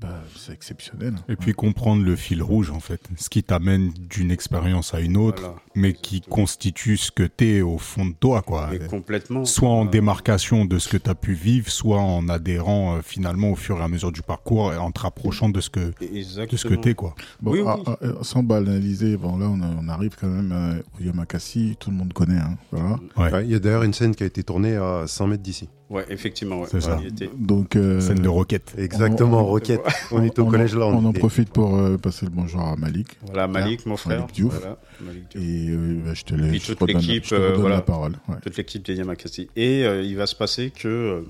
[0.01, 1.15] Ben, c'est exceptionnel.
[1.29, 3.03] Et puis comprendre le fil rouge, en fait.
[3.17, 5.57] Ce qui t'amène d'une expérience à une autre, Voilà.
[5.75, 8.71] mais qui constitue ce que t'es au fond de toi, quoi.
[8.75, 9.45] Et complètement.
[9.45, 13.01] Soit en Euh, démarcation de ce que tu as pu vivre, soit en adhérant euh,
[13.03, 15.93] finalement au fur et à mesure du parcours et en te rapprochant de ce que,
[16.01, 16.47] Exactement.
[16.53, 17.15] de ce que t'es, quoi.
[17.43, 17.83] Bon, Oui, ah, oui.
[17.87, 21.77] ah, euh, sans banaliser, bon, là on, a- on arrive quand même euh, au Yamakasi,
[21.79, 22.39] tout le monde connaît.
[22.39, 22.99] Hein, voilà.
[23.19, 23.31] Ouais.
[23.33, 25.69] Ouais, Il y a d'ailleurs une scène qui a été tournée à 100 mètres d'ici.
[25.91, 26.61] Ouais, effectivement.
[26.61, 26.69] Ouais.
[26.71, 27.01] C'est ça.
[27.37, 28.75] Donc, euh, Scène de roquette.
[28.79, 29.81] Exactement, Roquette.
[30.13, 30.87] On est au on en- collège là.
[30.87, 33.19] On en profite pour euh, passer le bonjour à Malik.
[33.23, 34.21] Voilà, Malik, mon frère.
[34.21, 34.55] Malik Diouf.
[34.55, 35.45] Voilà, Malik Diouf.
[35.45, 37.77] Et euh, bah, je te, laisse, toute l'équipe, euh, voilà.
[37.77, 38.13] la parole.
[38.29, 38.37] ouais.
[38.41, 39.49] toute l'équipe des Yamakasi.
[39.57, 41.25] Et euh, il va se passer que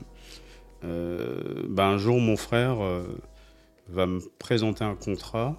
[0.83, 3.03] ben, un jour, mon frère euh,
[3.89, 5.59] va me présenter un contrat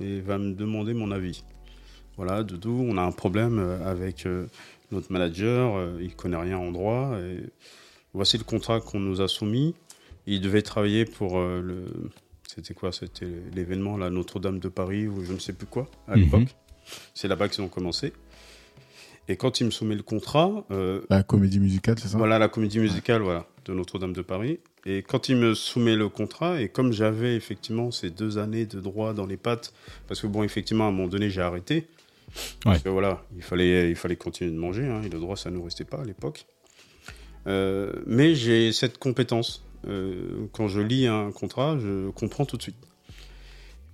[0.00, 1.44] et va me demander mon avis.
[2.16, 4.46] Voilà, Doudou, on a un problème avec euh,
[4.92, 7.12] notre manager, euh, il connaît rien en droit.
[7.18, 7.38] Et
[8.14, 9.74] voici le contrat qu'on nous a soumis.
[10.26, 11.84] Il devait travailler pour euh, le.
[12.46, 16.16] C'était quoi C'était l'événement, la Notre-Dame de Paris, ou je ne sais plus quoi, à
[16.16, 16.22] Mhm.
[16.24, 16.56] l'époque.
[17.14, 18.12] C'est là-bas qu'ils ont commencé.
[19.28, 22.18] Et quand il me soumet le contrat, euh, La comédie musicale, c'est ça?
[22.18, 24.58] voilà la comédie musicale voilà, de Notre-Dame de Paris.
[24.86, 28.80] Et quand il me soumet le contrat, et comme j'avais effectivement ces deux années de
[28.80, 29.72] droit dans les pattes,
[30.08, 31.86] parce que bon, effectivement, à un moment donné, j'ai arrêté.
[32.64, 35.50] Parce que voilà, il fallait, il fallait continuer de manger, hein, et le droit, ça
[35.50, 36.46] ne nous restait pas à l'époque.
[37.46, 39.64] Euh, mais j'ai cette compétence.
[39.88, 42.76] Euh, quand je lis un contrat, je comprends tout de suite.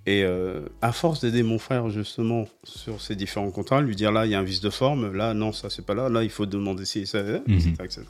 [0.09, 4.25] Et euh, à force d'aider mon frère justement sur ces différents contrats, lui dire là
[4.25, 6.31] il y a un vice de forme, là non ça c'est pas là, là il
[6.31, 7.75] faut demander si ça, etc., Mhm.
[7.85, 8.03] etc.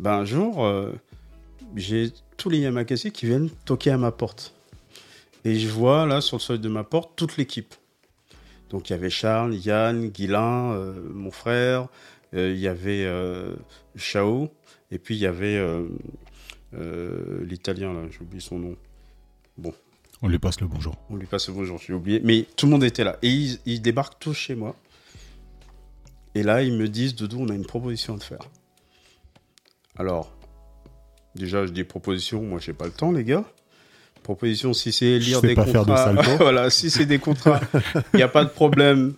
[0.00, 0.90] Ben un jour, euh,
[1.76, 4.52] j'ai tous les Yamakasi qui viennent toquer à ma porte.
[5.44, 7.72] Et je vois là sur le seuil de ma porte toute l'équipe.
[8.70, 11.86] Donc il y avait Charles, Yann, Guilain, euh, mon frère,
[12.32, 13.06] il y avait
[13.96, 14.48] Chao,
[14.90, 15.88] et puis il y avait euh,
[16.74, 18.76] euh, l'italien, là, j'ai oublié son nom.
[19.58, 19.72] Bon,
[20.22, 20.96] On lui passe le bonjour.
[21.10, 22.20] on lui passe le bonjour, j'ai oublié.
[22.24, 23.18] Mais tout le monde était là.
[23.22, 24.76] Et ils, ils débarquent tous chez moi.
[26.34, 28.48] Et là, ils me disent, Doudou, on a une proposition à te faire.
[29.98, 30.32] Alors,
[31.34, 33.44] déjà, je dis proposition, moi, j'ai pas le temps, les gars.
[34.22, 37.60] Proposition, si c'est lire des pas faire de contrats, voilà, si c'est des contrats,
[38.14, 39.14] il n'y a pas de problème.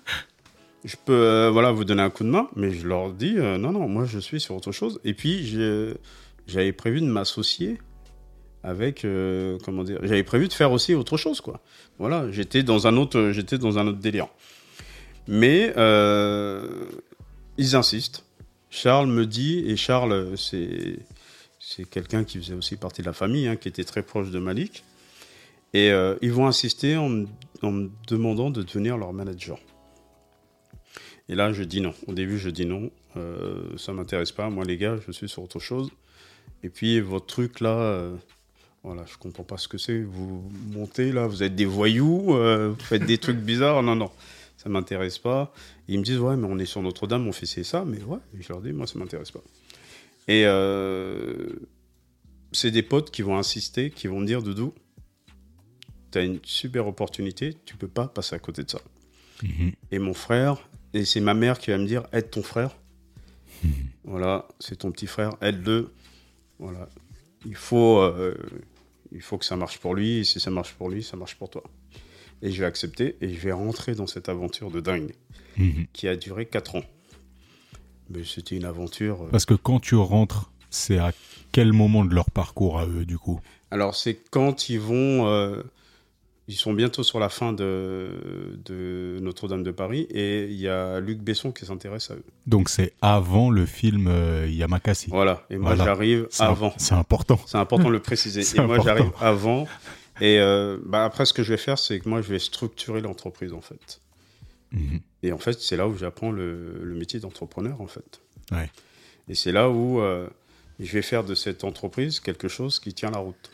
[0.85, 3.57] Je peux, euh, voilà, vous donner un coup de main, mais je leur dis, euh,
[3.57, 5.01] non, non, moi, je suis sur autre chose.
[5.03, 5.59] Et puis,
[6.47, 7.79] j'avais prévu de m'associer
[8.63, 11.61] avec, euh, comment dire, j'avais prévu de faire aussi autre chose, quoi.
[11.99, 13.19] Voilà, j'étais dans un autre,
[13.57, 14.29] dans un autre délire.
[15.27, 15.73] Mais
[17.57, 18.27] ils insistent.
[18.69, 23.57] Charles me dit, et Charles, c'est quelqu'un qui faisait aussi partie de la famille, hein,
[23.57, 24.85] qui était très proche de Malik.
[25.73, 25.91] Et
[26.21, 29.59] ils vont insister en me demandant de devenir leur manager.
[31.29, 31.95] Et là, je dis non.
[32.07, 32.91] Au début, je dis non.
[33.17, 34.51] Euh, ça m'intéresse pas.
[34.51, 35.91] Moi, les gars, je suis sur autre chose.
[36.63, 38.15] Et puis, votre truc là, euh,
[38.83, 40.03] voilà, je comprends pas ce que c'est.
[40.03, 43.83] Vous montez là, vous êtes des voyous, euh, vous faites des trucs bizarres.
[43.83, 44.11] Non, non,
[44.59, 45.53] ça m'intéresse pas.
[45.89, 47.85] Et ils me disent, ouais, mais on est sur Notre-Dame, on fait ci et ça.
[47.87, 49.43] Mais ouais, Et je leur dis, moi, ça m'intéresse pas.
[50.29, 51.49] Et euh,
[52.53, 54.75] c'est des potes qui vont insister, qui vont me dire, Doudou,
[56.13, 58.81] tu as une super opportunité, tu peux pas passer à côté de ça.
[59.43, 59.73] Mhm.
[59.91, 62.71] Et mon frère, et c'est ma mère qui va me dire, aide ton frère.
[64.07, 65.91] Voilà, c'est ton petit frère, aide-le.
[66.59, 66.89] Voilà,
[67.47, 68.35] il faut, euh,
[69.13, 70.19] il faut que ça marche pour lui.
[70.19, 71.63] Et si ça marche pour lui, ça marche pour toi.
[72.43, 75.15] Et je vais accepter et je vais rentrer dans cette aventure de dingue
[75.95, 76.85] qui a duré 4 ans.
[78.11, 79.23] Mais c'était une aventure.
[79.23, 81.13] euh, Parce que quand tu rentres, c'est à
[81.51, 83.41] quel moment de leur parcours à eux, du coup?
[83.71, 85.27] Alors, c'est quand ils vont.
[85.29, 85.63] euh,
[86.47, 88.11] ils sont bientôt sur la fin de,
[88.65, 92.25] de Notre-Dame de Paris et il y a Luc Besson qui s'intéresse à eux.
[92.47, 95.09] Donc c'est avant le film euh, Yamakasi.
[95.11, 95.85] Voilà, et moi Voilà.
[95.85, 96.75] j'arrive avant.
[96.77, 97.41] C'est important.
[97.47, 98.43] C'est important de le préciser.
[98.57, 99.67] Et moi, j'arrive avant.
[100.21, 103.01] Et euh, bah, après, ce que je vais faire, c'est que moi, je vais structurer
[103.01, 104.01] l'entreprise, en fait.
[104.71, 105.01] Mhm.
[105.23, 108.21] Et en fait, c'est là où j'apprends le, le métier d'entrepreneur, en fait.
[108.53, 108.71] Ouais.
[109.29, 110.29] Et c'est là où euh,
[110.79, 113.51] je vais faire de cette entreprise quelque chose qui tient la route.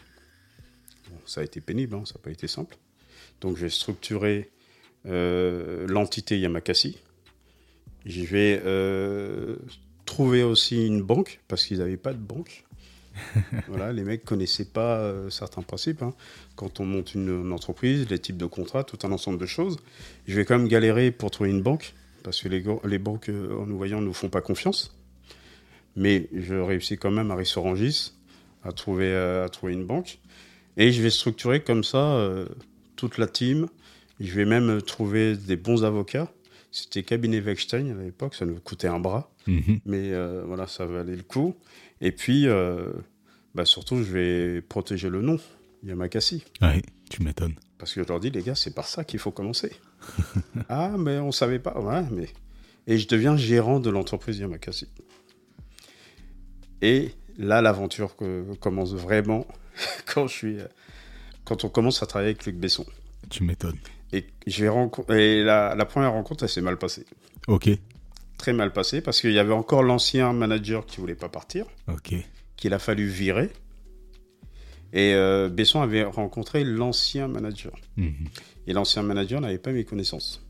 [1.30, 2.76] Ça a été pénible, hein, ça n'a pas été simple.
[3.40, 4.50] Donc, je vais structurer
[5.06, 6.98] euh, l'entité Yamakasi.
[8.04, 9.54] Je vais euh,
[10.06, 12.64] trouver aussi une banque, parce qu'ils n'avaient pas de banque.
[13.68, 16.02] voilà, les mecs connaissaient pas euh, certains principes.
[16.02, 16.14] hein.
[16.56, 19.76] Quand on monte une, une entreprise, les types de contrats, tout un ensemble de choses.
[20.26, 21.94] Je vais quand même galérer pour trouver une banque,
[22.24, 24.98] parce que les, banques, euh, en nous voyant, ne nous font pas confiance.
[25.94, 28.14] Mais je réussis quand même à Rissorangis
[28.64, 30.18] à trouver, à trouver une banque.
[30.76, 32.46] Et je vais structurer comme ça euh,
[32.96, 33.66] toute la team.
[34.20, 36.30] Je vais même euh, trouver des bons avocats.
[36.70, 39.32] C'était cabinet Wechstein à l'époque, ça nous coûtait un bras.
[39.46, 39.80] Mhm.
[39.86, 41.56] Mais euh, voilà, ça valait le coup.
[42.00, 42.92] Et puis, euh,
[43.54, 45.38] bah, surtout, je vais protéger le nom,
[45.82, 46.44] Yamakasi.
[46.62, 47.54] Ouais, tu m'étonnes.
[47.78, 49.72] Parce que je leur dis, les gars, c'est par ça qu'il faut commencer.
[50.68, 51.78] ah, mais on savait pas.
[51.80, 52.28] Ouais, mais...
[52.86, 54.88] Et je deviens gérant de l'entreprise Yamakasi.
[56.82, 58.16] Et là, l'aventure
[58.60, 59.46] commence vraiment
[60.14, 60.66] quand, je suis, euh,
[61.44, 62.84] quand on commence à travailler avec Luc Besson.
[63.28, 63.78] Tu m'étonnes.
[64.12, 67.04] Et, je vais renco- et la, la première rencontre, elle s'est mal passée.
[67.48, 67.70] Ok,
[68.38, 71.66] Très mal passée parce qu'il y avait encore l'ancien manager qui voulait pas partir.
[71.88, 72.14] ok.
[72.56, 73.50] qu'il a fallu virer.
[74.92, 77.72] Et euh, Besson avait rencontré l'ancien manager.
[77.96, 78.14] Mhm.
[78.66, 80.42] Et l'ancien manager n'avait pas mes connaissances.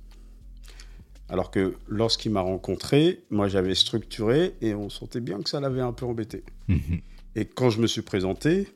[1.28, 5.80] Alors que lorsqu'il m'a rencontré, moi j'avais structuré et on sentait bien que ça l'avait
[5.82, 6.42] un peu embêté.
[6.68, 7.00] Mhm.
[7.36, 8.68] Et quand je me suis présenté,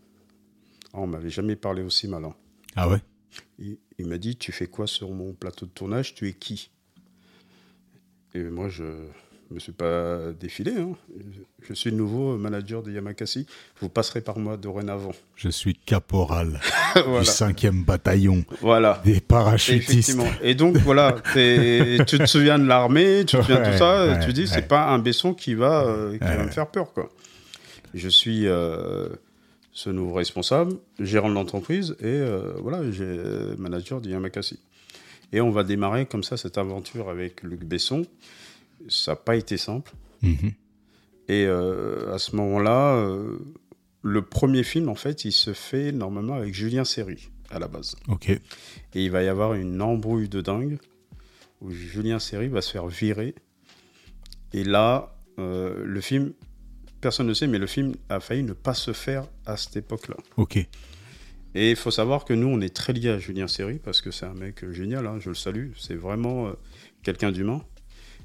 [0.95, 2.35] oh, on m'avait jamais parlé aussi malin.
[2.77, 2.99] Ah ouais?
[3.59, 6.15] Il, il m'a dit Tu fais quoi sur mon plateau de tournage?
[6.15, 6.71] Tu es qui?
[8.35, 8.83] Et moi, je
[9.51, 10.73] me suis pas défilé.
[10.73, 10.93] hein.
[11.62, 13.47] Je suis le nouveau manager de Yamakasi.
[13.81, 15.12] Vous passerez par moi dorénavant.
[15.37, 16.61] Je suis caporal
[17.07, 17.21] voilà.
[17.21, 19.01] du 5e bataillon voilà.
[19.05, 19.91] des parachutistes.
[19.91, 20.27] Effectivement.
[20.43, 24.07] Et donc, voilà, tu te souviens de l'armée, tu te souviens de Ouais, tout ça,
[24.07, 24.62] ouais, tu dis, c'est ouais.
[24.62, 27.09] pas un Besson qui va, euh, qui va me faire peur, quoi.
[27.93, 29.09] Je suis euh,
[29.75, 34.61] ce nouveau responsable, gérant de l'entreprise, et euh, voilà, j'ai euh, manager de Yamakasi.
[35.33, 38.07] Et on va démarrer comme ça cette aventure avec Luc Besson.
[38.89, 39.93] Ça n'a pas été simple.
[40.23, 40.53] Mhm.
[41.27, 43.37] Et euh, à ce moment-là, euh,
[44.03, 47.97] le premier film, en fait, il se fait normalement avec Julien Serry, à la base.
[48.07, 48.29] Ok.
[48.31, 48.41] Et
[48.95, 50.79] il va y avoir une embrouille de dingue
[51.61, 53.35] où Julien Serry va se faire virer.
[54.53, 56.33] Et là, le film
[57.05, 60.16] personne ne sait, mais le film a failli ne pas se faire à cette époque-là.
[60.39, 60.56] Ok.
[61.55, 64.10] Et il faut savoir que nous, on est très liés à Julien Serry parce que
[64.10, 65.72] c'est un mec génial, hein, je le salue.
[65.76, 66.52] C'est vraiment euh,
[67.02, 67.62] quelqu'un d'humain.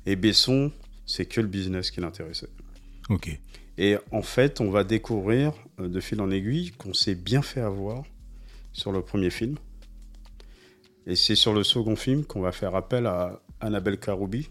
[0.06, 0.72] Et Besson,
[1.06, 2.48] c'est que le business qui l'intéressait.
[3.10, 3.38] Ok.
[3.78, 5.52] Et en fait, on va découvrir
[5.82, 8.04] euh, de fil en aiguille qu'on s'est bien fait avoir
[8.72, 9.58] sur le premier film.
[11.06, 14.50] Et c'est sur le second film qu'on va faire appel à Annabelle Karoubi,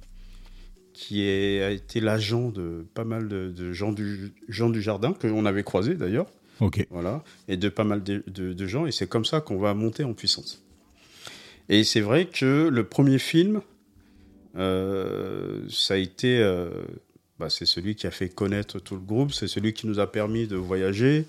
[1.00, 5.12] qui est- a été l'agent de pas mal de, de gens, du, gens du jardin,
[5.12, 6.26] que l'on avait croisé d'ailleurs,
[6.58, 6.84] Ok.
[6.90, 8.84] voilà, et de pas mal de, de- de gens.
[8.84, 10.60] Et c'est comme ça qu'on va monter en puissance.
[11.68, 13.60] Et c'est vrai que le premier film,
[14.56, 16.38] euh, ça a été.
[16.40, 16.70] euh,
[17.38, 20.10] bah, c'est celui qui a fait connaître tout le groupe, c'est celui qui nous a
[20.10, 21.26] permis de voyager.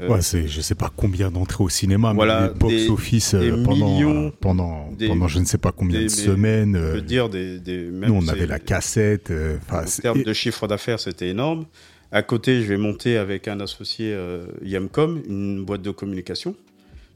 [0.00, 2.88] Euh, Ouais, c'est, je sais pas combien d'entrées au cinéma, Voilà, mais les box des-
[2.90, 6.74] office euh, des pendant, millions, pendant, des- pendant je ne sais pas combien de semaines.
[6.76, 7.58] Euh, peut dire des.
[7.60, 9.30] des même nous, on avait la cassette.
[9.70, 11.66] En termes de chiffre d'affaires, c'était énorme.
[12.12, 16.56] À côté, je vais monter avec un associé euh, Yamcom, une boîte de communication.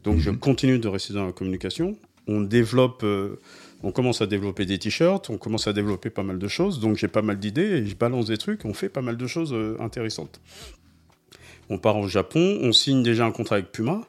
[0.05, 0.39] Donc, je Mhm.
[0.39, 1.97] continue de rester dans la communication.
[2.29, 3.41] On développe, euh,
[3.83, 6.79] on commence à développer des t-shirts, on commence à développer pas mal de choses.
[6.81, 8.65] Donc, j'ai pas mal d'idées et je balance des trucs.
[8.67, 10.41] On fait pas mal de choses euh, intéressantes.
[11.71, 14.03] On part au Japon, on signe déjà un contrat avec Puma.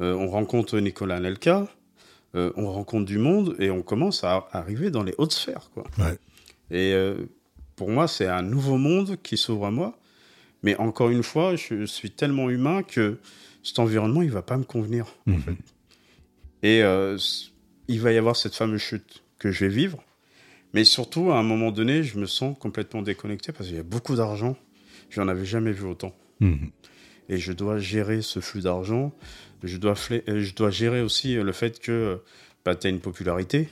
[0.00, 1.66] Euh, on rencontre Nicolas Anelka.
[2.34, 5.84] euh, on rencontre du monde et on commence à arriver dans les hautes sphères, quoi.
[5.98, 6.18] Ouais.
[6.70, 7.16] Et euh,
[7.74, 9.98] pour moi, c'est un nouveau monde qui s'ouvre à moi.
[10.62, 13.18] Mais encore une fois, je suis tellement humain que
[13.62, 15.06] cet environnement, il va pas me convenir.
[15.26, 15.56] Mhm.
[16.64, 16.82] Et
[17.88, 20.02] il va y avoir cette fameuse chute que je vais vivre.
[20.74, 23.84] Mais surtout, à un moment donné, je me sens complètement déconnecté parce qu'il y a
[23.84, 24.56] beaucoup d'argent.
[25.10, 26.14] Je n'en avais jamais vu autant.
[26.40, 26.70] Mhm.
[27.28, 29.12] Et je dois gérer ce flux d'argent.
[29.62, 32.20] Je dois, euh, je dois gérer aussi euh, le fait que
[32.64, 33.68] bah, tu as une popularité.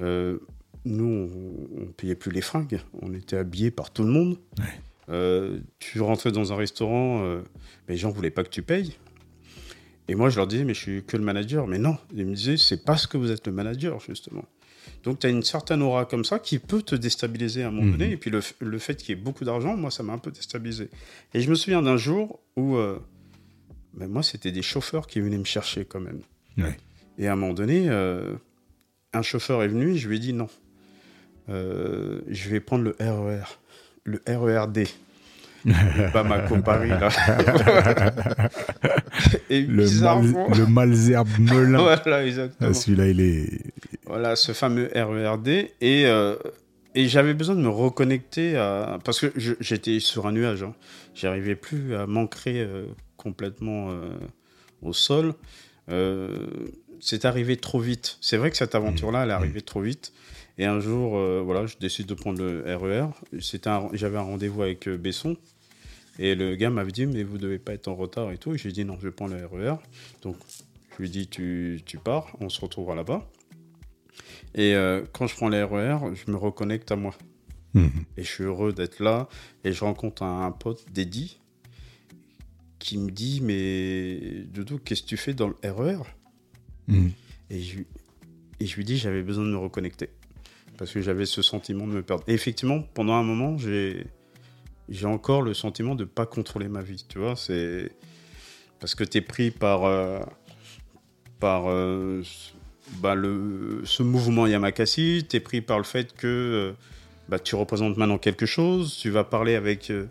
[0.00, 0.38] Euh,
[0.84, 2.80] nous, on, on payait plus les fringues.
[3.00, 4.38] On était habillés par tout le monde.
[4.58, 4.64] Ouais.
[5.10, 7.42] Euh, tu rentrais dans un restaurant, euh,
[7.88, 8.96] les gens voulaient pas que tu payes.
[10.08, 11.66] Et moi, je leur disais, mais je suis que le manager.
[11.66, 14.44] Mais non, ils me disaient, c'est parce que vous êtes le manager, justement.
[15.04, 17.84] Donc, tu as une certaine aura comme ça qui peut te déstabiliser à un moment
[17.86, 17.92] Mhm.
[17.98, 18.10] donné.
[18.12, 20.30] Et puis, le, le fait qu'il y ait beaucoup d'argent, moi, ça m'a un peu
[20.30, 20.88] déstabilisé.
[21.34, 22.98] Et je me souviens d'un jour où, euh,
[23.92, 26.20] ben, moi, c'était des chauffeurs qui venaient me chercher quand même.
[26.58, 26.76] Ouais.
[27.18, 28.34] Et à un moment donné, euh,
[29.12, 30.48] un chauffeur est venu et je lui ai dit non.
[31.48, 33.44] Euh, je vais prendre le RER,
[34.04, 34.86] le RERD.
[36.12, 37.08] Pas Macon Paris, là.
[39.50, 40.48] et le, mal, bizarrement.
[40.56, 41.78] le Malzerbe Melun.
[42.04, 42.70] Voilà, exactement.
[42.70, 43.60] Ah, Celui-là, il est.
[44.06, 45.48] Voilà, ce fameux RERD.
[45.48, 45.70] Et,
[46.06, 46.36] euh,
[46.94, 48.98] et j'avais besoin de me reconnecter à.
[49.04, 50.62] Parce que j'étais sur un nuage.
[50.62, 50.74] Hein.
[51.14, 52.86] J'arrivais plus à m'ancrer euh,
[53.16, 54.10] complètement euh,
[54.82, 55.34] au sol.
[57.00, 58.16] C'est arrivé trop vite.
[58.20, 60.12] C'est vrai que cette aventure-là, elle est arrivée trop vite.
[60.56, 63.08] Et un jour, voilà, je décide de prendre le RER.
[63.66, 65.36] Un- J'avais un rendez-vous avec Besson.
[66.18, 68.54] Et le gars m'avait dit, mais vous devez pas être en retard et tout.
[68.54, 69.76] Et j'ai dit, non, je prends le RER.
[70.22, 70.36] Donc,
[70.92, 73.28] je lui ai dit, tu, tu pars, on se retrouvera là-bas.
[74.54, 77.14] Et euh, quand je prends les RER, je me reconnecte à moi.
[77.74, 77.90] Mhm.
[78.16, 79.28] Et je suis heureux d'être là.
[79.64, 81.40] Et je rencontre un, un pote, Deddy,
[82.78, 85.98] qui me dit Mais Doudou, qu'est-ce que tu fais dans le RER
[86.86, 87.10] Mhm.
[87.50, 87.86] et je, lui-
[88.60, 90.10] et je lui dis J'avais besoin de me reconnecter.
[90.76, 92.22] Parce que j'avais ce sentiment de me perdre.
[92.28, 94.06] Et effectivement, pendant un moment, j'ai.
[94.88, 97.36] J'ai encore le sentiment de ne pas contrôler ma vie, tu vois.
[97.36, 97.92] C'est
[98.80, 100.20] parce que tu es pris par, euh,
[101.40, 102.22] par euh,
[103.00, 106.72] bah, le, ce mouvement Yamakasi, tu es pris par le fait que euh,
[107.28, 110.06] bah, tu représentes maintenant quelque chose, tu vas parler avec, euh,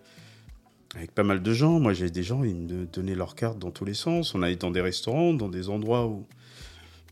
[0.95, 1.79] avec pas mal de gens.
[1.79, 4.33] Moi, j'ai des gens, ils me donnaient leurs cartes dans tous les sens.
[4.33, 6.25] On allait dans des restaurants, dans des endroits où,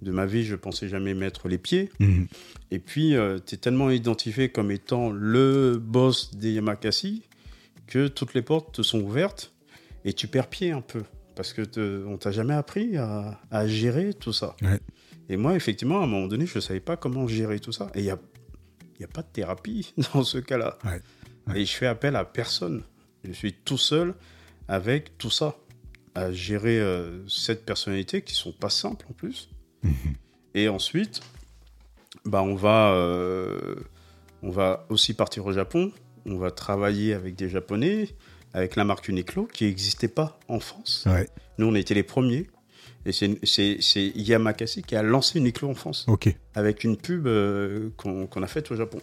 [0.01, 1.91] de ma vie, je pensais jamais mettre les pieds.
[1.99, 2.27] Mhm.
[2.71, 3.15] Et puis,
[3.45, 7.21] tu es tellement identifié comme étant le boss des Yamakasi
[7.91, 9.53] que toutes les portes te sont ouvertes
[10.05, 11.03] et tu perds pied un peu.
[11.35, 14.55] Parce que te- on t'a jamais appris à, à gérer tout ça.
[14.61, 14.79] Ouais.
[15.27, 17.91] Et moi, effectivement, à un moment donné, je ne savais pas comment gérer tout ça.
[17.95, 18.17] Et il n'y a,
[18.99, 20.77] y a pas de thérapie dans ce cas-là.
[20.85, 21.01] Ouais.
[21.47, 21.61] Ouais.
[21.61, 22.83] Et je fais appel à personne.
[23.25, 24.15] Je suis tout seul
[24.67, 25.55] avec tout ça.
[26.15, 29.49] À gérer euh, cette personnalité qui sont pas simples en plus.
[29.83, 29.93] Mhm.
[30.55, 31.21] Et ensuite,
[32.25, 33.75] bah, on, va, euh,
[34.43, 35.91] on va aussi partir au Japon.
[36.25, 38.09] On va travailler avec des Japonais,
[38.53, 41.05] avec la marque Uniqlo, qui n'existait pas en France.
[41.07, 41.27] Ouais.
[41.57, 42.47] Nous, on était les premiers.
[43.05, 46.05] Et c'est- Yamakasi qui a lancé Uniqlo en France,
[46.53, 48.99] avec une pub euh, qu'on a faite au Japon.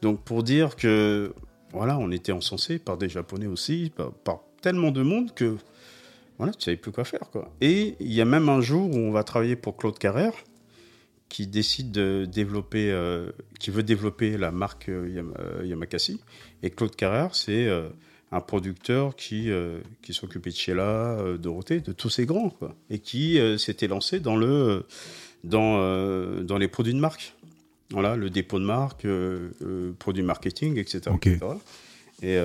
[0.00, 1.32] Donc pour dire que
[1.72, 5.56] voilà, on était encensé par des Japonais aussi, par, par tellement de monde que
[6.38, 7.52] voilà, tu savais plus quoi faire quoi.
[7.60, 10.32] Et il y a même un jour où on va travailler pour Claude Carrère
[11.32, 16.20] qui décide de développer, euh, qui veut développer la marque euh, euh, Yamakasi.
[16.62, 17.88] Et Claude Carrère, c'est euh,
[18.32, 19.50] un producteur qui,
[20.02, 24.36] qui s'occupait de Sheila, Dorothée, de tous ces grands, quoi, et qui s'était lancé dans,
[24.36, 24.86] le,
[25.44, 27.34] dans, dans les produits de marque.
[27.90, 29.06] Voilà, le dépôt de marque,
[29.98, 31.10] produits marketing, etc.
[31.12, 31.26] Ok.
[31.26, 31.46] etc.
[32.22, 32.38] Et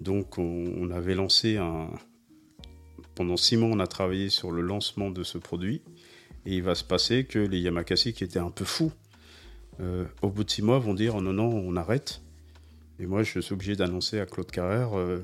[0.00, 1.88] donc, on, on avait lancé un.
[3.16, 5.82] Pendant six mois, on a travaillé sur le lancement de ce produit.
[6.46, 8.92] Et il va se passer que les Yamakasi, qui étaient un peu fous,
[9.80, 12.20] euh, au bout de six mois, vont dire oh non, non, on arrête.
[12.98, 15.22] Et moi, je suis obligé d'annoncer à Claude Carrère euh,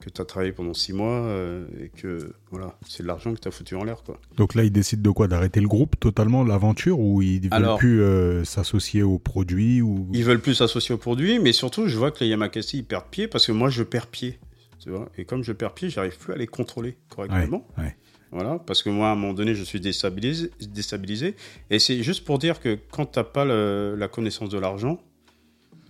[0.00, 3.40] que tu as travaillé pendant six mois euh, et que voilà, c'est de l'argent que
[3.40, 4.02] tu as foutu en l'air.
[4.02, 4.18] quoi.
[4.36, 5.28] Donc là, ils décident de quoi?
[5.28, 10.08] D'arrêter le groupe totalement, l'aventure, ou ils veulent Alors- plus euh, s'associer au produit ou...
[10.12, 13.08] Ils veulent plus s'associer au produit, mais surtout, je vois que les Yamakasi ils perdent
[13.10, 14.38] pied parce que moi, je perds pied.
[14.80, 17.66] Tu vois et comme je perds pied, j'arrive plus à les contrôler correctement.
[17.78, 17.96] Ouais, ouais.
[18.34, 20.50] Voilà, parce que moi, à un moment donné, je suis déstabilisé.
[20.60, 21.36] déstabilisé
[21.70, 25.00] et c'est juste pour dire que quand tu n'as pas le- la connaissance de l'argent,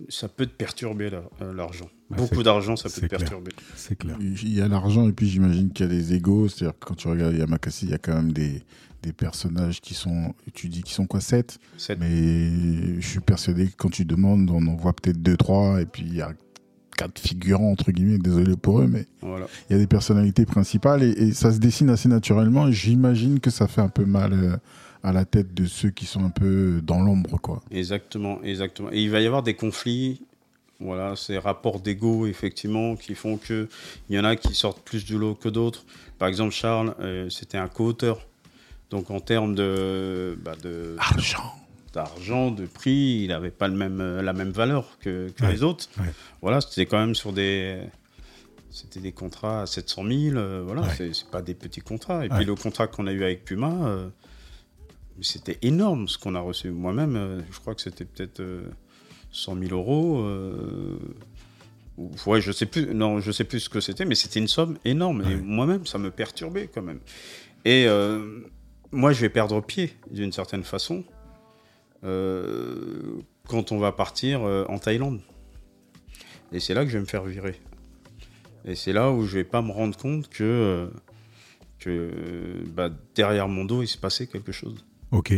[0.09, 1.89] ça peut te perturber la- euh, l'argent.
[2.09, 3.51] Beaucoup d'argent, ça peut te perturber.
[3.75, 4.15] C'est clair.
[4.21, 6.47] Il y a l'argent et puis j'imagine qu'il y a des égos.
[6.49, 8.61] C'est-à-dire que quand tu regardes Yamakasi, il y a quand même des,
[9.01, 10.35] des personnages qui sont.
[10.53, 14.51] Tu dis qu'ils sont quoi 7 C'est- Mais je suis persuadé que quand tu demandes,
[14.51, 16.31] on en voit peut-être 2-3 et puis il y a
[16.97, 18.17] quatre figurants, entre guillemets.
[18.17, 19.47] Désolé pour eux, mais Voilà.
[19.69, 22.71] il y a des personnalités principales et, et ça se dessine assez naturellement.
[22.71, 24.57] J'imagine que ça fait un peu mal euh,
[25.03, 27.61] à la tête de ceux qui sont un peu dans l'ombre, quoi.
[27.71, 28.89] Exactement, exactement.
[28.91, 30.21] Et il va y avoir des conflits,
[30.79, 33.69] voilà, ces rapports d'ego, effectivement, qui font que
[34.09, 35.85] il y en a qui sortent plus du lot que d'autres.
[36.17, 38.25] Par exemple, Charles, euh, c'était un co-auteur.
[38.91, 41.53] Donc, en termes de, bah, de, Argent.
[41.95, 45.51] D'argent, de prix, il n'avait pas le même, euh, la même valeur que, que Ouais,
[45.53, 45.87] les autres.
[45.99, 46.11] ouais.
[46.41, 47.79] Voilà, c'était quand même sur des.
[48.69, 50.89] C'était des contrats à 700 000, euh, voilà, Ouais.
[51.13, 52.25] c'est, pas des petits contrats.
[52.25, 54.09] Et puis le contrat qu'on a eu avec Puma, euh,
[55.21, 56.71] c'était énorme ce qu'on a reçu.
[56.71, 58.63] Moi-même, euh, je crois que c'était peut-être euh,
[59.31, 60.19] 100 000 euros.
[61.97, 64.49] ou- ouais, je sais plus, non, je sais plus ce que c'était, mais c'était une
[64.49, 65.23] somme énorme.
[65.29, 66.99] Et moi-même, ça me perturbait quand même.
[67.63, 67.87] Et
[68.91, 71.03] moi, je vais perdre pied d'une certaine façon
[72.03, 75.21] euh, quand on va partir euh, en Thaïlande.
[76.51, 77.59] Et c'est là que je vais me faire virer.
[78.65, 80.87] Et c'est là où je vais pas me rendre compte que, euh,
[81.79, 82.11] que
[82.67, 84.85] bah, derrière mon dos, il se passait quelque chose.
[85.11, 85.33] Ok.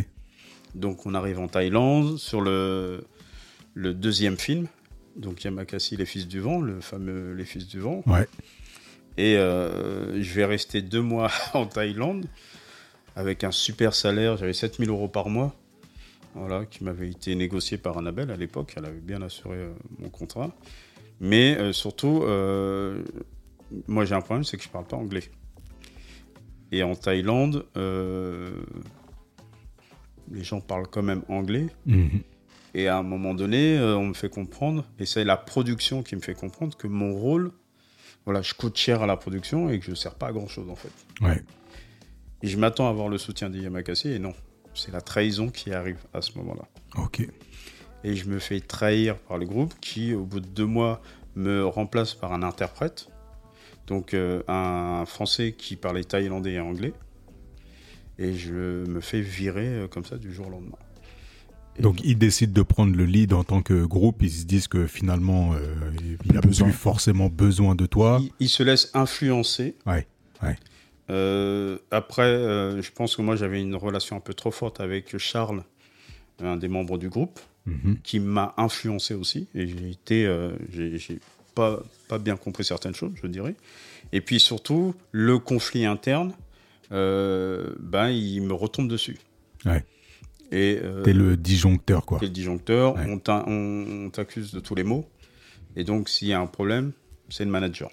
[0.76, 3.04] Donc on arrive en Thaïlande sur le,
[3.74, 4.68] le deuxième film.
[5.16, 8.04] Donc Yamakasi, Les Fils du Vent, le fameux Les Fils du Vent.
[8.06, 8.28] Ouais.
[9.18, 12.26] Et euh, je vais rester deux mois en Thaïlande
[13.16, 14.38] avec un super salaire.
[14.38, 15.56] J'avais 7000 euros par mois.
[16.36, 18.74] Voilà, qui m'avait été négocié par Annabelle à l'époque.
[18.78, 20.56] Elle avait bien assuré euh, mon contrat.
[21.20, 23.04] Mais euh, surtout, euh,
[23.88, 25.24] moi j'ai un problème, c'est que je parle pas anglais.
[26.72, 27.66] Et en Thaïlande,
[30.32, 31.68] les gens parlent quand même anglais.
[31.86, 32.22] Mhm.
[32.74, 36.22] Et à un moment donné, on me fait comprendre, et c'est la production qui me
[36.22, 37.52] fait comprendre que mon rôle,
[38.26, 40.48] voilà, je coûte cher à la production et que je ne sers pas à grand
[40.48, 40.91] chose en fait.
[41.22, 41.41] Ouais.
[42.44, 44.34] Et je m'attends à avoir le soutien des Yamakasi, et non,
[44.78, 46.68] c'est la trahison qui arrive à ce moment-là.
[46.98, 47.28] Ok.
[48.04, 51.02] Et je me fais trahir par le groupe qui, au bout de deux mois,
[51.36, 53.08] me remplace par un interprète,
[53.88, 56.94] donc euh, un Français qui parlait thaïlandais et anglais.
[58.20, 60.78] Et je me fais virer euh, comme ça du jour au lendemain.
[61.78, 64.24] Et Donc ils décident de prendre le lead en tant que groupe.
[64.24, 68.20] Ils se disent que finalement, euh, il Plus forcément besoin de toi.
[68.22, 69.76] il, il se laisse influencer.
[69.86, 70.08] Ouais.
[70.41, 70.56] Ouais.
[71.10, 75.18] Euh, après, euh, je pense que moi j'avais une relation un peu trop forte avec
[75.18, 75.64] Charles,
[76.42, 77.98] un des membres du groupe, Mhm.
[78.04, 79.48] qui m'a influencé aussi.
[79.56, 81.20] Et j'ai été, euh, j'ai
[81.56, 83.56] pas, pas bien compris certaines choses, je dirais.
[84.14, 86.34] Et puis surtout, le conflit interne,
[86.90, 89.18] ben, il me retombe dessus.
[89.66, 89.84] Ouais.
[90.52, 92.20] Et T'es le disjoncteur, quoi.
[92.20, 93.20] t'es le disjoncteur, Ouais.
[93.28, 95.06] on t'accuse de tous les maux.
[95.76, 96.94] Et donc, s'il y a un problème,
[97.30, 97.90] c'est le manager.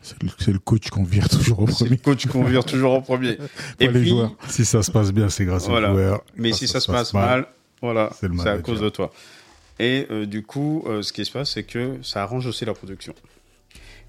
[0.00, 1.90] C'est le, c'est le coach qu'on vire toujours au C'est premier.
[1.90, 3.38] le coach qu'on vire toujours en premier.
[3.80, 4.34] Et les puis, joueurs.
[4.48, 5.90] Si ça se passe bien, c'est grâce Voilà.
[5.92, 6.24] aux joueurs.
[6.36, 7.46] Mais Quand si ça, se passe mal,
[7.80, 9.12] voilà, c'est à cause de toi.
[9.78, 12.74] Et euh, du coup, euh, ce qui se passe, c'est que ça arrange aussi la
[12.74, 13.14] production.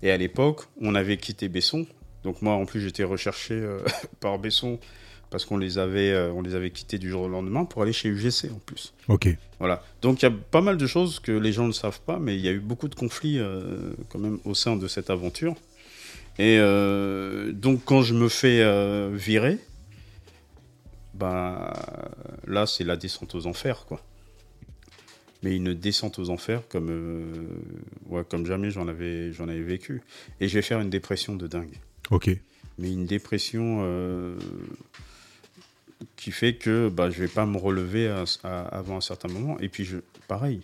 [0.01, 1.85] Et à l'époque, on avait quitté Besson.
[2.23, 3.79] Donc moi, en plus, j'étais recherché euh,
[4.19, 4.79] par Besson
[5.33, 7.91] parce qu'on les avait, euh, on les avait quittés du jour au lendemain pour aller
[7.91, 8.93] chez UGC en plus.
[9.07, 9.27] Ok.
[9.57, 9.83] Voilà.
[10.03, 12.35] Donc il y a pas mal de choses que les gens ne savent pas, mais
[12.35, 15.55] il y a eu beaucoup de conflits euh, quand même au sein de cette aventure.
[16.37, 18.61] Et euh, donc quand je me fais
[19.11, 19.57] virer,
[21.15, 21.73] bah
[22.47, 24.01] là c'est la descente aux enfers quoi.
[25.41, 26.91] Mais une descente aux enfers comme
[28.07, 30.03] ouais, comme jamais j'en avais j'en avais vécu.
[30.39, 31.73] Et je vais faire une dépression de dingue
[32.11, 32.29] Ok.
[32.77, 33.83] mais une dépression
[36.15, 39.59] qui fait que bah, je vais pas me relever à- à- avant un certain moment.
[39.59, 39.97] Et puis, je,
[40.27, 40.61] pareil,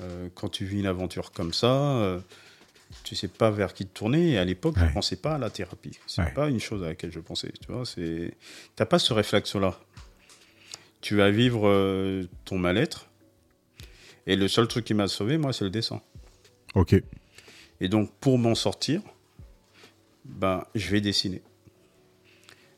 [0.00, 2.20] euh, quand tu vis une aventure comme ça, euh,
[3.04, 4.32] tu tu sais pas vers qui te tourner.
[4.32, 5.98] Et à l'époque, je ne pensais pas à la thérapie.
[6.06, 6.32] C'est Ouais.
[6.34, 7.50] pas une chose à laquelle je pensais.
[7.60, 8.34] Tu vois, c'est,
[8.76, 9.78] t'as pas ce réflexe-là.
[11.00, 13.06] Tu vas vivre euh, ton mal-être.
[14.26, 16.00] Et le seul truc qui m'a sauvé, moi, c'est le dessin.
[16.74, 16.94] Ok.
[17.80, 19.00] Et donc, pour m'en sortir,
[20.24, 21.42] ben, je vais dessiner.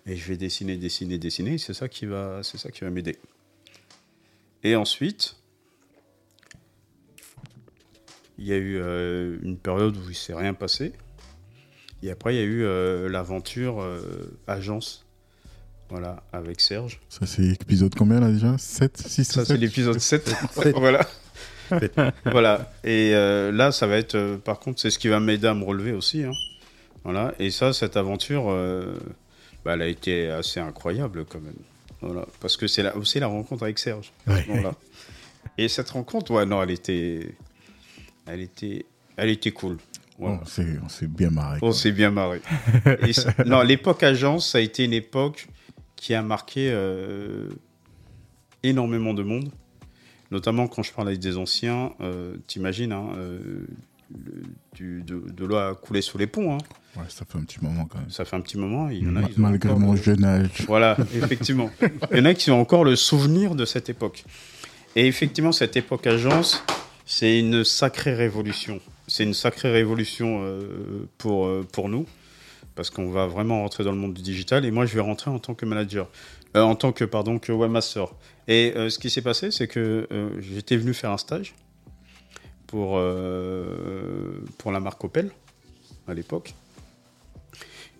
[0.06, 1.58] Et je vais dessiner, dessiner, dessiner.
[1.58, 3.16] C'est ça qui va, c'est ça qui va m'aider.
[4.62, 5.36] Et ensuite,
[8.38, 10.92] il y a eu euh, une période où il s'est rien passé.
[12.02, 15.06] Et après, il y a eu euh, l'aventure euh, agence,
[15.88, 17.00] voilà, avec Serge.
[17.08, 18.58] Ça, c'est épisode combien là déjà?
[18.58, 20.34] 7 6 Ça, c'est l'épisode 7.
[20.76, 21.06] voilà.
[22.26, 22.72] voilà.
[22.84, 25.92] Et là, ça va être, par contre, c'est ce qui va m'aider à me relever
[25.92, 26.24] aussi.
[26.24, 26.32] hein.
[27.04, 27.34] Voilà.
[27.38, 28.54] Et ça, cette aventure,
[29.64, 31.54] bah, elle a été assez incroyable quand même.
[32.00, 32.26] Voilà.
[32.40, 34.12] Parce que c'est la- aussi la rencontre avec Serge.
[34.26, 34.44] Ouais.
[34.48, 34.74] Voilà.
[35.58, 37.34] Et cette rencontre, ouais, non, elle était,
[38.26, 38.84] elle était,
[39.16, 39.78] elle était cool.
[40.18, 40.40] Voilà.
[40.42, 41.58] On s'est on s'est bien marré.
[41.62, 42.40] On s'est bien marré.
[43.06, 45.48] Et ça- non, l'époque agence, ça a été une époque
[45.96, 47.48] qui a marqué euh,
[48.62, 49.50] énormément de monde.
[50.30, 53.66] Notamment quand je parle avec des anciens, euh, t'imagines, hein, euh,
[54.12, 54.42] le-
[54.74, 56.54] du- de, de l'eau a coulé sous les ponts.
[56.54, 56.58] hein.
[56.96, 58.10] Ouais, ça fait un petit moment quand même.
[58.10, 58.88] Ça fait un petit moment.
[58.88, 60.50] Il y en a, Ma- ils ont Malgré encore mon jeune âge.
[60.66, 61.70] Voilà, effectivement.
[62.12, 64.24] Il y en a qui ont encore le souvenir de cette époque.
[64.96, 66.62] Et effectivement, cette époque agence,
[67.04, 68.80] c'est une sacrée révolution.
[69.08, 72.06] C'est une sacrée révolution euh, pour, euh, pour nous,
[72.76, 74.64] parce qu'on va vraiment rentrer dans le monde du digital.
[74.64, 76.08] Et moi, je vais rentrer en tant que manager,
[76.56, 78.06] euh, en tant que, pardon, que webmaster.
[78.46, 80.06] Et ce qui s'est passé, c'est que
[80.40, 81.54] j'étais venu faire un stage
[82.74, 85.30] pour, euh, pour la marque Opel,
[86.08, 86.54] à l'époque.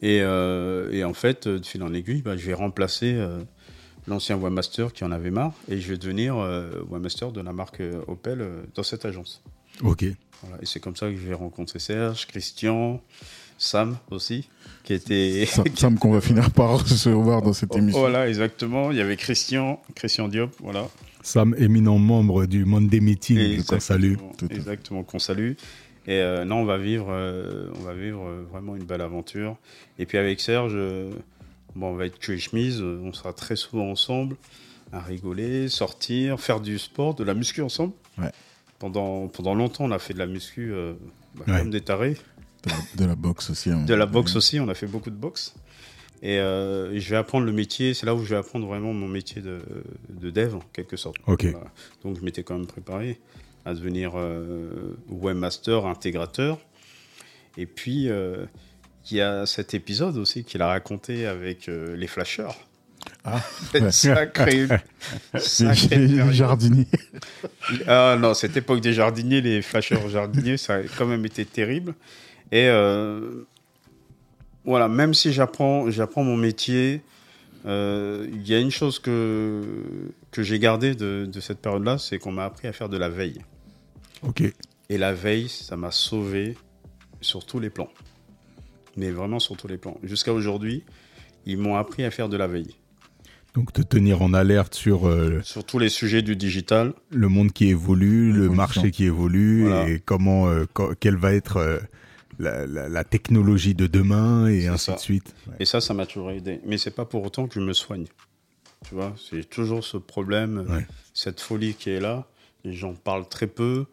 [0.03, 3.39] Et, euh, et en fait, de fil en aiguille, bah, je vais remplacer euh,
[4.09, 7.83] l'ancien webmaster qui en avait marre et je vais devenir euh, webmaster de la marque
[7.83, 9.45] euh, Opel euh, dans cette agence.
[9.81, 10.07] Ok.
[10.43, 10.61] Voilà.
[10.61, 13.01] Et c'est comme ça que je vais rencontrer Serge, Christian,
[13.59, 14.49] Sam aussi,
[14.83, 15.47] qui était.
[15.47, 18.01] Sam, Sam qu'on va finir par recevoir dans cette émission.
[18.01, 18.91] voilà, exactement.
[18.91, 20.89] Il y avait Christian, Christian Diop, voilà.
[21.25, 24.15] Sam, éminent membre du Monday Meeting, qu'on salue.
[24.51, 25.53] Exactement, qu'on salue.
[26.07, 29.57] Et euh, non, on va vivre, euh, on va vivre euh, vraiment une belle aventure.
[29.99, 31.11] Et puis avec Serge, euh,
[31.75, 34.37] bon, on va être cul et chemise, on sera très souvent ensemble,
[34.93, 37.95] à rigoler, sortir, faire du sport, de la muscu ensemble.
[38.19, 38.31] Ouais.
[38.79, 40.73] Pendant, pendant longtemps, on a fait de la muscu
[41.37, 41.59] bah, Ouais.
[41.61, 42.19] comme des tarés.
[42.65, 43.71] De la, de la boxe aussi.
[43.71, 43.83] hein.
[43.87, 45.55] De la boxe aussi, on a fait beaucoup de boxe.
[46.25, 48.95] Et, euh, et je vais apprendre le métier, c'est là où je vais apprendre vraiment
[48.95, 49.61] mon métier de,
[50.09, 51.17] de dev, en quelque sorte.
[51.27, 51.45] Ok.
[51.45, 51.71] Voilà.
[52.03, 53.21] Donc je m'étais quand même préparé
[53.67, 56.59] à devenir euh, webmaster, intégrateur.
[57.59, 58.47] Et puis, euh,
[59.11, 62.57] il y a cet épisode aussi qu'il a raconté avec les flasheurs.
[63.25, 63.43] Ah,
[63.75, 63.81] les
[64.35, 64.81] période.
[66.33, 66.87] jardiniers.
[67.87, 71.95] Ah non, cette époque des jardiniers, les flasheurs jardiniers, ça a quand même été terrible.
[72.53, 73.47] Et euh,
[74.65, 77.03] voilà, même si j'apprends, j'apprends mon métier,
[77.67, 79.63] euh, il y a une chose que,
[80.31, 83.09] que j'ai gardée de, de cette période-là, c'est qu'on m'a appris à faire de la
[83.09, 83.41] veille.
[84.23, 84.43] Ok.
[84.91, 86.57] Et la veille, ça m'a sauvé
[87.21, 87.89] sur tous les plans.
[88.97, 89.99] Mais vraiment sur tous les plans.
[90.03, 90.85] Jusqu'à aujourd'hui,
[91.47, 92.77] ils m'ont appris à faire de la veille.
[93.55, 97.53] Donc te tenir en alerte sur euh, Sur tous les sujets du digital, le monde
[97.53, 99.89] qui évolue, le marché qui évolue Voilà.
[99.89, 100.65] et comment, euh,
[100.99, 101.79] quelle va être euh,
[102.39, 104.95] la, la- la technologie de demain et ainsi ça.
[104.95, 105.35] de suite.
[105.47, 105.55] Ouais.
[105.61, 106.61] Et ça, ça m'a toujours aidé.
[106.67, 108.07] Mais c'est pas pour autant que je me soigne.
[108.89, 110.87] Tu vois, c'est toujours ce problème, Ouais.
[111.15, 112.27] cette folie qui est là.
[112.65, 113.87] Les gens parlent très peu.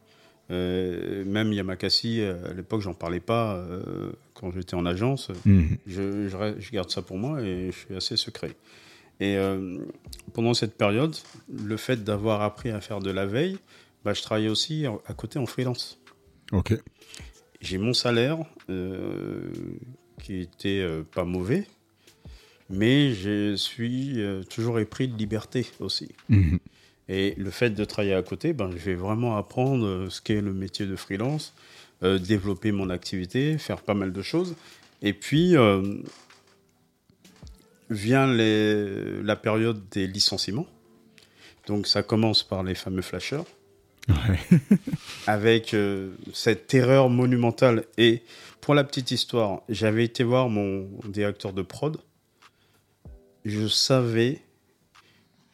[0.49, 5.29] Euh, même Yamakasi, euh, à l'époque, j'en parlais pas euh, quand j'étais en agence.
[5.45, 5.77] Mhm.
[5.87, 6.27] Je,
[6.59, 8.51] je garde ça pour moi et je suis assez secret.
[9.21, 9.77] Et euh,
[10.33, 11.15] pendant cette période,
[11.63, 13.59] le fait d'avoir appris à faire de la veille,
[14.03, 15.99] bah, je travaillais aussi à côté en freelance
[16.51, 16.73] Ok.
[17.61, 18.37] J'ai mon salaire
[18.69, 19.51] euh,
[20.21, 21.65] qui était euh, pas mauvais,
[22.69, 26.09] mais je suis euh, toujours épris de liberté aussi.
[26.29, 26.59] Mhm.
[27.09, 30.53] Et le fait de travailler à côté, ben, je vais vraiment apprendre ce qu'est le
[30.53, 31.53] métier de freelance,
[32.01, 34.55] développer mon activité, faire pas mal de choses.
[35.01, 35.55] Et puis,
[37.89, 40.67] vient les- la période des licenciements.
[41.67, 43.43] Donc, ça commence par les fameux flashers
[44.09, 44.39] Ouais.
[45.27, 47.85] avec euh, cette terreur monumentale.
[47.97, 48.23] Et
[48.59, 51.97] pour la petite histoire, j'avais été voir mon directeur de prod.
[53.45, 54.41] Je savais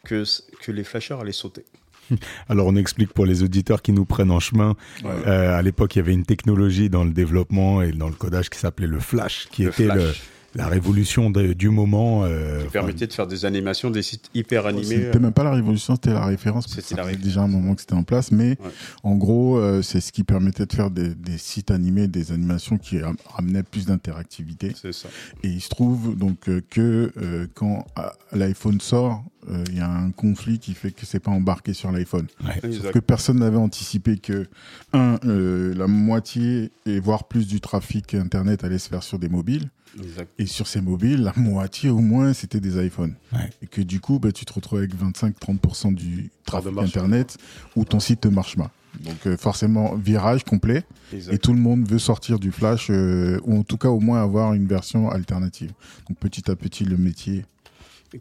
[0.03, 0.23] que,
[0.61, 1.65] que les flashers allaient sauter.
[2.49, 4.75] Alors on explique pour les auditeurs qui nous prennent en chemin.
[5.05, 8.49] Euh, à l'époque, il y avait une technologie dans le développement et dans le codage
[8.49, 10.21] qui s'appelait le flash, qui Le était flash.
[10.57, 12.23] La révolution de- du moment.
[12.23, 14.85] euh, qui enfin, permettait de faire des animations, des sites hyper animés.
[14.85, 16.65] C'était même pas la révolution, c'était la référence.
[16.67, 18.71] C'était déjà un moment que c'était en place, mais Ouais.
[19.03, 22.77] en gros, euh, c'est ce qui permettait de faire des, des sites animés, des animations
[22.79, 22.97] qui
[23.29, 24.73] ramenaient plus d'interactivité.
[24.81, 25.09] C'est ça.
[25.43, 29.36] Et il se trouve donc euh, que euh, quand ah, l'iPhone sort, euh,
[29.69, 32.27] il y a un conflit qui fait que c'est pas embarqué sur l'iPhone.
[32.45, 32.71] ouais.
[32.71, 34.47] Sauf que personne n'avait anticipé que,
[34.93, 39.29] un, euh, la moitié et voire plus du trafic Internet allait se faire sur des
[39.29, 39.69] mobiles.
[40.01, 40.29] Exact.
[40.37, 43.15] Et sur ces mobiles, la moitié au moins, c'était des iPhones.
[43.33, 43.49] Ouais.
[43.61, 46.89] Et que du coup, bah, tu te retrouves avec 25-30% du trafic marché.
[46.89, 47.37] Internet
[47.75, 48.71] où ton site ne marche pas.
[49.01, 50.83] Donc euh, forcément, virage complet.
[51.13, 51.33] Exact.
[51.33, 54.21] Et tout le monde veut sortir du Flash, euh, ou en tout cas au moins
[54.21, 55.71] avoir une version alternative.
[56.09, 57.45] Donc petit à petit, le métier.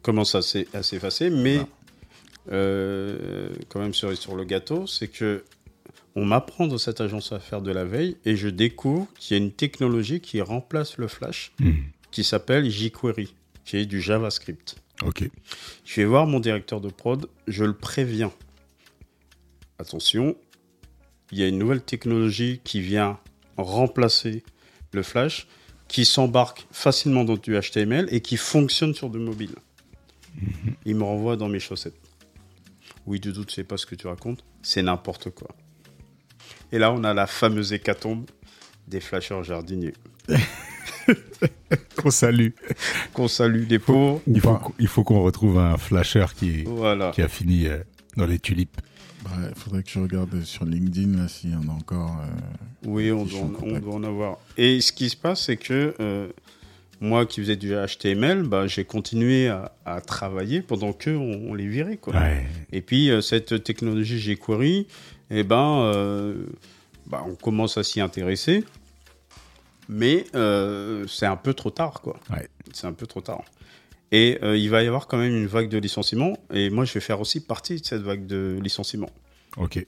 [0.02, 1.60] Commence à s'e- à s'effacer, mais
[2.52, 5.44] euh, quand même cerise sur le gâteau, c'est que
[6.14, 9.40] on m'apprend dans cette agence à faire de la veille et je découvre qu'il y
[9.40, 11.72] a une technologie qui remplace le Flash, Hmm.
[12.10, 13.34] qui s'appelle jQuery,
[13.64, 14.76] qui est du JavaScript.
[15.04, 15.28] Ok.
[15.84, 18.32] Je vais voir mon directeur de prod, je le préviens.
[19.78, 20.36] Attention,
[21.32, 23.18] il y a une nouvelle technologie qui vient
[23.58, 24.42] remplacer
[24.92, 25.46] le Flash,
[25.88, 29.54] qui s'embarque facilement dans du HTML et qui fonctionne sur du mobile.
[30.84, 31.98] Il me renvoie dans mes chaussettes.
[33.06, 34.44] Oui, du doute, je sais pas ce que tu racontes.
[34.62, 35.48] C'est n'importe quoi.
[36.72, 38.26] Et là, on a la fameuse hécatombe
[38.88, 39.94] des flasheurs jardiniers.
[41.96, 42.50] Qu'on salue.
[43.12, 44.20] Qu'on salue les pauvres.
[44.26, 47.10] Il faut, qu'on- il faut qu'on retrouve un flasher qui, Voilà.
[47.10, 47.78] qui a fini euh,
[48.16, 48.80] dans les tulipes.
[49.50, 52.16] Il faudrait que je regarde sur LinkedIn là, s'il y en a encore.
[52.20, 52.26] euh,
[52.86, 54.38] Oui, on on doit en avoir.
[54.56, 56.28] Et ce qui se passe, c'est que euh,
[57.00, 61.54] moi qui faisais du HTML, bah, j'ai continué à, à travailler pendant que on, on
[61.54, 61.96] les virait.
[61.98, 62.14] Quoi.
[62.14, 62.46] Ouais.
[62.72, 64.86] Et puis, euh, cette technologie jQuery,
[65.30, 66.34] eh ben, euh,
[67.06, 68.64] bah, on commence à s'y intéresser.
[69.88, 72.00] Mais euh, c'est un peu trop tard.
[72.00, 72.18] quoi.
[72.30, 72.48] Ouais.
[72.72, 73.44] C'est un peu trop tard.
[74.12, 76.36] Et euh, il va y avoir quand même une vague de licenciements.
[76.52, 79.10] Et moi, je vais faire aussi partie de cette vague de licenciements.
[79.56, 79.84] Ok.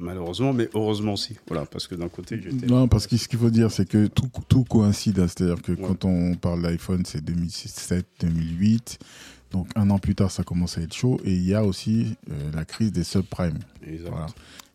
[0.00, 1.36] Malheureusement, mais heureusement aussi.
[1.48, 2.66] Voilà, parce que d'un côté, j'étais.
[2.66, 5.18] Non, parce que ce qu'il faut dire, c'est que tout, tout coïncide.
[5.18, 5.26] hein.
[5.28, 5.78] C'est-à-dire que Ouais.
[5.86, 8.98] quand on parle d'iPhone, c'est 2007, 2008.
[9.50, 11.20] Donc un an plus tard, ça commence à être chaud.
[11.24, 13.58] Et il y a aussi euh, la crise des subprimes.
[13.86, 14.10] Exact.
[14.10, 14.26] Voilà.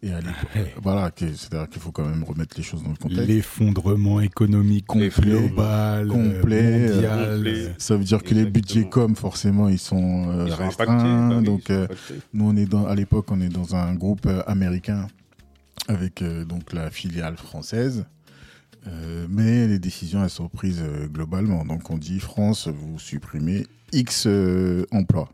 [0.01, 0.73] Et à l'époque- Ouais.
[0.81, 3.25] voilà, c'est-à-dire qu'il faut quand même remettre les choses dans le contexte.
[3.25, 5.09] L'effondrement économique Complet.
[5.21, 7.75] global, euh, Complet, euh, mondial.
[7.77, 11.29] Ça veut dire que les budgets com, forcément, ils sont, euh, Ils sont restreints.
[11.29, 12.13] impactés, donc, ils sont euh, impactés.
[12.33, 15.07] nous, on est dans, à l'époque, on est dans un groupe euh, américain
[15.87, 18.05] avec euh, donc la filiale française.
[18.87, 21.65] Euh, mais les décisions, elles sont prises euh, globalement.
[21.65, 25.29] Donc, on dit France, vous supprimez X euh, emplois.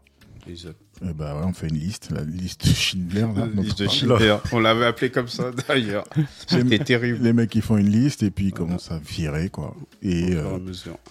[0.47, 0.77] Exact.
[1.01, 3.21] Eh ben ouais, on fait une liste, la liste Schindler.
[3.21, 3.87] Là, dont Liste de.
[3.87, 4.37] Schindler.
[4.51, 6.03] On l'avait appelé comme ça d'ailleurs.
[6.47, 7.19] C'était terrible.
[7.23, 9.75] Les mecs, ils font une liste et puis ils commencent à virer, quoi.
[10.01, 10.59] Et euh,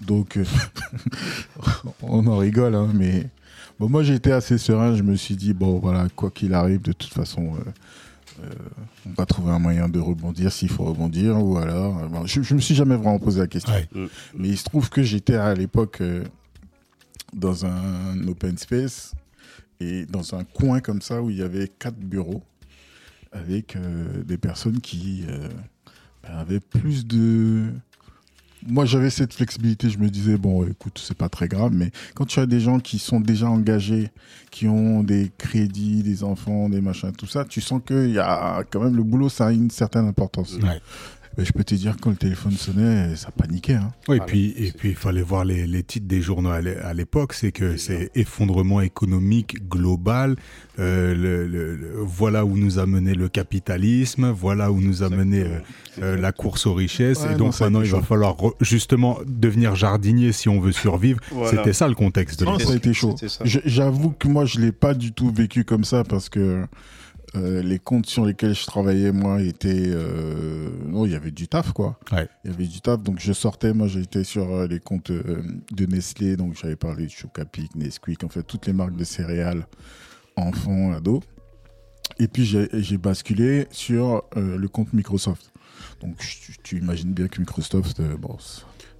[0.06, 0.44] donc, euh,
[2.02, 3.28] on en rigole, hein, mais
[3.78, 4.94] bon, moi, j'étais assez serein.
[4.94, 7.70] Je me suis dit, bon, voilà, quoi qu'il arrive, de toute façon, euh, euh,
[9.06, 11.42] on va trouver un moyen de rebondir s'il faut rebondir.
[11.42, 13.72] Ou alors, euh, bon, je, je me suis jamais vraiment posé la question.
[13.72, 13.88] Ouais.
[13.92, 14.06] Mm.
[14.36, 16.24] Mais il se trouve que j'étais à l'époque euh,
[17.32, 19.14] dans un open space
[19.80, 22.42] et dans un coin comme ça où il y avait quatre bureaux
[23.32, 25.48] avec euh, des personnes qui euh,
[26.22, 27.72] ben, avaient plus de.
[28.70, 29.88] Moi, j'avais cette flexibilité.
[29.88, 32.80] Je me disais, bon, écoute, c'est pas très grave, mais quand tu as des gens
[32.80, 34.10] qui sont déjà engagés,
[34.50, 37.80] qui ont des crédits, des enfants, des machins, tout ça, tu sens
[38.18, 40.58] a quand même le boulot, ça a une certaine importance.
[41.38, 43.74] Mais je peux te dire, quand le téléphone sonnait, ça paniquait.
[43.74, 43.92] Hein.
[44.08, 44.24] Oui, et Voilà.
[44.24, 47.32] puis et puis il fallait voir les, les titres des journaux à l'é- à l'époque.
[47.32, 50.34] C'est que c'est effondrement économique global.
[50.80, 54.30] euh, le, le- le- voilà où nous a mené le capitalisme.
[54.30, 55.58] Voilà où nous a mené euh,
[56.02, 57.22] euh, la course aux richesses.
[57.22, 58.04] Ouais, et donc maintenant, il va chaud.
[58.04, 61.20] falloir justement devenir jardinier si on veut survivre.
[61.30, 61.50] Voilà.
[61.50, 63.14] C'était ça le contexte de Non, ça a été chaud.
[63.44, 66.64] J'avoue que moi, je l'ai pas du tout vécu comme ça parce que
[67.36, 69.88] euh, les comptes sur lesquels je travaillais, moi, étaient...
[69.88, 71.98] euh, Non, il y avait du taf, quoi.
[72.12, 72.28] Ouais.
[72.44, 75.86] Il y avait du taf, donc je sortais, moi, j'étais sur euh, les comptes de
[75.86, 79.66] Nestlé, donc j'avais parlé de Chocapic, Nesquik, en fait, toutes les marques de céréales,
[80.36, 81.20] enfants, ados.
[82.18, 85.52] Et puis, j'ai basculé sur le compte Microsoft.
[86.00, 88.36] Donc, tu, tu imagines bien que Microsoft, bon,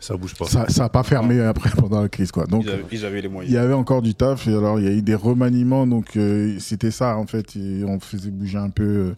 [0.01, 0.45] Ça bouge pas.
[0.47, 2.47] ça n'a pas fermé après pendant la crise, quoi.
[2.47, 3.53] Donc, Ils avaient, ils avaient les il moyens.
[3.55, 6.57] y avait encore du taf et alors il y a eu des remaniements donc euh,
[6.61, 9.17] c'était ça en fait et on faisait bouger un peu euh,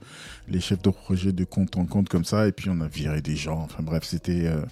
[0.49, 3.21] les chefs de projet de compte en compte comme ça et puis on a viré
[3.21, 4.63] des gens enfin bref c'était euh,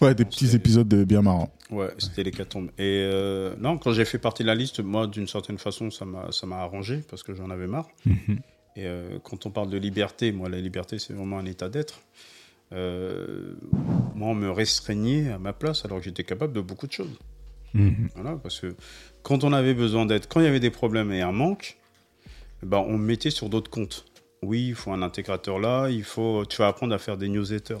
[0.00, 2.70] ouais des petits épisodes bien marrants Ouais, c'était l'hécatombe.
[2.78, 6.06] Et euh, non, quand j'ai fait partie de la liste, moi, d'une certaine façon, ça
[6.06, 7.88] m'a ça m'a arrangé parce que j'en avais marre.
[8.06, 8.38] Mhm.
[8.76, 12.00] Et euh, quand on parle de liberté, moi, la liberté, c'est vraiment un état d'être.
[12.72, 13.54] Euh,
[14.14, 17.18] moi, on me restreignait à ma place alors que j'étais capable de beaucoup de choses.
[17.74, 18.08] Mhm.
[18.14, 18.74] Voilà, parce que
[19.22, 21.76] quand on avait besoin d'aide, quand il y avait des problèmes et un manque,
[22.62, 24.04] ben, on me mettait sur d'autres comptes.
[24.42, 27.78] Oui, il faut un intégrateur là, il faut, tu vas apprendre à faire des newsletters.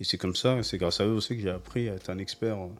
[0.00, 2.18] Et c'est comme ça, c'est grâce à eux aussi que j'ai appris à être un
[2.18, 2.72] expert en-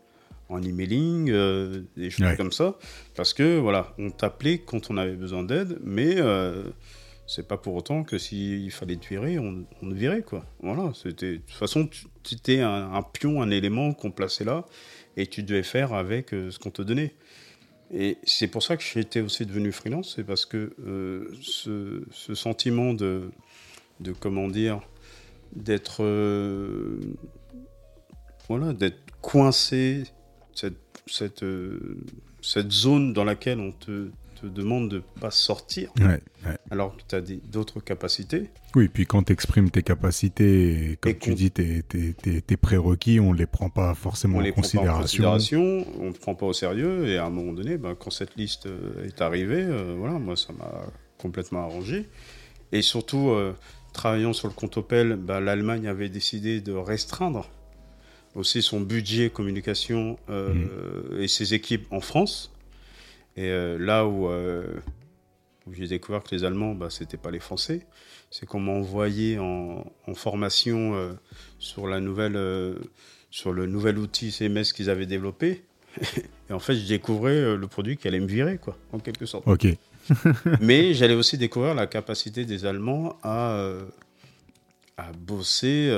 [0.49, 2.37] en emailing, euh, des choses Ouais.
[2.37, 2.77] comme ça.
[3.17, 6.65] Parce que voilà, on t'appelait quand on avait besoin d'aide, mais euh,
[7.27, 10.45] c'est pas pour autant que s'il fallait te on, on te virait quoi.
[10.61, 11.89] Voilà, c'était de toute façon,
[12.23, 14.65] tu étais un, pion, un élément qu'on plaçait là,
[15.17, 17.15] et tu devais faire avec euh, ce qu'on te donnait.
[17.93, 22.95] Et c'est pour ça que j'étais aussi devenu freelance, c'est parce que euh, ce, sentiment
[22.95, 23.31] de,
[24.01, 24.81] de comment dire,
[25.55, 26.99] d'être euh,
[28.49, 30.05] voilà, d'être coincé,
[31.07, 34.11] cette zone dans laquelle on te,
[34.49, 36.57] te demande de pas sortir, Ouais, ouais.
[36.71, 38.51] alors que tu as d'autres capacités.
[38.75, 42.57] Oui, puis quand tu exprimes tes capacités, comme Et tu dis, tes, tes, tes, tes
[42.57, 45.03] prérequis, on les prend pas forcément on en les prend pas en considération.
[45.33, 48.37] considération, on ne prend pas au sérieux, et à un moment donné, ben, quand cette
[48.37, 50.87] liste euh, est arrivée, euh, voilà, moi ça m'a
[51.19, 52.09] complètement arrangé.
[52.73, 53.55] Et surtout, euh,
[53.93, 57.49] travaillant sur le compte Opel, ben, l'Allemagne avait décidé de restreindre
[58.35, 60.53] aussi son budget communication euh,
[61.19, 62.53] et ses équipes en France.
[63.37, 64.65] Et euh, là où, euh,
[65.67, 67.87] où j'ai découvert que les Allemands, bah, c'était pas les Français,
[68.31, 71.13] c'est qu'on m'a envoyé en, en formation euh,
[71.59, 72.39] sur la nouvelle,
[73.31, 75.63] sur le nouvel outil CMS qu'ils avaient développé.
[76.49, 79.47] Et en fait, je découvrais le produit qui allait me virer, quoi, en quelque sorte.
[79.49, 79.67] Ok.
[80.61, 83.67] Mais j'allais aussi découvrir la capacité des Allemands à,
[84.97, 85.93] à bosser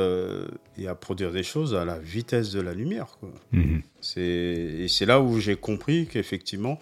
[0.78, 3.16] et à produire des choses à la vitesse de la lumière.
[3.20, 3.30] Quoi.
[3.52, 3.82] Mhm.
[4.00, 6.78] C'est- Et c'est là où j'ai compris qu'effectivement,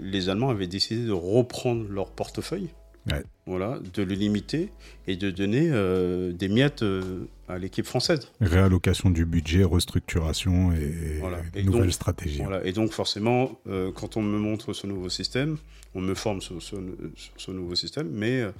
[0.00, 2.68] les Allemands avaient décidé de reprendre leur portefeuille,
[3.10, 3.22] Ouais.
[3.46, 4.68] voilà, de le limiter
[5.06, 8.32] et de donner euh, des miettes euh, à l'équipe française.
[8.40, 11.38] Réallocation du budget, restructuration et, Voilà.
[11.54, 12.42] et Et nouvelle donc, stratégie.
[12.42, 12.64] Voilà.
[12.66, 15.56] Et donc forcément, euh, quand on me montre ce nouveau système,
[15.94, 16.74] on me forme sur ce,
[17.14, 18.50] sur ce nouveau système, mais euh,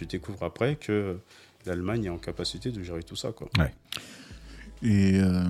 [0.00, 1.18] je découvre après que
[1.66, 3.32] l'Allemagne est en capacité de gérer tout ça.
[3.32, 3.50] Quoi.
[4.82, 5.44] Et euh,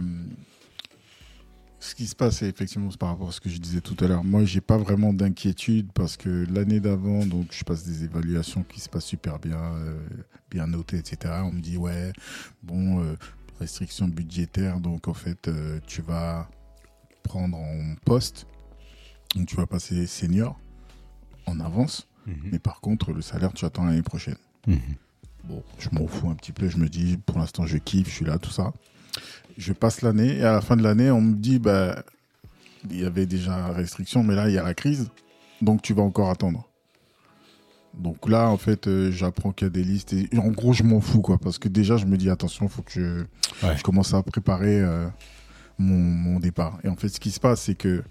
[1.82, 4.06] ce qui se passe, c'est effectivement par rapport à ce que je disais tout à
[4.06, 4.22] l'heure.
[4.22, 8.80] Moi, j'ai pas vraiment d'inquiétude parce que l'année d'avant, donc je passe des évaluations qui
[8.80, 9.98] se passent super bien, euh,
[10.50, 11.34] bien notées, etc.
[11.44, 12.12] On me dit ouais,
[12.62, 13.16] bon, euh,
[13.58, 16.48] restriction budgétaire, donc en fait, euh, tu vas
[17.22, 18.46] prendre en poste,
[19.34, 20.58] donc tu vas passer senior
[21.46, 22.50] en avance, Mhm.
[22.52, 24.36] mais par contre, le salaire, tu attends l'année prochaine.
[24.66, 24.78] Mhm.
[25.44, 26.68] Bon, je m'en fous un petit peu.
[26.68, 28.74] Je me dis, pour l'instant, je kiffe, je suis là, tout ça.
[29.58, 32.02] Je passe l'année et à la fin de l'année, on me dit, bah,
[32.90, 35.08] il y avait déjà restriction, mais là, il y a la crise.
[35.60, 36.66] Donc, tu vas encore attendre.
[37.94, 40.12] Donc là, en fait, euh, j'apprends qu'il y a des listes.
[40.12, 41.38] Et en gros, je m'en fous, quoi.
[41.38, 43.76] Parce que déjà, je me dis, attention, il faut que je, Ouais.
[43.76, 45.06] je commence à préparer euh,
[45.76, 46.78] mon, mon départ.
[46.84, 48.02] Et en fait, ce qui se passe, c'est que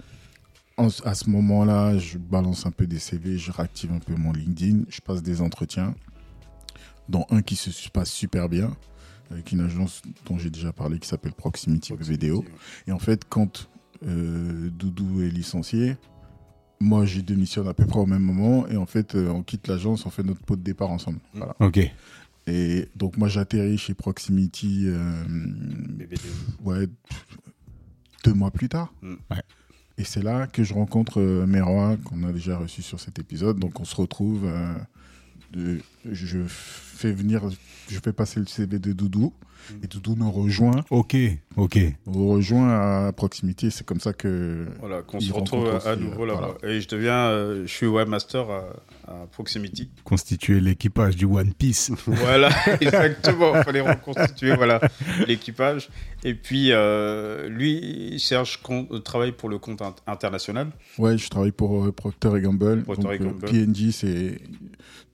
[0.78, 4.34] en- à ce moment-là, je balance un peu des CV, je réactive un peu mon
[4.34, 5.96] LinkedIn, je passe des entretiens,
[7.08, 8.76] dont un qui se passe super bien,
[9.32, 12.44] avec une agence dont j'ai déjà parlé qui s'appelle Proximity, Video.
[12.88, 13.70] Et en fait, quand
[14.08, 15.98] euh, Doudou est licencié,
[16.80, 19.68] moi j'ai démissionne à peu près au même moment, et en fait, euh, on quitte
[19.68, 21.20] l'agence, on fait notre pot de départ ensemble.
[21.34, 21.38] Mm.
[21.38, 21.56] Voilà.
[21.60, 21.80] Ok.
[22.48, 24.86] Et donc, moi j'atterris chez Proximity.
[24.88, 25.24] euh,
[26.64, 26.88] ouais,
[28.24, 28.94] deux mois plus tard.
[29.02, 29.16] Mm.
[29.32, 29.44] Ouais.
[29.98, 33.60] Et c'est là que je rencontre euh, Meroa, qu'on a déjà reçu sur cet épisode.
[33.60, 34.46] Donc on se retrouve.
[34.46, 34.74] euh,
[35.52, 36.38] de, je
[37.00, 37.42] fais venir,
[37.90, 39.34] je fais passer le CV de Doudou.
[39.84, 41.16] Et Doudou nous rejoint, Ok.
[41.56, 41.78] Ok.
[42.08, 43.70] nous rejoint à proximité.
[43.70, 44.66] C'est comme ça que.
[44.80, 46.58] Voilà, qu'on se retrouve à, nouveau euh, là-bas.
[46.64, 48.64] Et je deviens, euh, je suis webmaster à,
[49.08, 49.90] à Proximity.
[50.06, 51.92] Constituer l'équipage du One Piece.
[52.08, 52.50] voilà,
[52.82, 53.56] exactement.
[53.58, 54.80] Il fallait reconstituer voilà,
[55.28, 55.90] l'équipage.
[56.24, 58.62] Et puis, euh, lui, Serge
[59.04, 60.70] travaille pour le compte int- international.
[60.98, 62.84] Ouais, je travaille pour euh, Procter Gamble.
[62.84, 63.46] Procter Donc, Gamble.
[63.46, 64.40] PNG, c'est.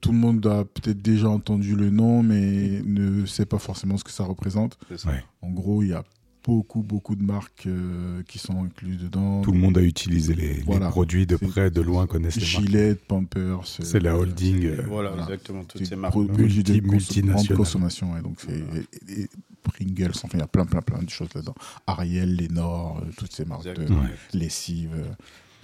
[0.00, 4.04] Tout le monde a peut-être déjà entendu le nom, mais ne sait pas forcément ce
[4.04, 4.78] que ça représente.
[4.88, 5.10] C'est ça.
[5.10, 5.22] Ouais.
[5.42, 6.02] En gros, il y a
[6.44, 9.42] beaucoup, beaucoup de marques euh, qui sont incluses dedans.
[9.42, 10.88] Tout le monde a utilisé les, les Voilà.
[10.90, 12.66] produits de près, de loin, connaissent les marques.
[12.66, 13.40] Gillette, Pampers.
[13.60, 14.64] euh, C'est la holding.
[14.64, 15.24] euh, Voilà, Voilà.
[15.24, 16.14] exactement, toutes ces marques.
[16.14, 17.56] Multi- de multinationales.
[17.56, 18.12] consommation.
[18.12, 19.28] ouais, donc et- et
[19.64, 21.54] Pringles, enfin, il y a plein, plein, plein de choses là-dedans.
[21.88, 23.82] Ariel, Lénor, euh, toutes ces marques de.
[23.92, 24.10] Ouais.
[24.32, 25.04] lessive, euh,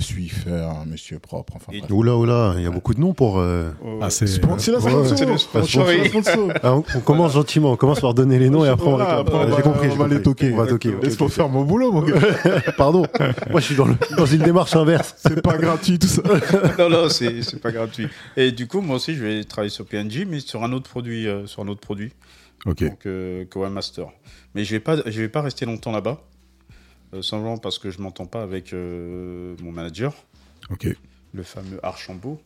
[0.03, 1.91] Swiffer, Monsieur Propre, enfin Et bref.
[1.91, 3.39] Oula, oula, il y a beaucoup de noms pour.
[3.39, 4.27] euh, Oh, Ah, c'est.
[4.27, 5.17] Spon- C'est la Ouais, sponsor.
[5.19, 5.87] c'est le sponsor.
[6.07, 6.49] sponsor.
[6.63, 9.17] ah, on, on commence gentiment, on commence par donner les noms et après on Voilà,
[9.19, 9.27] réclame.
[9.27, 10.53] après, on J'ai va- compris, on j'ai va les toquer.
[10.53, 10.95] On va toquer.
[10.95, 11.33] ok, Laisse-moi ok.
[11.35, 12.15] faire mon boulot, mon gars.
[12.77, 13.05] Pardon,
[13.51, 15.15] moi je suis dans, le- dans une démarche inverse.
[15.19, 16.23] C'est pas gratuit tout ça.
[16.79, 18.09] non, non, c'est c'est pas gratuit.
[18.37, 21.27] Et du coup, moi aussi, je vais travailler sur PNG, mais sur un autre produit.
[21.29, 22.13] euh, sur un autre produit.
[22.67, 22.85] Ok.
[22.85, 24.07] donc euh, que webmaster.
[24.55, 26.21] Mais je vais pas, je vais pas rester longtemps là-bas,
[27.21, 30.15] simplement parce que je m'entends pas avec euh, mon manager,
[31.35, 32.41] le fameux Archambault,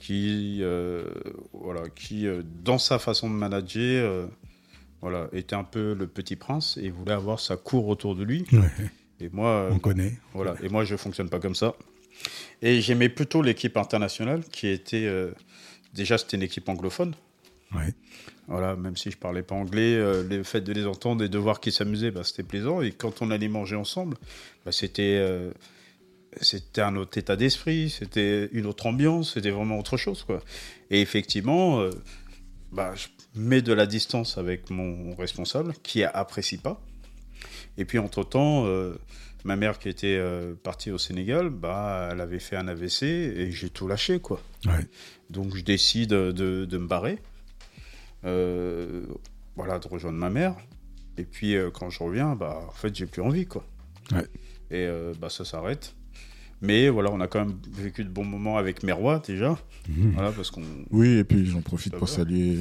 [0.00, 1.04] qui, euh,
[1.52, 4.26] voilà, qui euh, dans sa façon de manager, euh,
[5.02, 8.44] voilà, était un peu le petit prince et voulait avoir sa cour autour de lui.
[8.52, 8.70] Ouais,
[9.20, 10.18] Et moi, euh, on connaît.
[10.34, 10.54] voilà.
[10.62, 11.74] Et moi, je fonctionne pas comme ça.
[12.62, 15.32] Et j'aimais plutôt l'équipe internationale, qui était euh,
[15.94, 17.14] déjà c'était une équipe anglophone.
[17.74, 17.94] Ouais.
[18.48, 21.38] Voilà, même si je parlais pas anglais, euh, le fait de les entendre et de
[21.38, 22.82] voir qu'ils s'amusaient, bah, c'était plaisant.
[22.82, 24.16] Et quand on allait manger ensemble,
[24.64, 25.52] bah, c'était euh,
[26.40, 30.42] c'était un autre état d'esprit, c'était une autre ambiance, c'était vraiment autre chose, quoi.
[30.90, 31.90] Et effectivement, euh,
[32.72, 36.80] bah, je mets de la distance avec mon responsable, qui apprécie pas.
[37.78, 38.66] Et puis entre temps,
[39.44, 43.52] ma mère qui était euh, partie au Sénégal, bah, elle avait fait un AVC et
[43.52, 44.40] j'ai tout lâché, quoi.
[44.66, 44.86] Ouais.
[45.30, 47.18] Donc je décide de, de me barrer,
[48.22, 50.54] voilà, de rejoindre ma mère.
[51.16, 53.66] Et puis euh, quand je reviens, bah, en fait, j'ai plus envie, quoi.
[54.12, 54.26] Ouais.
[54.70, 55.94] Et euh, bah, ça s'arrête.
[56.62, 59.58] Mais voilà, on a quand même vécu de bons moments avec Merwa déjà.
[59.88, 60.12] Mhm.
[60.12, 60.62] Voilà, parce qu'on.
[60.90, 62.58] Oui, et puis j'en profite pour saluer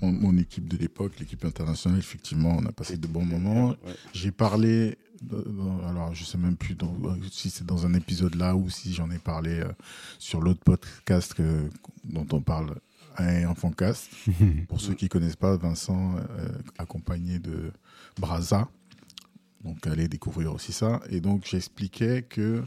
[0.00, 1.98] mon, mon équipe de l'époque, l'équipe internationale.
[1.98, 3.68] Effectivement, on a passé de bons moments.
[3.68, 3.76] Ouais.
[4.14, 6.96] J'ai parlé, dans- alors je sais même plus dans-
[7.30, 9.68] si c'est dans un épisode là ou si j'en ai parlé euh,
[10.18, 11.68] sur l'autre podcast que-
[12.04, 12.74] dont on parle,
[13.18, 14.10] un enfant cast.
[14.68, 17.72] Pour ceux qui connaissent pas, Vincent, euh, accompagné de
[18.18, 18.68] Braza.
[19.62, 21.00] Donc allez découvrir aussi ça.
[21.08, 22.62] Et donc j'expliquais que,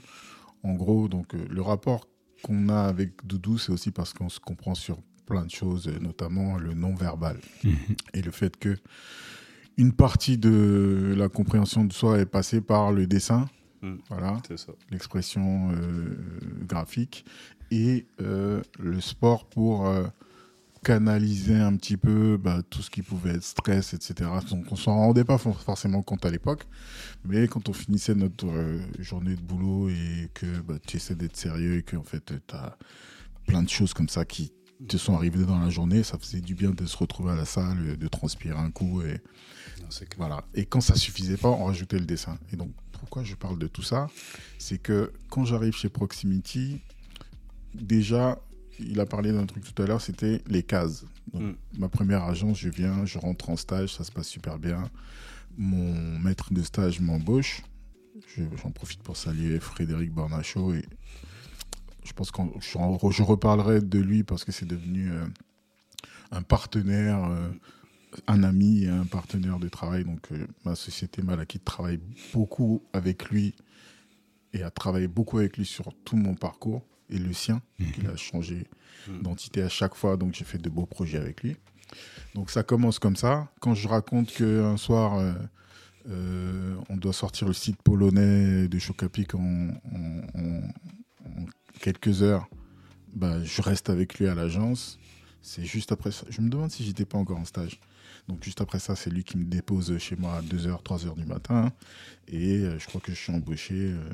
[0.64, 2.07] en gros, donc euh, le rapport
[2.44, 5.99] qu'on a avec Doudou, c'est aussi parce qu'on se comprend sur plein de choses, euh,
[5.99, 7.40] notamment le non-verbal
[8.14, 8.78] et le fait que
[9.78, 13.48] une partie de la compréhension de soi est passée par le dessin,
[13.82, 13.95] Mm.
[14.10, 14.41] voilà,
[14.90, 16.18] l'expression euh,
[16.64, 17.26] graphique
[17.69, 20.07] et euh, le sport pour euh,
[20.88, 24.30] canaliser un petit peu bah, tout ce qui pouvait être stress, etc.
[24.50, 26.64] Donc on s'en rendait pas for- forcément compte à l'époque,
[27.26, 31.36] mais quand on finissait notre euh, journée de boulot et que bah, tu essaies d'être
[31.36, 32.78] sérieux et que en fait tu as
[33.46, 34.54] plein de choses comme ça qui
[34.88, 37.44] te sont arrivées dans la journée, ça faisait du bien de se retrouver à la
[37.46, 39.20] salle, de transpirer un coup et
[39.82, 40.46] Non, voilà.
[40.54, 42.38] Et quand ça suffisait pas, on rajoutait le dessin.
[42.54, 44.08] Et donc, pourquoi je parle de tout ça?
[44.58, 46.80] C'est que quand j'arrive chez Proximity,
[47.74, 48.40] déjà,
[48.80, 51.06] il a parlé d'un truc tout à l'heure, c'était les cases.
[51.34, 51.56] Donc, Mm.
[51.80, 54.90] Ma première agence, je viens, je rentre en stage, ça se passe super bien.
[55.58, 57.62] Mon maître de stage m'embauche.
[58.36, 60.74] Je- J'en profite pour saluer Frédéric Bornachaud.
[60.74, 60.86] Et
[62.04, 65.26] je pense que je, reparlerai de lui parce que c'est devenu euh,
[66.32, 67.24] un partenaire.
[67.26, 67.49] euh,
[68.26, 70.04] un ami et un partenaire de travail.
[70.06, 71.99] Donc, euh, ma société Malakit travaille
[72.34, 73.54] beaucoup avec lui
[74.54, 77.62] et a travaillé beaucoup avec lui sur tout mon parcours et le sien.
[77.80, 78.68] Donc, il a changé
[79.08, 79.22] Mhm.
[79.22, 80.18] d'entité à chaque fois.
[80.18, 81.56] Donc, j'ai fait de beaux projets avec lui.
[82.36, 83.50] Donc, ça commence comme ça.
[83.62, 85.34] Quand je raconte qu'un soir, euh,
[86.10, 90.68] euh, on doit sortir le site polonais de Chocapic en, en- en-
[91.26, 91.46] en
[91.82, 92.48] quelques heures,
[93.14, 95.00] bah, je reste avec lui à l'agence.
[95.42, 96.26] C'est juste après ça.
[96.30, 97.80] Je me demande si j'étais pas encore en stage.
[98.28, 101.26] Donc juste après ça, c'est lui qui me dépose chez moi à 2h, 3h du
[101.26, 101.72] matin.
[102.28, 104.10] Et euh, je crois que je suis embauché euh,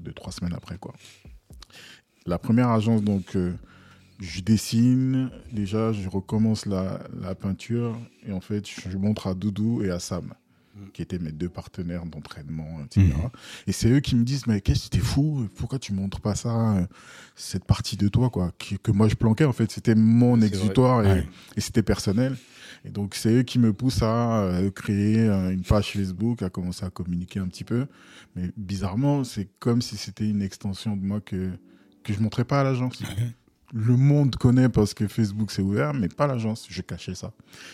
[0.00, 0.78] deux, trois semaines après.
[0.78, 0.94] quoi.
[2.26, 3.52] La première agence, donc, euh,
[4.20, 5.30] je dessine.
[5.52, 7.98] Déjà, je recommence la, la peinture.
[8.26, 10.32] Et en fait, je montre à Doudou et à Sam,
[10.92, 13.06] qui étaient mes deux partenaires d'entraînement, etc.
[13.06, 13.30] Mhm.
[13.66, 15.48] Et c'est eux qui me disent, mais qu'est-ce que t'es fou?
[15.56, 16.86] Pourquoi tu montres pas ça euh,
[17.34, 21.04] Cette partie de toi, quoi, que moi je planquais, en fait, c'était mon exutoire.
[21.04, 21.28] et- Ouais.
[21.56, 22.36] et c'était personnel.
[22.84, 26.50] Et donc, c'est eux qui me poussent à euh, créer euh, une page Facebook, à
[26.50, 27.86] commencer à communiquer un petit peu.
[28.36, 31.50] Mais bizarrement, c'est comme si c'était une extension de moi que,
[32.02, 33.02] que je montrais pas à l'agence.
[33.74, 36.66] Le monde connaît parce que Facebook s'est ouvert, mais pas l'agence.
[36.68, 37.32] Je cachais ça.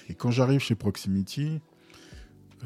[0.09, 1.61] Et quand j'arrive chez Proximity,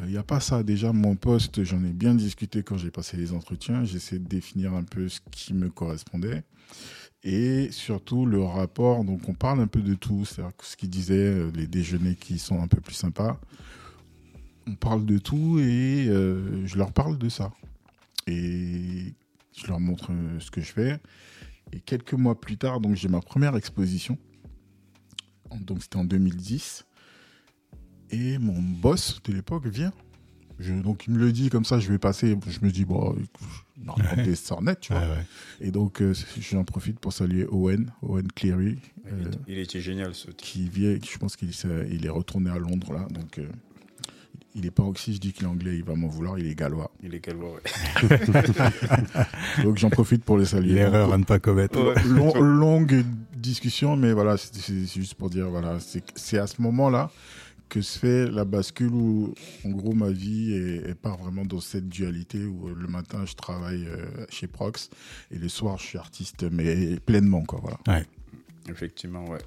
[0.00, 0.62] il n'y a pas ça.
[0.62, 3.84] Déjà, mon poste, j'en ai bien discuté quand j'ai passé les entretiens.
[3.84, 6.44] J'essaie de définir un peu ce qui me correspondait.
[7.24, 9.04] Et surtout, le rapport.
[9.04, 10.24] Donc, on parle un peu de tout.
[10.24, 13.40] C'est-à-dire ce qu'ils disaient, euh, les déjeuners qui sont un peu plus sympas.
[14.66, 17.52] On parle de tout et euh, je leur parle de ça.
[18.26, 19.14] Et
[19.56, 21.00] je leur montre euh, ce que je fais.
[21.72, 24.18] Et quelques mois plus tard, donc j'ai ma première exposition.
[25.60, 26.84] Donc, c'était en 2010.
[28.10, 29.92] Et mon boss de l'époque vient.
[30.58, 32.36] Je- donc il me le dit comme ça, je vais passer.
[32.46, 33.16] Je me dis, bon,
[33.78, 35.02] normalement, des sornettes, tu vois.
[35.02, 35.26] Ouais, ouais.
[35.60, 39.80] Et donc euh, j'en profite pour saluer Owen, Owen Cleary, Il, euh, était, il était
[39.80, 40.36] génial ce type.
[40.36, 41.50] qui vient, je pense qu'il
[41.90, 43.06] il est retourné à Londres là.
[43.10, 43.48] Donc euh,
[44.54, 46.54] il est pas si je dis qu'il est anglais, il va m'en vouloir, il est
[46.54, 46.90] gallois.
[47.02, 48.18] Il est gallois, ouais.
[49.64, 50.74] Donc j'en profite pour les saluer.
[50.74, 51.78] L'erreur à ne pas commettre.
[51.82, 51.94] Ouais.
[52.04, 53.04] long- longue
[53.34, 55.78] discussion, mais voilà, c'est juste pour dire, voilà,
[56.14, 57.10] c'est à ce moment-là
[57.68, 59.34] que se fait la bascule où,
[59.64, 63.24] en gros, ma vie est, est part vraiment dans cette dualité où euh, le matin,
[63.24, 64.90] je travaille euh, chez Prox
[65.30, 67.78] et le soir, je suis artiste, mais pleinement, quoi, voilà.
[68.68, 69.38] Effectivement, ouais.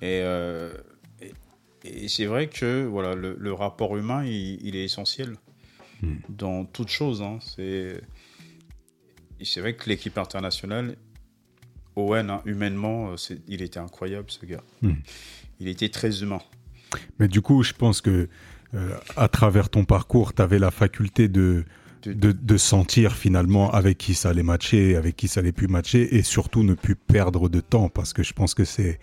[0.00, 0.72] Et, euh,
[1.84, 5.34] et, c'est vrai que voilà, le, le rapport humain, il, il est essentiel
[6.04, 6.16] Hmm.
[6.28, 7.22] dans toute chose.
[7.22, 7.38] Hein.
[9.44, 10.96] C'est vrai que l'équipe internationale,
[11.94, 14.62] Owen, hein, humainement, euh, il était incroyable, ce gars.
[14.82, 14.94] Hmm.
[15.60, 16.40] Il était très humain.
[17.20, 18.28] Mais du coup, je pense que
[18.74, 21.64] euh, à travers ton parcours, tu avais la faculté de,
[22.04, 26.16] De- de, sentir finalement avec qui ça allait matcher, avec qui ça allait plus matcher,
[26.16, 28.98] et surtout ne plus perdre de temps, parce que je pense que c'est,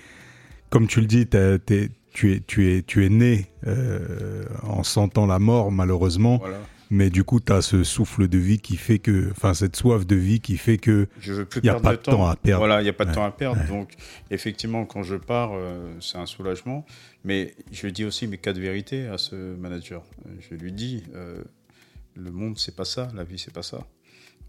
[0.69, 4.83] comme tu le dis, t'as- t'es- tu, es, tu, es, tu es né euh, en
[4.83, 6.57] sentant la mort, malheureusement, Voilà.
[6.89, 10.05] mais du coup, tu as ce souffle de vie qui fait que, enfin, cette soif
[10.05, 12.35] de vie qui fait que Je veux plus Il y a pas de temps à
[12.35, 12.59] perdre.
[12.65, 13.61] Voilà, il n'y a pas de Ouais, temps à perdre.
[13.61, 13.67] ouais.
[13.67, 13.93] Donc,
[14.31, 16.85] effectivement, quand je pars, euh, c'est un soulagement.
[17.23, 20.03] Mais je dis aussi mes cas de vérité à ce manager.
[20.49, 21.41] Je lui dis, euh,
[22.15, 23.87] le monde, c'est pas ça, la vie, c'est pas ça.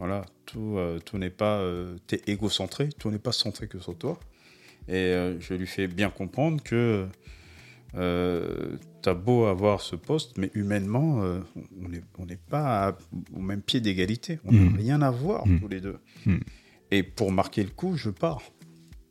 [0.00, 1.58] Voilà, tout, tout n'est pas.
[1.58, 4.18] Euh, T'es égocentré, tout n'est pas centré que sur toi.
[4.88, 7.06] Et je lui fais bien comprendre que
[7.96, 11.40] euh, t'as beau avoir ce poste, mais humainement, euh,
[11.84, 12.98] on n'est on pas à-
[13.34, 14.38] au même pied d'égalité.
[14.44, 14.76] On n'a Mhm.
[14.76, 15.60] rien à voir Mhm.
[15.60, 15.98] tous les deux.
[16.26, 16.40] Mhm.
[16.90, 18.42] Et pour marquer le coup, je pars.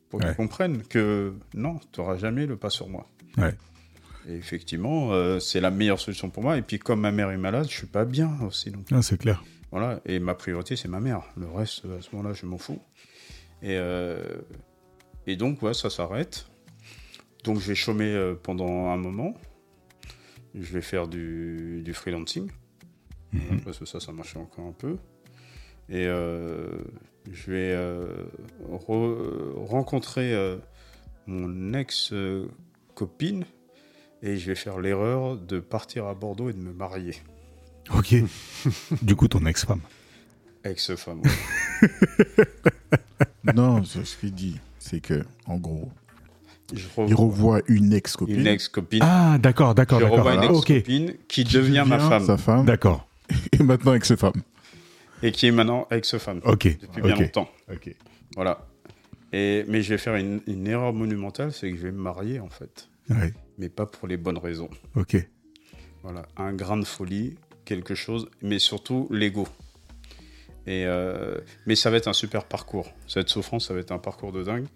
[0.08, 0.26] Pour Ouais.
[0.26, 3.06] qu'ils comprennent que non, tu n'auras jamais le pas sur moi.
[3.38, 3.54] Ouais.
[4.28, 6.56] Et effectivement, euh, c'est la meilleure solution pour moi.
[6.58, 8.70] Et puis, comme ma mère est malade, je suis pas bien aussi.
[8.70, 9.42] Donc, Ah, c'est clair.
[9.70, 10.00] voilà.
[10.04, 11.22] Et ma priorité, c'est ma mère.
[11.36, 12.80] Le reste, à ce moment-là, je m'en fous.
[13.62, 14.22] Et, euh,
[15.26, 16.46] et donc, ouais, ça s'arrête.
[17.44, 19.34] Donc, je vais chômer euh, pendant un moment.
[20.54, 22.50] Je vais faire du, du freelancing.
[23.32, 23.60] Mhm.
[23.64, 24.96] Parce que ça, ça marchait encore un peu.
[25.88, 26.68] Et euh,
[27.30, 28.24] je vais euh,
[28.68, 30.56] re- rencontrer euh,
[31.26, 33.44] mon ex-copine.
[34.22, 37.14] Et je vais faire l'erreur de partir à Bordeaux et de me marier.
[37.96, 38.14] Ok.
[39.02, 39.80] du coup, ton ex-femme.
[40.64, 41.22] Ex-femme.
[43.54, 45.90] non, ce ce qu'il dit, c'est que, en gros,
[46.74, 48.40] Je il revoit une ex-copine.
[48.40, 49.00] une ex-copine.
[49.02, 52.24] Ah, d'accord, d'accord, je revois une Ah, ex-copine qui, qui devient ma femme.
[52.24, 52.64] Sa femme.
[52.64, 53.06] d'accord.
[53.52, 54.42] Et maintenant ex-femme.
[55.22, 56.40] Et qui est maintenant ex-femme.
[56.44, 56.78] Ok.
[56.80, 57.48] Depuis bien longtemps.
[57.72, 57.94] Ok.
[58.36, 58.66] Voilà.
[59.32, 62.40] Et, mais je vais faire une, une erreur monumentale, c'est que je vais me marier
[62.40, 62.88] en fait.
[63.08, 63.32] Ouais.
[63.58, 64.70] Mais pas pour les bonnes raisons.
[64.96, 65.16] Ok.
[66.02, 69.46] Voilà, un grain de folie, quelque chose, mais surtout l'ego.
[70.66, 72.90] Et euh, mais ça va être un super parcours.
[73.06, 74.66] Cette souffrance, ça va être un parcours de dingue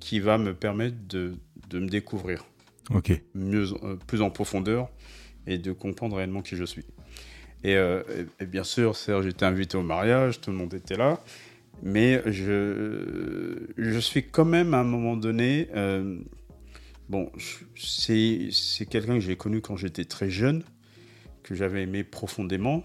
[0.00, 1.34] qui va me permettre de,
[1.68, 2.44] de me découvrir
[2.92, 3.12] Ok.
[3.34, 4.88] mieux, euh, plus en profondeur
[5.46, 6.84] et de comprendre réellement qui je suis.
[7.62, 8.02] Et, euh,
[8.40, 11.20] et- et bien sûr, Serge était invité au mariage, tout le monde était là,
[11.82, 15.68] mais je, je suis quand même à un moment donné.
[15.74, 16.18] euh,
[17.08, 17.30] bon,
[17.76, 20.62] c'est quelqu'un que j'ai connu quand j'étais très jeune,
[21.42, 22.82] que j'avais aimé profondément.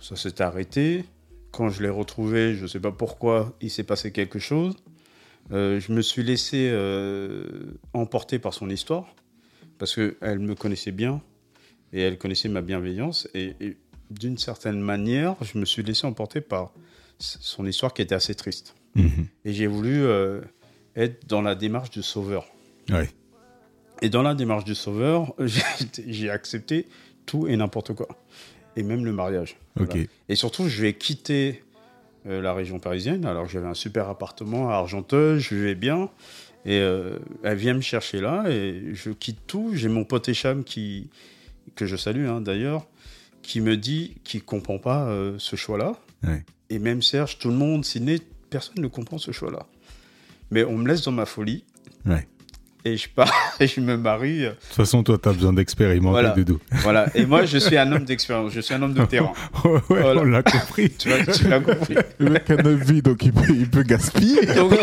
[0.00, 1.04] Ça s'est arrêté.
[1.50, 4.76] Quand je l'ai retrouvé, je ne sais pas pourquoi, il s'est passé quelque chose.
[5.52, 7.44] Euh, je me suis laissé euh,
[7.92, 9.06] emporter par son histoire,
[9.78, 11.22] parce qu'elle me connaissait bien,
[11.92, 13.76] et elle connaissait ma bienveillance, et, et
[14.10, 16.72] d'une certaine manière, je me suis laissé emporter par
[17.18, 18.74] son histoire qui était assez triste.
[18.94, 19.26] Mhm.
[19.44, 20.40] Et j'ai voulu euh,
[20.96, 22.46] être dans la démarche du sauveur.
[22.90, 23.08] Ouais.
[24.02, 25.34] Et dans la démarche du sauveur,
[26.06, 26.86] j'ai accepté
[27.26, 28.08] tout et n'importe quoi.
[28.76, 29.56] Et même le mariage.
[29.74, 29.94] Voilà.
[30.28, 31.64] Et surtout, je vais quitter
[32.28, 36.10] euh, la région parisienne, alors j'avais un super appartement à Argenteuil, je vivais bien.
[36.64, 39.70] Et euh, elle vient me chercher là, et je quitte tout.
[39.74, 41.08] J'ai mon pote Echam qui,
[41.76, 42.86] que je salue hein, d'ailleurs,
[43.42, 45.94] qui me dit qu'il ne comprend pas euh, ce choix-là.
[46.68, 48.18] Et même Serge, tout le monde, Sidney,
[48.50, 49.66] personne ne comprend ce choix-là.
[50.50, 51.64] Mais on me laisse dans ma folie.
[52.04, 52.26] Ouais.
[52.84, 53.30] Et je pars
[53.60, 54.40] et je me marie.
[54.42, 56.30] De toute façon, toi, tu as besoin d'expérimenter, Voilà.
[56.30, 56.58] Doudou.
[56.70, 57.06] Voilà.
[57.16, 58.52] Et moi, je suis un homme d'expérience.
[58.52, 59.32] Je suis un homme de terrain.
[59.64, 60.20] ouais, Voilà.
[60.20, 60.90] on l'a compris.
[60.90, 61.96] Tu vois, tu l'as compris.
[62.18, 64.46] Le mec a 9 vies, donc il peut, il peut gaspiller.
[64.54, 64.74] Donc-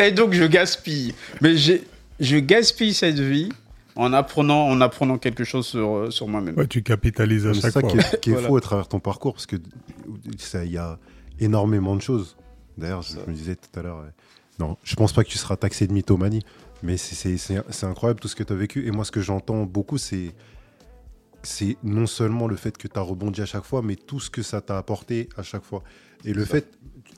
[0.00, 1.14] et donc, je gaspille.
[1.40, 3.50] Mais je gaspille cette vie
[3.96, 6.56] en apprenant, en apprenant quelque chose sur, sur moi-même.
[6.56, 7.90] Ouais, tu capitalises à C'est chaque ça fois.
[7.90, 8.48] qui est, qui est Voilà.
[8.48, 9.56] fou à travers ton parcours, parce que
[10.38, 10.98] ça, il y a
[11.40, 12.36] énormément de choses.
[12.76, 14.10] D'ailleurs, je me disais tout à l'heure, euh,
[14.58, 16.42] non, je pense pas que tu seras taxé de mythomanie,
[16.82, 18.86] mais c'est- incroyable tout ce que tu as vécu.
[18.86, 20.34] Et moi, ce que j'entends beaucoup, c'est
[21.44, 24.28] c'est non seulement le fait que tu as rebondi à chaque fois, mais tout ce
[24.28, 25.84] que ça t'a apporté à chaque fois.
[26.24, 26.50] Et le Ça.
[26.56, 26.66] fait,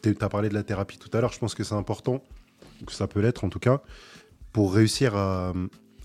[0.02, 2.22] tu as parlé de la thérapie tout à l'heure, je pense que c'est important,
[2.86, 3.80] que ça peut l'être en tout cas,
[4.52, 5.54] pour réussir à,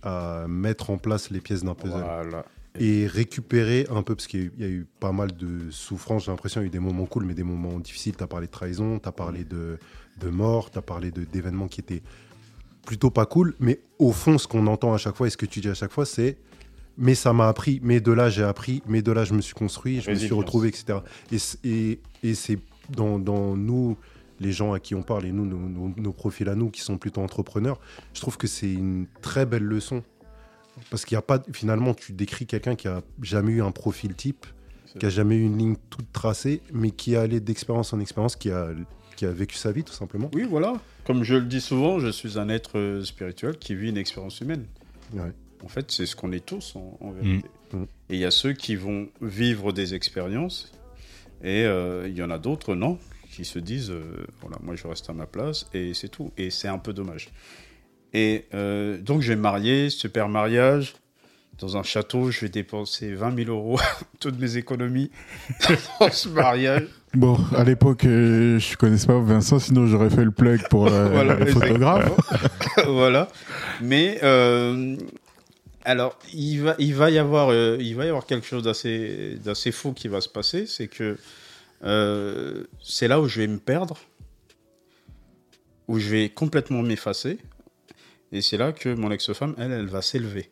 [0.01, 2.45] à mettre en place les pièces d'un puzzle Voilà.
[2.79, 5.35] et récupérer un peu, parce qu'il y a eu- il y a eu pas mal
[5.35, 8.15] de souffrances, j'ai l'impression, il y a eu des moments cool, mais des moments difficiles.
[8.15, 9.77] Tu as parlé de trahison, tu as parlé de,
[10.19, 12.01] de mort, tu as parlé d'événements qui étaient
[12.85, 13.55] plutôt pas cool.
[13.59, 15.73] Mais au fond, ce qu'on entend à chaque fois et ce que tu dis à
[15.73, 16.37] chaque fois, c'est
[16.97, 19.53] mais ça m'a appris, mais de là j'ai appris, mais de là je me suis
[19.53, 20.99] construit, je me suis retrouvé, etc.
[21.31, 22.57] Et, c- et, et c'est
[22.89, 23.97] dans, dans nous,
[24.39, 26.79] les gens à qui on parle, et nous, nos, nos- nos profils à nous, qui
[26.79, 27.81] sont plutôt entrepreneurs,
[28.13, 30.03] je trouve que c'est une très belle leçon.
[30.89, 34.13] Parce qu'il n'y a pas, finalement, tu décris quelqu'un qui a jamais eu un profil
[34.15, 34.45] type,
[34.99, 38.35] qui a jamais eu une ligne toute tracée, mais qui est allé d'expérience en expérience,
[38.37, 38.69] qui a,
[39.15, 40.29] qui a vécu sa vie, tout simplement.
[40.33, 40.73] Oui, voilà.
[41.05, 44.39] Comme je le dis souvent, je suis un être euh, spirituel qui vit une expérience
[44.41, 44.65] humaine.
[45.13, 45.31] Ouais.
[45.63, 47.49] En fait, c'est ce qu'on est tous en, en vérité.
[47.73, 47.77] Mm.
[47.77, 47.83] Mm.
[48.09, 50.71] Et il y a ceux qui vont vivre des expériences,
[51.43, 52.97] et euh, il y en a d'autres, non,
[53.31, 56.31] qui se disent, euh, voilà, moi je reste à ma place, et c'est tout.
[56.37, 57.29] Et c'est un peu dommage.
[58.13, 60.95] Et euh, donc je vais me marier, super mariage.
[61.59, 63.79] Dans un château, je vais dépenser 20 000 euros,
[64.19, 65.09] toutes mes économies,
[65.99, 66.87] dans ce mariage.
[67.15, 71.07] Bon, à l'époque, euh, je connaissais pas Vincent, sinon j'aurais fait le plug pour euh,
[71.11, 72.11] Voilà, les photographes.
[72.87, 73.29] voilà.
[73.81, 74.97] Mais euh,
[75.85, 79.37] alors, il va, il va y avoir, euh, il va y avoir quelque chose d'assez,
[79.43, 81.17] d'assez fou qui va se passer, c'est que
[82.83, 83.97] c'est là où je vais me perdre,
[85.87, 87.37] où je vais complètement m'effacer,
[88.33, 90.49] et c'est là que mon ex-femme, elle, elle va s'élever.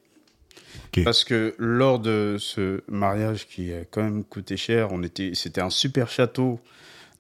[1.04, 5.62] Parce que lors de ce mariage qui a quand même coûté cher, on était, c'était
[5.62, 6.60] un super château.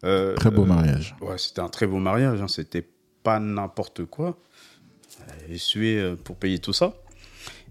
[0.04, 1.16] euh, Très beau euh, mariage.
[1.22, 2.86] Ouais, c'était un très beau mariage, hein, c'était
[3.24, 4.38] pas n'importe quoi.
[5.50, 6.94] Elle sué euh, pour payer tout ça.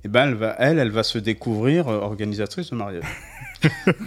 [0.04, 3.04] Et ben elle va, elle, elle va se découvrir organisatrice de mariage.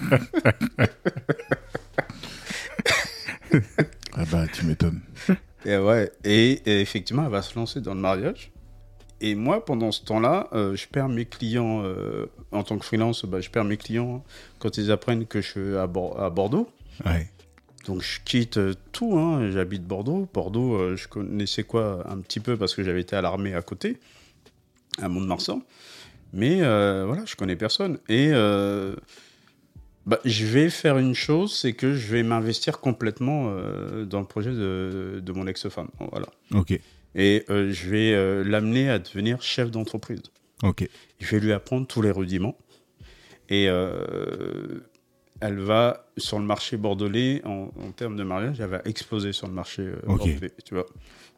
[4.18, 5.02] Ah bah, tu m'étonnes.
[5.66, 8.52] Et ouais, et, et effectivement, elle va se lancer dans le mariage.
[9.28, 13.26] Et moi, pendant ce temps-là, euh, je perds mes clients euh, en tant que freelance.
[13.26, 14.24] Bah, je perds mes clients
[14.60, 16.70] quand ils apprennent que je suis à, Bor- à Bordeaux.
[17.04, 17.28] Ouais.
[17.88, 19.50] Donc je quitte euh, tout, hein.
[19.50, 20.30] j'habite Bordeaux.
[20.32, 23.64] Bordeaux, euh, je connaissais quoi un petit peu parce que j'avais été à l'armée à
[23.64, 23.98] côté,
[25.02, 25.64] à Mont-de-Marsan.
[26.32, 27.98] Mais voilà, je connais personne.
[28.08, 28.30] Et
[30.06, 33.46] bah, je vais faire une chose, c'est que je vais m'investir complètement
[34.06, 35.88] dans le projet de, de mon ex-femme.
[36.12, 36.28] Voilà.
[36.54, 36.80] Ok.
[37.16, 40.22] Et euh, je vais euh, l'amener à devenir chef d'entreprise.
[40.64, 40.88] Ok.
[41.20, 42.58] Je vais lui apprendre tous les rudiments.
[43.50, 44.80] Et euh,
[45.40, 49.48] elle va, sur le marché bordelais, en, en termes de mariage, elle va exploser sur
[49.48, 50.86] le marché bordelais, tu vois.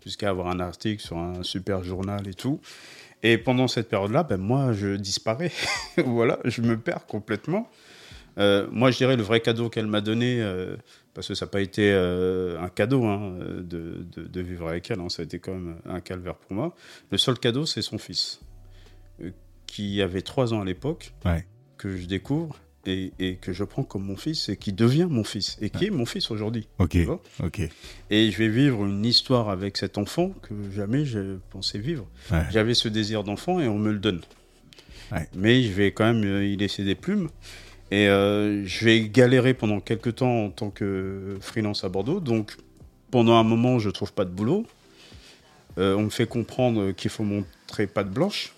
[0.04, 2.60] Jusqu'à avoir un article sur un super journal et tout.
[3.24, 5.52] Et pendant cette période-là, ben, moi, je disparais.
[6.06, 7.70] voilà, je me perds complètement.
[8.38, 10.76] Euh, moi, je dirais le vrai cadeau qu'elle m'a donné, euh,
[11.18, 14.92] parce que ça n'a pas été euh, un cadeau hein, de, de- de vivre avec
[14.92, 16.76] elle, hein, ça a été quand même un calvaire pour moi.
[17.12, 18.40] Le seul cadeau, c'est son fils,
[19.24, 19.32] euh,
[19.66, 21.44] qui avait trois ans à l'époque, Ouais.
[21.80, 25.24] que je découvre et, et que je prends comme mon fils et qui devient mon
[25.24, 26.68] fils et qui est mon fils aujourd'hui.
[26.78, 26.96] Ok.
[27.44, 27.62] Ok.
[28.12, 32.08] Et je vais vivre une histoire avec cet enfant que jamais je pensais vivre.
[32.32, 32.44] Ouais.
[32.52, 34.22] J'avais ce désir d'enfant et on me le donne.
[35.12, 35.28] Ouais.
[35.36, 37.30] Mais je vais quand même euh, y laisser des plumes.
[37.92, 42.20] Et euh, je vais galérer pendant quelques temps en tant que freelance à Bordeaux.
[42.20, 42.58] Donc
[43.12, 44.66] pendant un moment, je trouve pas de boulot.
[45.78, 48.54] Euh, on me fait comprendre qu'il faut montrer patte blanche.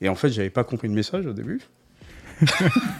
[0.00, 1.60] Et en fait, j'avais pas compris le message au début.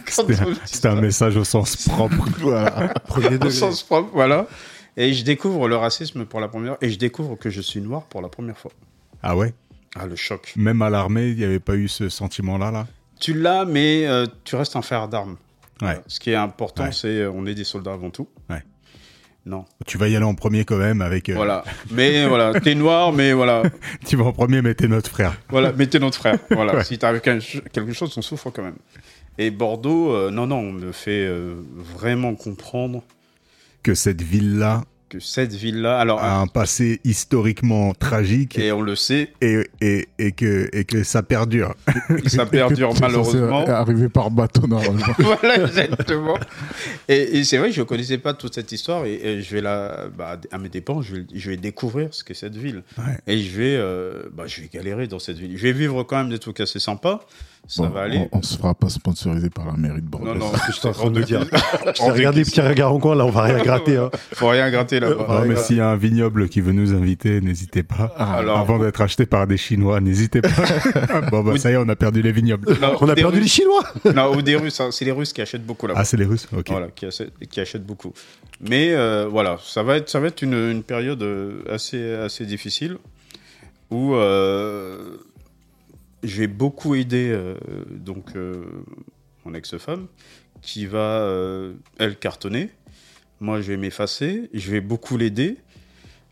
[0.07, 2.27] C'était un message au sens propre.
[2.39, 2.89] Voilà.
[3.07, 4.47] Premier Au sens propre, voilà.
[4.97, 8.03] Et je découvre le racisme pour la première et je découvre que je suis noir
[8.03, 8.71] pour la première fois.
[9.23, 9.53] Ah ouais?
[9.95, 10.53] Ah, le choc.
[10.55, 12.87] Même à l'armée, il n'y avait pas eu ce sentiment-là, là?
[13.19, 15.37] Tu l'as, mais euh, tu restes un frère d'armes.
[15.81, 15.99] Ouais.
[16.07, 16.91] Ce qui est important, Ouais.
[16.91, 18.27] c'est euh, on est des soldats avant tout.
[18.49, 18.63] Ouais.
[19.45, 19.65] Non.
[19.87, 21.27] Tu vas y aller en premier quand même avec...
[21.29, 21.63] euh, Voilà.
[21.91, 23.63] Mais voilà, t'es noir, mais voilà.
[24.05, 25.35] Tu vas en premier, mais t'es notre frère.
[25.49, 26.37] Voilà, mais t'es notre frère.
[26.51, 26.75] Voilà.
[26.77, 26.83] Ouais.
[26.83, 28.77] Si t'arrives quelque quelque chose, on souffre quand même.
[29.39, 33.01] Et Bordeaux, euh, non, non, on me fait euh, vraiment comprendre
[33.81, 38.95] Que cette ville-là que cette ville-là, alors, a un passé historiquement tragique et on le
[38.95, 41.75] sait, et, et, et, que, et que ça perdure.
[42.27, 43.67] ça perdure malheureusement.
[43.67, 45.05] Arriver par bateau, normalement.
[45.19, 46.37] voilà, exactement.
[47.09, 49.61] Et, et c'est vrai je ne connaissais pas toute cette histoire et, et je vais
[49.61, 52.83] la, bah, à mes dépens, je vais, je vais découvrir ce qu'est cette ville.
[52.97, 53.17] Ouais.
[53.27, 55.57] Et je vais, euh, bah, je vais galérer dans cette ville.
[55.57, 57.25] Je vais vivre quand même des trucs assez sympas.
[57.67, 58.17] Ça Bon, va aller.
[58.33, 60.33] On, on se fera pas sponsoriser par la mairie de Bordeaux.
[60.33, 61.45] Non, non, Je suis en train de dire.
[61.99, 63.95] Regardez, petit regard en coin, là, on va rien gratter.
[63.97, 64.09] Hein.
[64.33, 65.25] Faut rien gratter là-bas.
[65.29, 68.13] Non, Ouais, mais s'il y a un vignoble qui veut nous inviter, n'hésitez pas.
[68.17, 70.49] Ah, Alors- Avant d'être acheté par des Chinois, n'hésitez pas.
[71.31, 71.59] bon, bah, Oui.
[71.59, 72.67] ça y est, on a perdu les vignobles.
[72.81, 73.47] Non, On a perdu les.
[73.47, 73.83] Chinois
[74.15, 74.81] Non, ou des Russes.
[74.81, 74.89] hein.
[74.91, 75.99] C'est les Russes qui achètent beaucoup là-bas.
[76.01, 76.67] Ah, c'est les Russes Ok.
[76.69, 78.11] Voilà, qui achètent, qui achètent beaucoup.
[78.59, 82.45] Mais euh, voilà, ça va être, ça va être une, une période euh, assez, assez
[82.45, 82.97] difficile
[83.89, 85.17] où euh,
[86.23, 87.55] j'ai beaucoup aidé euh,
[87.89, 88.63] donc euh,
[89.45, 90.07] mon ex-femme
[90.61, 92.69] qui va euh, elle cartonner.
[93.39, 95.57] Moi, je vais m'effacer, je vais beaucoup l'aider.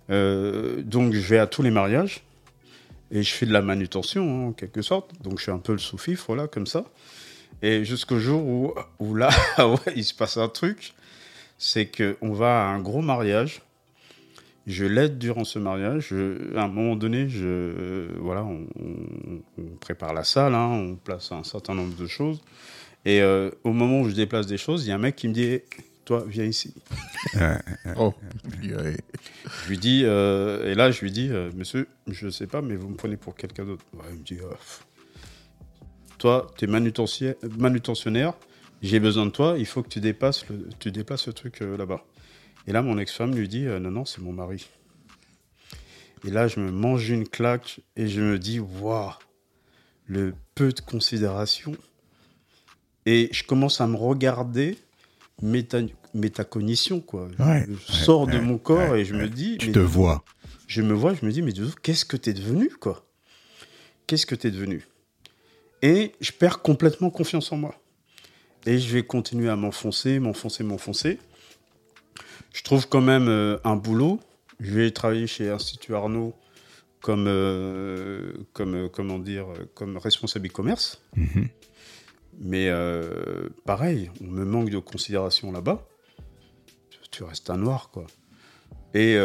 [0.10, 2.24] Donc, je vais à tous les mariages.
[3.12, 5.12] Et je fais de la manutention, hein, en quelque sorte.
[5.24, 6.86] Donc, je suis un peu le sous-fifre, là, comme ça.
[7.64, 10.94] Et jusqu'au jour où, où là, ouais, il se passe un truc.
[11.58, 13.62] C'est qu'on va à un gros mariage.
[14.70, 16.08] Je l'aide durant ce mariage.
[16.12, 20.68] Je- à un moment donné, je, euh, voilà, on, on- on prépare la salle, hein,
[20.70, 22.40] on place un certain nombre de choses.
[23.06, 25.28] Et euh, au moment où je déplace des choses, il y a un mec qui
[25.28, 25.64] me dit Eh,
[26.06, 26.74] Toi, viens ici.
[27.98, 28.14] Oh,
[28.62, 28.98] purée.
[29.64, 32.76] Je lui dis, euh, et là, je lui dis euh, Monsieur, je sais pas, mais
[32.76, 33.84] vous me prenez pour quelqu'un d'autre.
[33.94, 34.38] Ouais, il me dit.
[36.18, 38.34] Toi, tu es manutentionnaire,
[38.82, 41.78] j'ai besoin de toi, il faut que tu, dépasses le, tu déplaces le truc euh,
[41.78, 42.04] là-bas.
[42.70, 44.70] Et là, mon ex-femme lui dit euh, Non, non, c'est mon mari.
[46.24, 49.12] Et là, je me mange une claque et je me dis Waouh,
[50.06, 51.76] le peu de considération.
[53.08, 54.78] Et je commence à me regarder
[55.42, 55.80] méta,
[56.14, 57.30] métacognition, quoi.
[57.40, 60.24] Ouais, je sors de mon corps et je me dis Tu mais te vois.
[60.68, 63.04] je me vois, je me dis, mais qu'est-ce que t'es devenu, quoi?
[64.06, 64.86] Qu'est-ce que t'es devenu?
[65.82, 67.74] Et je perds complètement confiance en moi.
[68.68, 71.18] Et je vais continuer à m'enfoncer, m'enfoncer, m'enfoncer.
[72.54, 74.20] Je trouve quand même euh, un boulot.
[74.60, 76.34] Je vais travailler chez Institut Arnaud
[77.02, 81.02] comme, euh, comme euh, comment dire, comme responsable e-commerce.
[81.16, 81.48] Mhm.
[82.42, 85.86] Mais euh, pareil, on me manque de considération là-bas.
[87.12, 88.06] Tu restes un noir, quoi.
[88.94, 89.18] Et,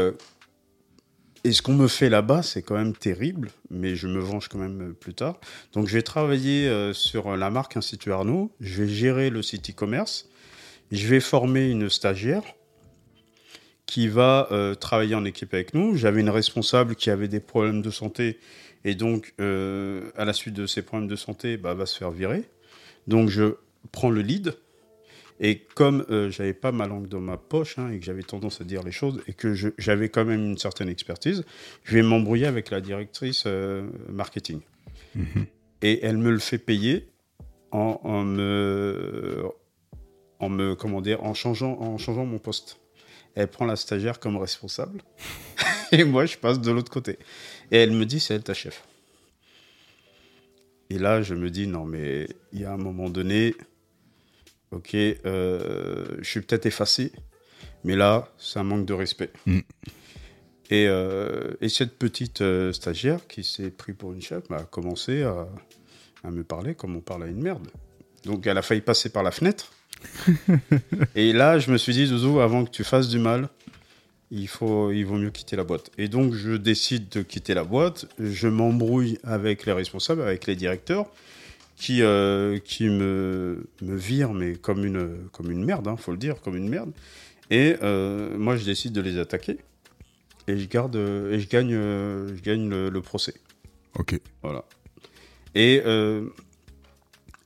[1.45, 4.59] et ce qu'on me fait là-bas, c'est quand même terrible, mais je me venge quand
[4.59, 5.39] même plus tard.
[5.73, 8.51] Donc, je vais travailler sur la marque Institut Arnaud.
[8.61, 10.29] Je vais gérer le site e-commerce.
[10.91, 12.43] Je vais former une stagiaire
[13.87, 15.97] qui va euh, travailler en équipe avec nous.
[15.97, 18.39] J'avais une responsable qui avait des problèmes de santé
[18.85, 22.11] et donc, euh, à la suite de ces problèmes de santé, bah, va se faire
[22.11, 22.45] virer.
[23.07, 23.55] Donc, je
[23.93, 24.55] prends le lead.
[25.41, 28.61] Et comme euh, j'avais pas ma langue dans ma poche hein, et que j'avais tendance
[28.61, 31.45] à dire les choses et que j'avais quand même une certaine expertise,
[31.83, 34.61] je vais m'embrouiller avec la directrice euh, marketing.
[35.17, 35.47] Mhm.
[35.83, 37.09] Et elle me le fait payer
[37.73, 39.45] en, en me,
[40.39, 42.79] en me, comment dire, en changeant, en changeant mon poste.
[43.35, 45.03] Elle prend la stagiaire comme responsable
[45.93, 47.19] et moi je passe de l'autre côté.
[47.71, 48.85] Et elle me dit c'est elle ta chef.
[50.91, 53.55] Et là je me dis non mais il y a un moment donné,
[54.71, 57.13] ok, euh, je suis peut-être effacé,
[57.83, 59.31] mais là c'est un manque de respect.
[59.47, 59.61] Mm.
[60.71, 64.65] Et, euh, et cette petite euh, stagiaire qui s'est pris pour une chef bah, a
[64.65, 65.47] commencé à,
[66.25, 67.69] à me parler comme on parle à une merde.
[68.25, 69.74] Donc elle a failli passer par la fenêtre.
[71.15, 73.49] et là, je me suis dit, Zouzou, avant que tu fasses du mal,
[74.31, 75.91] il, faut, il vaut mieux quitter la boîte.
[75.99, 78.07] Et donc, je décide de quitter la boîte.
[78.19, 81.07] Je m'embrouille avec les responsables, avec les directeurs,
[81.77, 86.19] qui, euh, qui me, me virent, mais comme une, comme une merde, il faut le
[86.19, 86.93] dire, comme une merde.
[87.51, 89.59] Et euh, moi, je décide de les attaquer.
[90.47, 93.35] Et je, garde, et je gagne, euh, je gagne le- le procès.
[93.99, 94.19] Ok.
[94.43, 94.65] Voilà.
[95.55, 96.27] Et euh,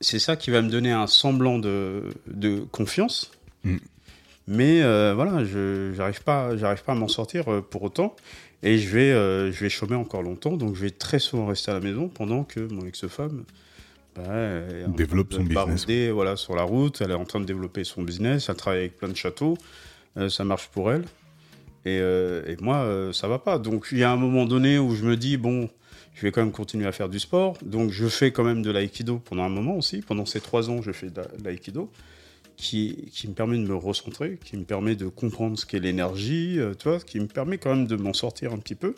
[0.01, 3.31] c'est ça qui va me donner un semblant de, de confiance.
[3.63, 3.77] Mm.
[4.47, 8.15] Mais euh, voilà, je j'arrive pas, j'arrive pas à m'en sortir euh, pour autant.
[8.63, 10.57] Et je vais, euh, je vais chômer encore longtemps.
[10.57, 13.43] Donc je vais très souvent rester à la maison pendant que mon ex-femme
[14.15, 14.23] bah,
[14.87, 15.53] Développe son business.
[15.53, 16.99] barouder, voilà, sur la route.
[17.01, 18.49] Elle est en train de développer son business.
[18.49, 19.55] Elle travaille avec plein de châteaux.
[20.17, 21.05] Euh, ça marche pour elle.
[21.85, 23.57] Et, et moi, ça va pas.
[23.57, 25.69] Donc il y a un moment donné où je me dis, bon,
[26.19, 27.57] je vais quand même continuer à faire du sport.
[27.61, 30.01] Donc je fais quand même de l'aïkido pendant un moment aussi.
[30.01, 31.89] Pendant ces trois ans, je fais de l'aïkido
[32.57, 36.59] qui, qui me permet de me recentrer, qui me permet de comprendre ce qu'est l'énergie,
[36.59, 38.95] euh, tu vois, qui me permet quand même de m'en sortir un petit peu.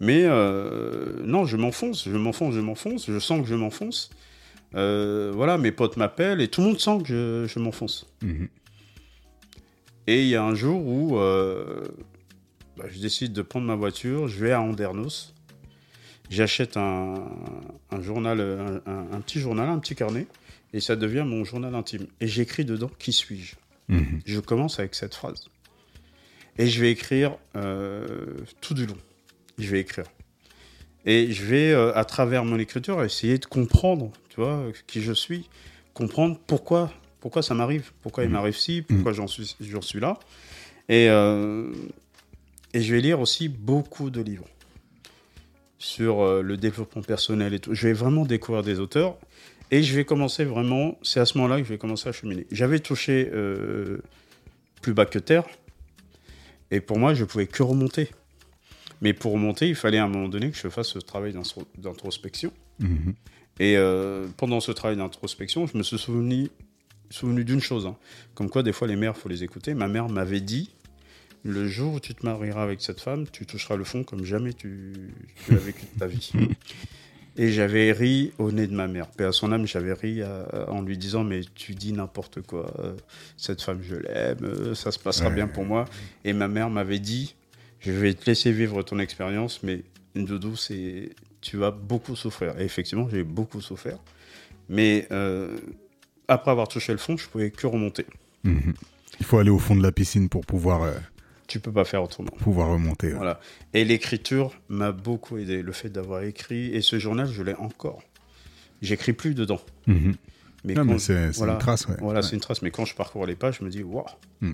[0.00, 4.10] Mais euh, non, je m'enfonce, je m'enfonce, je m'enfonce, je sens que je m'enfonce.
[4.74, 8.08] Euh, voilà, mes potes m'appellent et tout le monde sent que je, je m'enfonce.
[8.22, 8.48] Mhm.
[10.08, 11.16] Et il y a un jour où
[12.76, 15.32] bah, je décide de prendre ma voiture, je vais à Andernos,
[16.30, 17.28] j'achète un,
[17.90, 20.26] un journal, un, un- un petit journal, un petit carnet,
[20.72, 22.06] et ça devient mon journal intime.
[22.20, 23.54] Et j'écris dedans qui suis-je.
[23.88, 24.20] Mhm.
[24.26, 25.46] Je commence avec cette phrase.
[26.58, 28.06] Et je vais écrire euh,
[28.60, 28.96] tout du long.
[29.58, 30.04] Je vais écrire.
[31.06, 35.12] Et je vais, euh, à travers mon écriture, essayer de comprendre, tu vois, qui je
[35.12, 35.48] suis,
[35.94, 38.32] comprendre pourquoi, pourquoi ça m'arrive, pourquoi il Mhm.
[38.34, 40.18] m'arrive ci, pourquoi j'en suis, suis là.
[40.88, 41.72] Et, euh,
[42.74, 44.46] et je vais lire aussi beaucoup de livres
[45.78, 47.74] sur euh, le développement personnel et tout.
[47.74, 49.16] Je vais vraiment découvrir des auteurs
[49.70, 52.46] et je vais commencer vraiment, c'est à ce moment-là que je vais commencer à cheminer.
[52.50, 53.98] J'avais touché euh,
[54.82, 55.44] plus bas que terre
[56.70, 58.10] et pour moi, je pouvais que remonter.
[59.00, 61.66] Mais pour remonter, il fallait à un moment donné que je fasse ce travail d'intro-
[61.78, 62.52] d'introspection.
[62.80, 63.14] Mhm.
[63.60, 66.48] Et euh, pendant ce travail d'introspection, je me suis souvenu,
[67.08, 67.86] souvenu d'une chose.
[67.86, 67.96] hein.
[68.34, 69.74] Comme quoi, des fois, les mères, faut les écouter.
[69.74, 70.70] Ma mère m'avait dit
[71.48, 74.52] le jour où tu te marieras avec cette femme, tu toucheras le fond comme jamais
[74.52, 74.92] tu,
[75.44, 76.32] tu l'as vécu de ta vie.
[77.40, 79.06] Et j'avais ri au nez de ma mère.
[79.20, 82.74] Et à son âme, j'avais ri euh, en lui disant Mais tu dis n'importe quoi.
[82.80, 82.96] euh,
[83.36, 84.38] Cette femme, je l'aime.
[84.42, 85.36] euh, Ça se passera Ouais.
[85.36, 85.84] bien pour moi.
[86.24, 87.36] Et ma mère m'avait dit
[87.78, 89.82] Je vais te laisser vivre ton expérience, mais
[90.16, 91.10] Doudou, c'est
[91.40, 92.58] tu vas beaucoup souffrir.
[92.60, 93.98] Et effectivement, j'ai beaucoup souffert.
[94.68, 95.56] Mais euh,
[96.26, 98.04] après avoir touché le fond, je pouvais que remonter.
[98.42, 98.74] Mhm.
[99.20, 100.94] Il faut aller au fond de la piscine pour pouvoir, euh,
[101.48, 102.30] Tu peux pas faire autrement.
[102.38, 103.10] pouvoir remonter.
[103.10, 103.40] Voilà.
[103.74, 105.62] Et l'écriture m'a beaucoup aidé.
[105.62, 106.66] Le fait d'avoir écrit.
[106.74, 108.02] Et ce journal, je l'ai encore.
[108.82, 109.60] J'écris plus dedans.
[109.86, 110.14] Mhm.
[110.64, 111.54] Mais c'est voilà.
[111.54, 111.96] une trace, ouais.
[112.00, 112.26] Voilà, Ouais.
[112.26, 112.62] c'est une trace.
[112.62, 114.04] Mais quand je parcours les pages, je me dis, waouh,
[114.40, 114.52] Hmm.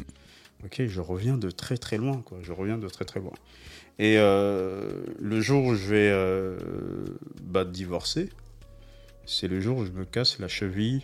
[0.64, 2.38] ok, je reviens de très très loin, quoi.
[2.42, 3.32] Je reviens de très très loin.
[3.98, 6.56] Et euh, le jour où je vais euh,
[7.42, 8.28] bah, divorcer,
[9.26, 11.02] c'est le jour où je me casse la cheville,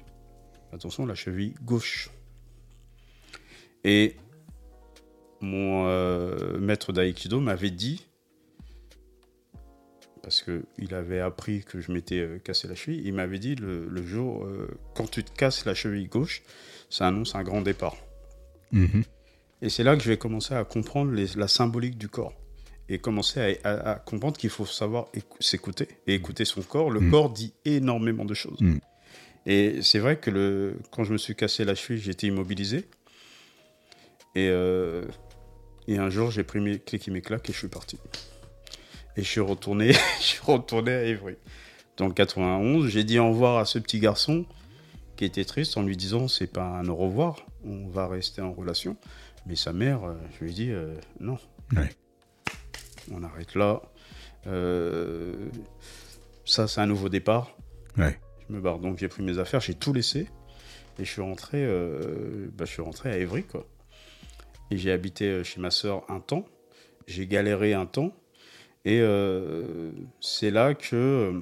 [0.73, 2.11] attention, la cheville gauche.
[3.85, 4.17] Et
[5.41, 8.07] mon euh, maître d'aïkido m'avait dit,
[10.23, 13.87] parce qu'il avait appris que je m'étais euh, cassé la cheville, il m'avait dit le,
[13.89, 16.43] le jour, euh, quand tu te casses la cheville gauche,
[16.91, 17.97] ça annonce un grand départ.
[18.73, 19.03] Mhm.
[19.63, 22.35] Et c'est là que je vais commencer à comprendre les- la symbolique du corps.
[22.89, 26.91] Et commencer à, à- à comprendre qu'il faut savoir écou- s'écouter et écouter son corps.
[26.91, 27.11] Le Mm.
[27.11, 28.61] corps dit énormément de choses.
[28.61, 28.79] Mm.
[29.47, 32.89] Et c'est vrai que le, quand je me suis cassé la cheville, j'étais immobilisé.
[34.35, 35.05] Et, euh,
[35.91, 37.99] et un jour, j'ai pris mes clics et mes claques et je suis parti.
[39.17, 41.35] Et je suis retourné, je suis retourné à Évry.
[41.97, 44.47] Dans le 91, j'ai dit au revoir à ce petit garçon
[45.17, 48.53] qui était triste en lui disant c'est pas un au revoir, on va rester en
[48.53, 48.97] relation.
[49.47, 51.39] Mais sa mère, euh, je lui ai dit euh, non.
[51.77, 51.91] Ouais.
[53.11, 53.83] On arrête là.
[54.47, 55.49] Euh,
[56.45, 57.57] ça, c'est un nouveau départ.
[57.99, 58.19] Ouais.
[58.49, 58.79] Je me barre.
[58.79, 60.29] Donc j'ai pris mes affaires, j'ai tout laissé
[61.01, 61.65] et je suis rentré.
[61.65, 63.67] euh, bah, je suis rentré à Évry quoi.
[64.71, 66.45] Et j'ai habité euh, chez ma sœur un temps.
[67.07, 68.13] J'ai galéré un temps
[68.85, 69.91] et euh,
[70.21, 71.41] c'est là que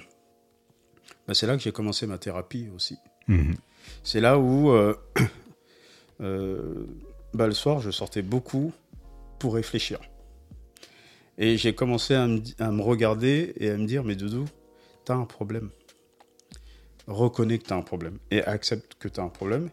[1.27, 2.97] bah, c'est là que j'ai commencé ma thérapie aussi.
[3.29, 3.55] Mhm.
[4.03, 4.95] C'est là où, euh,
[6.21, 6.87] euh,
[7.35, 8.73] bah, le soir, je sortais beaucoup
[9.39, 10.01] pour réfléchir.
[11.37, 14.47] Et j'ai commencé à me, di- à me regarder et à me dire, mais Doudou,
[15.05, 15.71] t'as un problème.
[17.07, 19.71] Reconnais que t'as un problème et accepte que t'as un problème.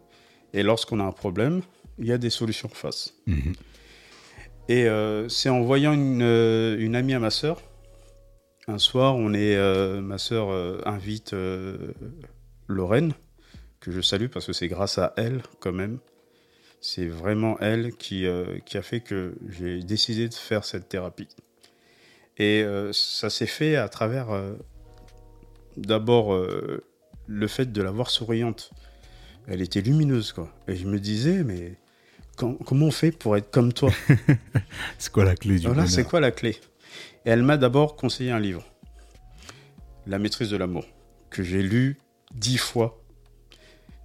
[0.54, 1.62] Et lorsqu'on a un problème,
[1.98, 3.14] il y a des solutions en face.
[3.28, 3.54] Mhm.
[4.68, 7.62] Et euh, c'est en voyant une, euh, une amie à ma sœur.
[8.68, 11.36] Un soir, on est, euh, ma sœur euh, invite
[12.68, 13.14] Lorraine,
[13.80, 16.00] que je salue parce que c'est grâce à elle quand même.
[16.82, 18.28] C'est vraiment elle qui,
[18.66, 21.28] qui a fait que j'ai décidé de faire cette thérapie.
[22.38, 24.28] Et ça s'est fait à travers
[25.78, 26.38] d'abord
[27.26, 28.72] le fait de la voir souriante.
[29.48, 30.54] Elle était lumineuse, quoi.
[30.68, 31.76] Et je me disais, mais
[32.36, 33.92] quand- comment on fait pour être comme toi
[34.98, 36.58] C'est quoi la clé du voilà, c'est quoi la clé
[37.26, 38.64] Et elle m'a d'abord conseillé un livre,
[40.08, 40.86] La maîtrise de l'amour,
[41.30, 41.98] que j'ai lu
[42.34, 43.02] dix fois,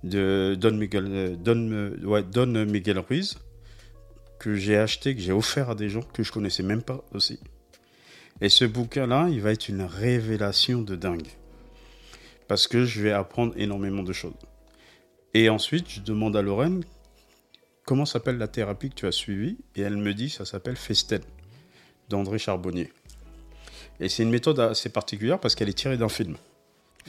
[0.05, 3.39] de Don Miguel, euh, Don, euh, ouais, Don Miguel Ruiz,
[4.39, 7.39] que j'ai acheté, que j'ai offert à des gens que je connaissais même pas aussi.
[8.41, 11.29] Et ce bouquin-là, il va être une révélation de dingue.
[12.49, 14.33] Parce que je vais apprendre énormément de choses.
[15.35, 16.83] Et ensuite, je demande à Lorraine
[17.91, 21.23] comment s'appelle la thérapie que tu as suivie Et elle me dit ça s'appelle Festen
[22.09, 22.93] d'André Charbonnier.
[23.99, 26.37] Et c'est une méthode assez particulière parce qu'elle est tirée d'un film.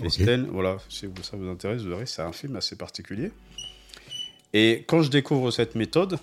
[0.01, 3.31] Festen, voilà, si ça vous intéresse, vous verrez, c'est un film assez particulier.
[4.53, 6.17] Et quand je découvre cette méthode,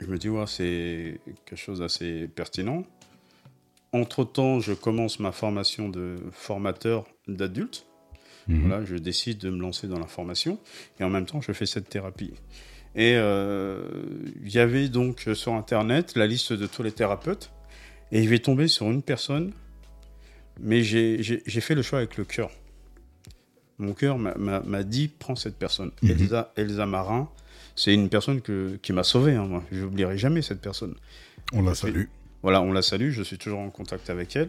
[0.00, 2.82] je me dis, ouais, c'est quelque chose d'assez pertinent.
[3.92, 7.86] Entre-temps, je commence ma formation de formateur d'adultes.
[8.48, 8.60] Mhm.
[8.62, 10.58] Voilà, je décide de me lancer dans la formation
[10.98, 12.32] et en même temps, je fais cette thérapie.
[12.94, 13.82] Et euh,
[14.44, 17.50] il y avait donc euh, sur Internet la liste de tous les thérapeutes
[18.10, 19.52] et je vais tomber sur une personne,
[20.60, 22.50] mais j'ai fait le choix avec le cœur.
[23.78, 25.92] Mon cœur m'a dit prends cette personne.
[26.02, 26.10] Mhm.
[26.10, 27.30] Elsa, Elsa Marin,
[27.76, 29.34] c'est une personne que, qui m'a sauvé.
[29.34, 29.62] Hein, moi.
[29.70, 30.96] Je n'oublierai jamais cette personne.
[31.52, 32.06] On la salue.
[32.42, 34.48] Voilà, on la salue, je suis toujours en contact avec elle.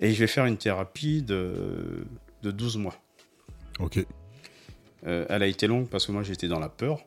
[0.00, 2.06] Et je vais faire une thérapie de,
[2.42, 2.94] de 12 mois.
[3.78, 4.04] Ok.
[5.06, 7.04] Euh, elle a été longue parce que moi j'étais dans la peur.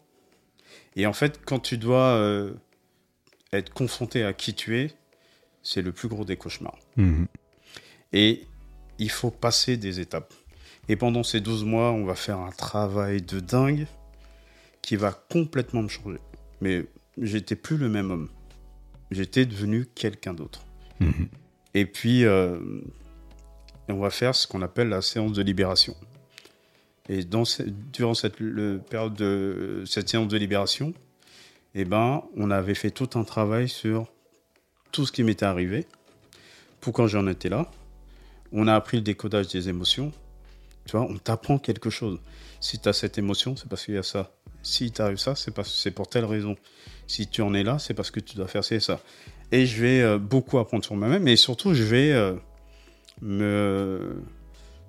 [0.96, 2.54] Et en fait, quand tu dois euh,
[3.54, 4.92] être confronté à qui tu es,
[5.64, 6.78] c'est le plus gros des cauchemars.
[6.98, 7.28] Mhm.
[8.14, 8.46] Et
[9.00, 10.34] il faut passer des étapes.
[10.90, 13.88] Et pendant ces 12 mois, on va faire un travail de dingue
[14.82, 16.20] qui va complètement me changer.
[16.60, 16.86] Mais
[17.18, 18.30] j'étais plus le même homme.
[19.12, 20.66] J'étais devenu quelqu'un d'autre.
[21.00, 21.30] Mhm.
[21.74, 22.60] Et puis, euh,
[23.88, 25.96] on va faire ce qu'on appelle la séance de libération.
[27.12, 28.38] Et durant cette
[28.90, 30.94] période de cette séance de libération,
[31.76, 34.08] eh ben, on avait fait tout un travail sur
[34.94, 35.86] tout ce qui m'était arrivé,
[36.80, 37.70] pour quand j'en étais là?
[38.54, 40.14] On a appris le décodage des émotions.
[40.86, 42.18] Tu vois, on t'apprend quelque chose.
[42.62, 44.32] Si tu as cette émotion, c'est parce qu'il y a ça.
[44.64, 46.56] Si tu arrive ça, c'est parce c'est pour telle raison.
[47.08, 49.02] Si tu en es là, c'est parce que tu dois faire ça.
[49.52, 52.36] Et je vais euh, beaucoup apprendre sur moi-même, et surtout, je vais euh,
[53.22, 54.24] me,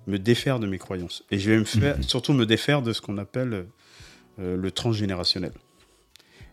[0.06, 1.24] me défaire de mes croyances.
[1.30, 3.66] Et je vais me faire, surtout me défaire de ce qu'on appelle
[4.38, 5.52] euh, le transgénérationnel.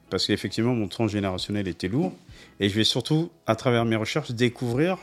[0.10, 2.14] Parce qu'effectivement, mon transgénérationnel était lourd.
[2.60, 4.98] Et je vais surtout, à travers mes recherches, découvrir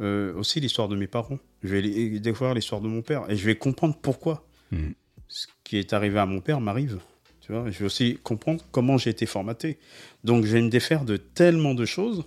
[0.00, 1.38] euh, aussi l'histoire de mes parents.
[1.62, 3.24] Je vais li- découvrir l'histoire de mon père.
[3.30, 4.94] Et je vais comprendre pourquoi Mhm.
[5.28, 6.98] ce qui est arrivé à mon père m'arrive.
[7.40, 9.78] Tu vois, je vais aussi comprendre comment j'ai été formaté.
[10.22, 12.24] Donc, je vais me défaire de tellement de choses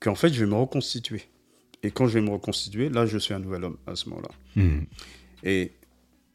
[0.00, 1.22] qu'en fait, je vais me reconstituer.
[1.82, 4.28] Et quand je vais me reconstituer, là, je suis un nouvel homme à ce moment-là.
[4.56, 4.84] Mhm.
[5.44, 5.72] Et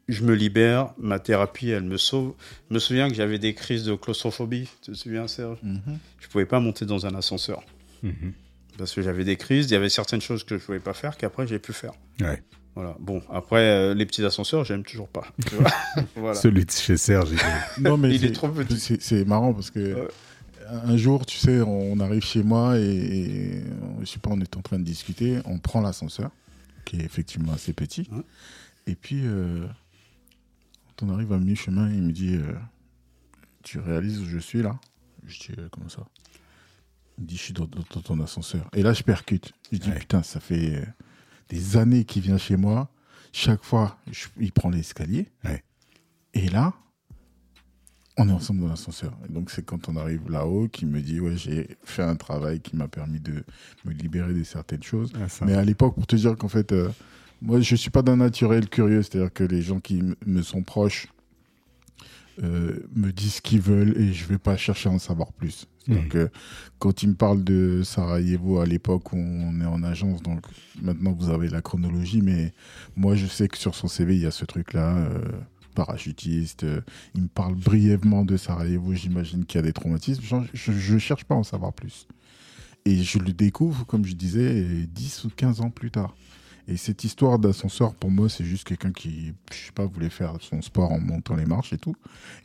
[0.08, 2.34] je me libère, ma thérapie, elle me sauve.
[2.70, 4.68] Je me souviens que j'avais des crises de claustrophobie.
[4.82, 5.60] Tu te souviens, Serge?
[5.64, 6.00] Mhm.
[6.20, 7.64] Je pouvais pas monter dans un ascenseur.
[8.04, 8.34] Mhm.
[8.78, 11.16] Parce que j'avais des crises, il y avait certaines choses que je pouvais pas faire
[11.18, 11.94] qu'après j'ai pu faire.
[12.20, 12.42] Ouais.
[12.76, 12.94] Voilà.
[13.00, 15.26] Bon, après, euh, les petits ascenseurs, j'aime toujours pas.
[15.48, 15.72] tu vois?
[16.18, 16.36] voilà.
[16.36, 18.78] Celui de chez Serge, il est- Non, mais Il est trop petit.
[18.78, 20.08] c'est- C'est marrant parce que Ouais.
[20.70, 23.64] Un jour, tu sais, on arrive chez moi et, et,
[24.02, 26.32] je sais pas, on est en train de discuter, on prend l'ascenseur,
[26.86, 28.24] qui est effectivement assez petit, Ouais.
[28.88, 29.66] et puis euh,
[30.98, 32.54] quand on arrive à mi-chemin, il me dit euh,
[33.64, 34.80] Tu réalises où je suis là?
[35.26, 36.06] Je dis euh, Comment ça?
[37.18, 38.70] Il me dit Je suis dans, dans- dans ton ascenseur.
[38.74, 39.54] Et là, je percute.
[39.72, 40.00] Je dis Ouais.
[40.00, 40.88] Putain, ça fait
[41.50, 42.90] des années qu'il vient chez moi.
[43.34, 45.28] Chaque fois, je- il prend l'escalier.
[45.44, 45.64] Ouais.
[46.34, 46.74] Et là,
[48.18, 49.14] on est ensemble dans l'ascenseur.
[49.28, 52.60] Et donc, c'est quand on arrive là-haut qu'il me dit Ouais, j'ai fait un travail
[52.62, 53.44] qui m'a permis de
[53.86, 55.12] me libérer de certaines choses.
[55.16, 56.90] Ah, Mais à l'époque, pour te dire qu'en fait, euh,
[57.42, 61.08] moi, je suis pas d'un naturel curieux, c'est-à-dire que les gens qui me sont proches
[62.44, 65.68] euh, me disent ce qu'ils veulent et je vais pas chercher à en savoir plus.
[65.88, 66.08] Mhm.
[66.08, 66.30] que
[66.80, 70.44] quand ils me parlent de Sarajevo à l'époque où on est en agence, donc
[70.82, 72.54] maintenant vous avez la chronologie, mais
[72.96, 74.96] moi je sais que sur son CV il y a ce truc-là.
[74.98, 75.22] euh,
[75.76, 76.82] parachutiste, euh,
[77.14, 80.24] il me parle brièvement de Sarajevo, j'imagine qu'il y a des traumatismes,
[80.54, 82.08] je, je cherche pas à en savoir plus.
[82.86, 86.16] Et je le découvre, comme je disais, 10 ou 15 ans plus tard.
[86.68, 90.34] Et cette histoire d'ascenseur, pour moi, c'est juste quelqu'un qui, je sais pas, voulait faire
[90.40, 91.96] son sport en montant les marches et tout.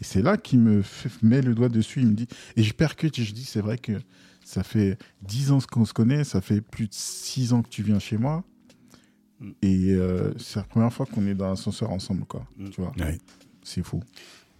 [0.00, 0.82] Et c'est là qu'il me
[1.22, 2.00] met le doigt dessus.
[2.00, 3.92] Il me dit, et je percute et je dis, c'est vrai que
[4.44, 7.82] ça fait 10 ans qu'on se connaît, ça fait plus de 6 ans que tu
[7.82, 8.44] viens chez moi.
[9.40, 9.50] Mm.
[9.62, 12.46] Et euh, c'est la première fois qu'on est dans l'ascenseur ensemble, quoi.
[12.56, 12.70] Mm.
[12.70, 13.18] Tu vois, Ouais.
[13.62, 14.02] c'est fou.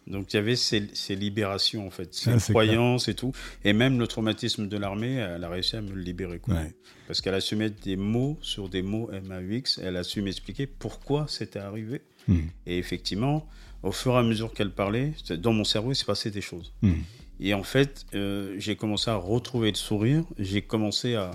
[0.06, 3.32] Donc il y avait ces, ces libérations en fait, ces Ah, croyances et tout.
[3.64, 6.40] Et même le traumatisme de l'armée, elle a réussi à me le libérer.
[6.40, 6.54] Quoi.
[6.54, 6.74] Ouais.
[7.06, 10.66] Parce qu'elle a su mettre des mots sur des mots MAUX, elle a su m'expliquer
[10.66, 12.00] pourquoi c'était arrivé.
[12.26, 12.48] Mhm.
[12.66, 13.46] Et effectivement,
[13.84, 16.72] au fur et à mesure qu'elle parlait, dans mon cerveau, il s'est passé des choses.
[17.38, 21.30] Et en fait, euh, j'ai commencé à retrouver le sourire, j'ai commencé à,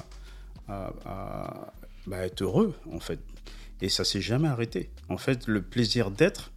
[0.67, 1.73] à- à-
[2.07, 3.19] bah, être heureux, en fait.
[3.85, 4.89] Et ça s'est jamais arrêté.
[5.09, 6.51] En fait, le plaisir d'être,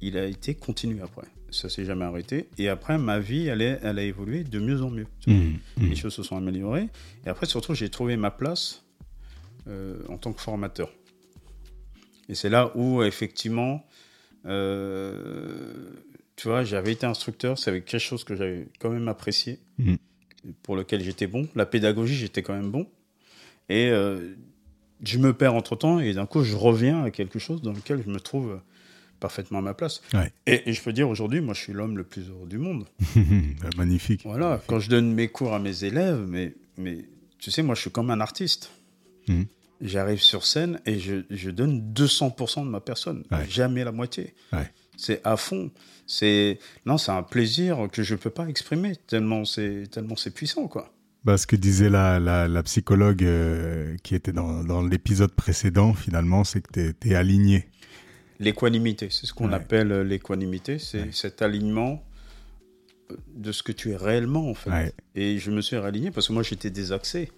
[0.00, 1.26] il a été continu après.
[1.50, 2.48] Ça s'est jamais arrêté.
[2.56, 5.06] Et après, ma vie, elle, est- elle a évolué de mieux en mieux.
[5.26, 5.58] Mhm.
[5.76, 5.96] Les Mhm.
[5.96, 6.88] choses se sont améliorées.
[7.26, 8.82] Et après, surtout, j'ai trouvé ma place
[9.66, 10.90] euh, en tant que formateur.
[12.30, 13.84] Et c'est là où, effectivement,
[14.46, 15.90] euh,
[16.36, 19.98] tu vois, j'avais été instructeur, c'est quelque chose que j'avais quand même apprécié, Mhm.
[20.62, 21.46] pour lequel j'étais bon.
[21.54, 22.88] La pédagogie, j'étais quand même bon.
[23.68, 24.34] Et euh,
[25.04, 28.10] je me perds entre-temps, et d'un coup, je reviens à quelque chose dans lequel je
[28.10, 28.60] me trouve
[29.18, 30.00] parfaitement à ma place.
[30.14, 30.32] Ouais.
[30.46, 32.86] Et, et je peux dire, aujourd'hui, moi, je suis l'homme le plus heureux du monde.
[33.62, 34.22] Bah, Magnifique.
[34.24, 37.04] Voilà, quand je donne mes cours à mes élèves, mais, mais
[37.38, 38.70] tu sais, moi, je suis comme un artiste.
[39.28, 39.46] Mhm.
[39.82, 43.46] J'arrive sur scène et je, je donne 200% de ma personne, Ouais.
[43.48, 44.34] jamais la moitié.
[44.52, 44.70] Ouais.
[44.96, 45.70] C'est à fond.
[46.06, 50.66] C'est non, c'est un plaisir que je peux pas exprimer tellement c'est tellement c'est puissant
[50.68, 50.92] quoi.
[51.24, 55.92] Bah, ce que disait la, la, la psychologue euh, qui était dans, dans l'épisode précédent,
[55.92, 57.68] finalement, c'est que tu es, aligné.
[58.38, 59.54] L'équanimité, c'est ce qu'on Ouais.
[59.54, 61.08] appelle euh, l'équanimité, c'est Ouais.
[61.12, 62.02] cet alignement
[63.10, 64.70] euh, de ce que tu es réellement en fait.
[64.70, 64.92] Ouais.
[65.14, 67.30] Et je me suis réaligné parce que moi j'étais désaxé.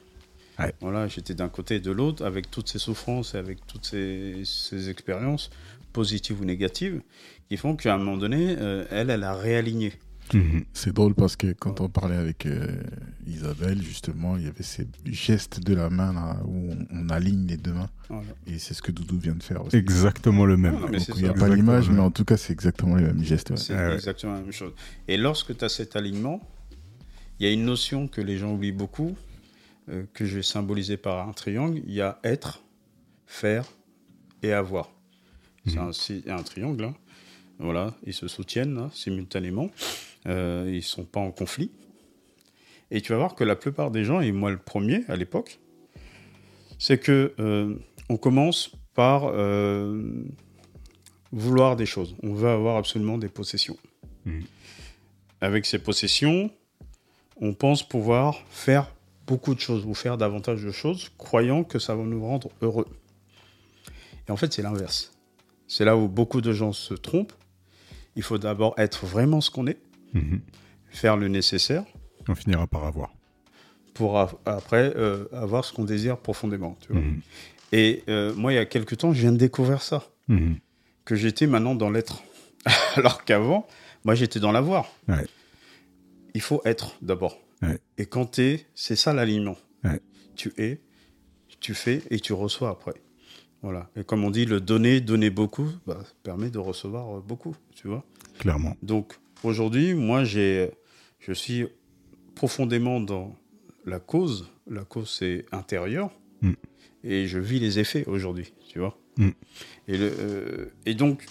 [0.80, 4.42] Voilà, j'étais d'un côté et de l'autre avec toutes ces souffrances et avec toutes ces,
[4.44, 5.50] ces expériences
[5.92, 7.02] positives ou négatives
[7.48, 9.92] qui font qu'à un moment donné, euh, elle, elle a réaligné.
[10.34, 10.64] Mhm.
[10.72, 12.66] C'est drôle parce que quand on parlait avec euh,
[13.26, 17.46] Isabelle, justement, il y avait ces gestes de la main là, où on, on aligne
[17.46, 17.90] les deux mains.
[18.08, 18.28] Voilà.
[18.46, 19.76] Et c'est ce que Doudou vient de faire aussi.
[19.76, 20.78] Exactement le même.
[20.82, 23.04] Ah, il n'y a pas l'image, Exactement mais le en tout cas, c'est exactement les
[23.04, 23.50] mêmes gestes.
[23.50, 23.56] ouais.
[23.56, 23.94] C'est ouais.
[23.94, 24.72] exactement la même chose.
[25.08, 26.40] Et lorsque tu as cet alignement,
[27.38, 29.16] il y a une notion que les gens oublient beaucoup,
[29.88, 31.80] euh, que je vais symboliser par un triangle.
[31.86, 32.62] Il y a être,
[33.26, 33.64] faire
[34.42, 34.90] et avoir.
[35.92, 36.84] C'est un, triangle.
[36.84, 36.94] hein.
[37.58, 39.70] Voilà, ils se soutiennent là, simultanément.
[40.26, 41.70] Euh, ils sont pas en conflit.
[42.90, 45.60] Et tu vas voir que la plupart des gens, et moi le premier à l'époque,
[46.78, 47.74] c'est que euh,
[48.08, 50.02] on commence par euh,
[51.32, 52.14] vouloir des choses.
[52.22, 53.76] On veut avoir absolument des possessions.
[54.26, 54.44] Mhm.
[55.40, 56.50] Avec ces possessions,
[57.40, 58.92] on pense pouvoir faire
[59.26, 62.86] beaucoup de choses ou faire davantage de choses, croyant que ça va nous rendre heureux.
[64.28, 65.12] Et en fait, c'est l'inverse.
[65.66, 67.32] C'est là où beaucoup de gens se trompent.
[68.14, 69.78] Il faut d'abord être vraiment ce qu'on est,
[70.14, 70.40] Mhm.
[70.90, 71.84] faire le nécessaire
[72.28, 73.12] On finira par avoir.
[73.94, 76.76] pour a- après euh, avoir ce qu'on désire profondément.
[76.80, 77.00] tu vois.
[77.02, 77.20] Mhm.
[77.72, 80.56] Et euh, moi, il y a quelques temps, je viens de découvrir ça, Mhm.
[81.04, 82.22] que j'étais maintenant dans l'être.
[82.96, 83.66] Alors qu'avant,
[84.04, 84.86] moi, j'étais dans l'avoir.
[85.08, 85.26] Ouais.
[86.34, 87.38] Il faut être d'abord.
[87.62, 87.78] Ouais.
[87.98, 89.56] Et quand tu es, c'est ça l'alignement.
[89.84, 90.00] Ouais.
[90.36, 90.80] Tu es,
[91.60, 92.94] tu fais et tu reçois après.
[93.62, 93.88] Voilà.
[93.96, 97.86] Et comme on dit, le donner, donner beaucoup, bah, permet de recevoir euh, beaucoup, tu
[97.88, 98.04] vois.
[98.38, 98.76] Clairement.
[98.82, 99.14] Donc
[99.44, 100.70] aujourd'hui, moi, j'ai,
[101.20, 101.66] je suis
[102.34, 103.36] profondément dans
[103.84, 104.50] la cause.
[104.66, 106.10] La cause, c'est intérieur.
[106.40, 106.52] Mm.
[107.04, 108.98] Et je vis les effets aujourd'hui, tu vois.
[109.16, 109.30] Mm.
[109.88, 111.26] Et, le, euh, et donc,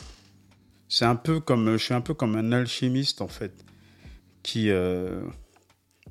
[0.90, 3.54] c'est un peu comme, je suis un peu comme un alchimiste, en fait,
[4.44, 5.22] qui, euh,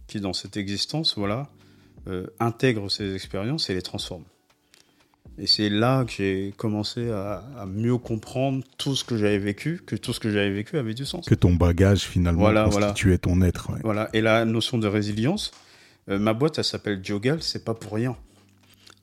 [0.07, 1.51] qui dans cette existence, voilà,
[2.09, 4.25] euh, intègre ces expériences et les transforme.
[5.39, 9.81] Et c'est là que j'ai commencé à, à mieux comprendre tout ce que j'avais vécu,
[9.86, 11.24] que tout ce que j'avais vécu avait du sens.
[11.27, 13.70] Que ton bagage, finalement, Voilà, constituait ton être.
[13.73, 13.81] ouais.
[13.82, 14.11] Voilà.
[14.12, 15.52] Et la notion de résilience,
[16.11, 18.16] euh, ma boîte, elle s'appelle Diogal, c'est pas pour rien.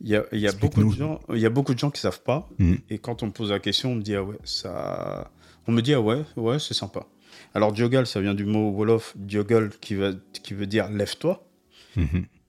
[0.01, 1.99] Il y a, il y, a beaucoup de gens, y a beaucoup de gens qui
[2.01, 2.47] savent pas.
[2.59, 2.77] Mhm.
[2.91, 5.31] Et quand on me pose la question, on me dit ah ouais, ça,
[5.67, 7.07] on me dit ah ouais, ouais, c'est sympa.
[7.55, 10.11] Alors Diogal, ça vient du mot wolof Diogal qui, va,
[10.43, 11.43] qui veut dire lève-toi.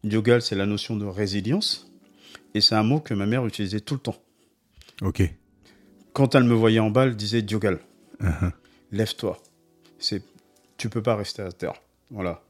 [0.04, 1.87] Diogal, c'est la notion de résilience.
[2.54, 4.16] Et c'est un mot que ma mère utilisait tout le temps.
[5.02, 5.22] Ok.
[6.12, 7.78] Quand elle me voyait en bas, elle disait Diogal,
[8.20, 8.52] Mhm.
[8.92, 9.38] lève-toi.
[9.98, 10.22] C'est,
[10.76, 11.74] tu peux pas rester à terre.
[12.10, 12.42] Voilà.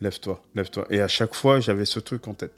[0.00, 0.86] Lève-toi, lève-toi.
[0.90, 2.52] Et à chaque fois, j'avais ce truc en tête.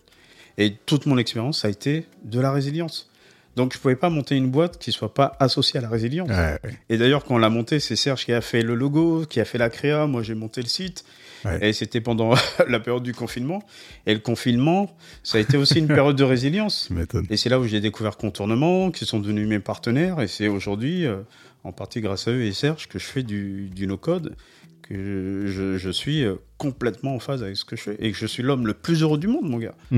[0.58, 3.10] Et toute mon expérience, ça a été de la résilience.
[3.56, 6.28] Donc, je pouvais pas monter une boîte qui soit pas associée à la résilience.
[6.28, 6.78] Ouais, ouais.
[6.90, 9.44] Et d'ailleurs, quand on l'a monté, c'est Serge qui a fait le logo, qui a
[9.46, 10.06] fait la créa.
[10.06, 11.04] Moi, j'ai monté le site.
[11.46, 11.68] Ouais.
[11.68, 12.34] Et c'était pendant
[12.68, 13.62] la période du confinement.
[14.06, 16.88] Et le confinement, ça a été aussi une période de résilience.
[17.30, 20.20] Et c'est là où j'ai découvert Contournement, qui sont devenus mes partenaires.
[20.20, 21.18] Et c'est aujourd'hui, euh,
[21.64, 24.36] en partie grâce à eux et Serge, que je fais du, du no-code,
[24.82, 27.96] que je, je suis euh, complètement en phase avec ce que je fais.
[27.98, 29.74] Et que je suis l'homme le plus heureux du monde, mon gars.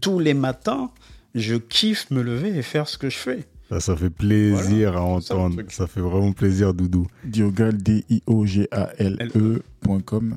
[0.00, 0.90] Tous les matins,
[1.34, 3.46] je kiffe me lever et faire ce que je fais.
[3.68, 5.62] Ça, ça fait plaisir à entendre.
[5.68, 7.06] Ça fait vraiment plaisir, Doudou.
[7.24, 10.36] Diogal, D-I-O-G-A-L-E.com.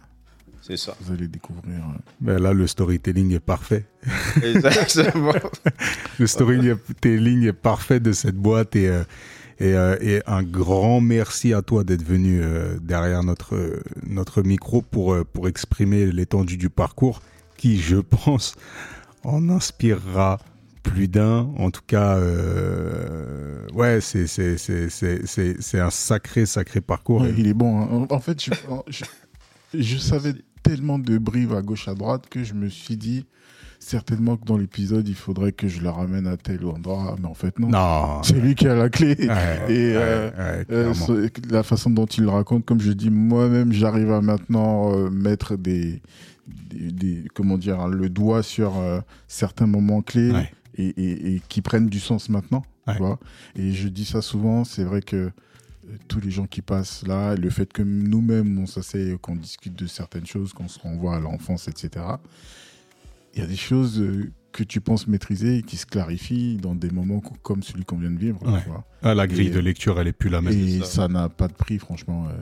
[0.61, 0.95] C'est ça.
[1.01, 1.75] Vous allez découvrir.
[1.75, 3.85] euh, Ben là, le storytelling est parfait.
[4.43, 5.33] Exactement.
[6.19, 9.03] Le storytelling est parfait de cette boîte et, euh,
[9.59, 12.41] et, euh, et un grand merci à toi d'être venu
[12.81, 17.21] derrière notre, notre micro pour, pour exprimer l'étendue du parcours
[17.57, 18.55] qui, je pense,
[19.23, 20.39] en inspirera
[20.83, 21.51] plus d'un.
[21.57, 27.21] En tout cas, euh, ouais, c'est c'est- c'est- c'est- c'est- c'est un sacré, sacré parcours.
[27.21, 27.81] ouais, il est bon.
[27.81, 28.07] hein.
[28.09, 28.51] En, en fait, je,
[28.87, 29.03] je,
[29.79, 30.33] je savais
[30.63, 33.25] tellement de brives à gauche, à droite que je me suis dit
[33.79, 37.15] certainement que dans l'épisode, il faudrait que je le ramène à tel endroit.
[37.19, 37.69] Mais en fait, non.
[37.69, 38.21] Non.
[38.23, 39.15] C'est lui qui a la clé.
[39.19, 39.27] Ouais,
[39.69, 44.11] Et ouais, euh, Euh, la façon dont il le raconte, comme je dis, moi-même, j'arrive
[44.11, 45.99] à maintenant euh, mettre des,
[46.47, 48.73] des, des- comment dire, le doigt sur
[49.27, 50.31] certains moments clés
[50.77, 52.63] et, et- et qui prennent du sens maintenant.
[52.93, 53.19] tu vois.
[53.55, 55.31] Et je dis ça souvent, c'est vrai que
[56.07, 59.87] tous les gens qui passent là, le fait que nous-mêmes, on s'asseye, qu'on discute de
[59.87, 62.05] certaines choses, qu'on se renvoie à l'enfance, etc.
[63.33, 66.75] Il y a des choses euh, que tu penses maîtriser et qui se clarifient dans
[66.75, 68.41] des moments co- comme celui qu'on vient de vivre.
[68.45, 68.61] Ouais.
[68.67, 68.83] vois.
[69.03, 70.51] Ah, la grille et- de lecture, elle est plus la même.
[70.53, 71.07] Et ça.
[71.07, 72.27] n'a pas de prix, franchement.
[72.29, 72.33] euh,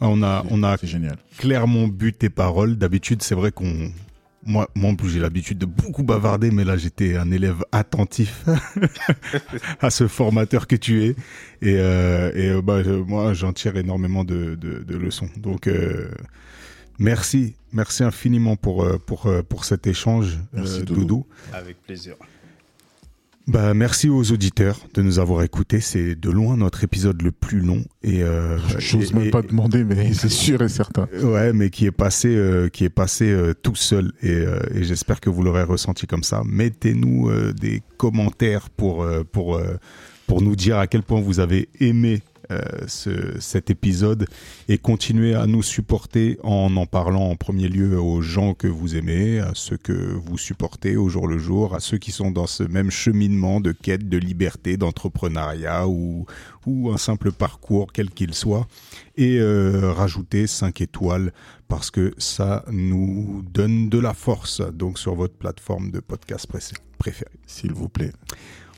[0.00, 1.16] Ah, On a, on a c'est génial.
[1.38, 2.76] clairement bu tes paroles.
[2.76, 3.90] D'habitude, c'est vrai qu'on.
[4.46, 8.44] Moi, moi, en plus, j'ai l'habitude de beaucoup bavarder, mais là, j'étais un élève attentif
[9.80, 11.10] à ce formateur que tu es.
[11.62, 15.28] Et, euh, et bah, je- moi, j'en tire énormément de, de, de leçons.
[15.36, 16.10] Donc, euh,
[16.98, 17.54] merci.
[17.72, 21.00] Merci infiniment pour, euh, pour, pour cet échange, Merci, euh, Doudou.
[21.00, 21.26] Doudou.
[21.52, 22.14] Avec plaisir.
[23.46, 25.80] Bah, merci aux auditeurs de nous avoir écoutés.
[25.80, 27.84] C'est de loin notre épisode le plus long.
[28.02, 31.06] Et, euh, J'ose même et- pas demander, mais c'est sûr et certain.
[31.22, 34.82] Ouais, mais qui est passé, euh, qui est passé euh, tout seul, et, euh, et
[34.84, 36.42] j'espère que vous l'aurez ressenti comme ça.
[36.46, 39.60] Mettez-nous euh, des commentaires pour euh, pour
[40.26, 44.26] pour nous dire à quel point vous avez aimé euh, ce, cet épisode
[44.68, 48.96] et continuez à nous supporter en en parlant en premier lieu aux gens que vous
[48.96, 52.46] aimez, à ceux que vous supportez au jour le jour, à ceux qui sont dans
[52.46, 56.26] ce même cheminement de quête de liberté, d'entrepreneuriat ou,
[56.66, 58.66] un simple parcours quel qu'il soit
[59.16, 61.32] et euh, rajoutez 5 étoiles
[61.68, 66.46] parce que ça nous donne de la force donc sur votre plateforme de podcast
[66.98, 67.30] préférée.
[67.46, 68.12] S'il vous plaît.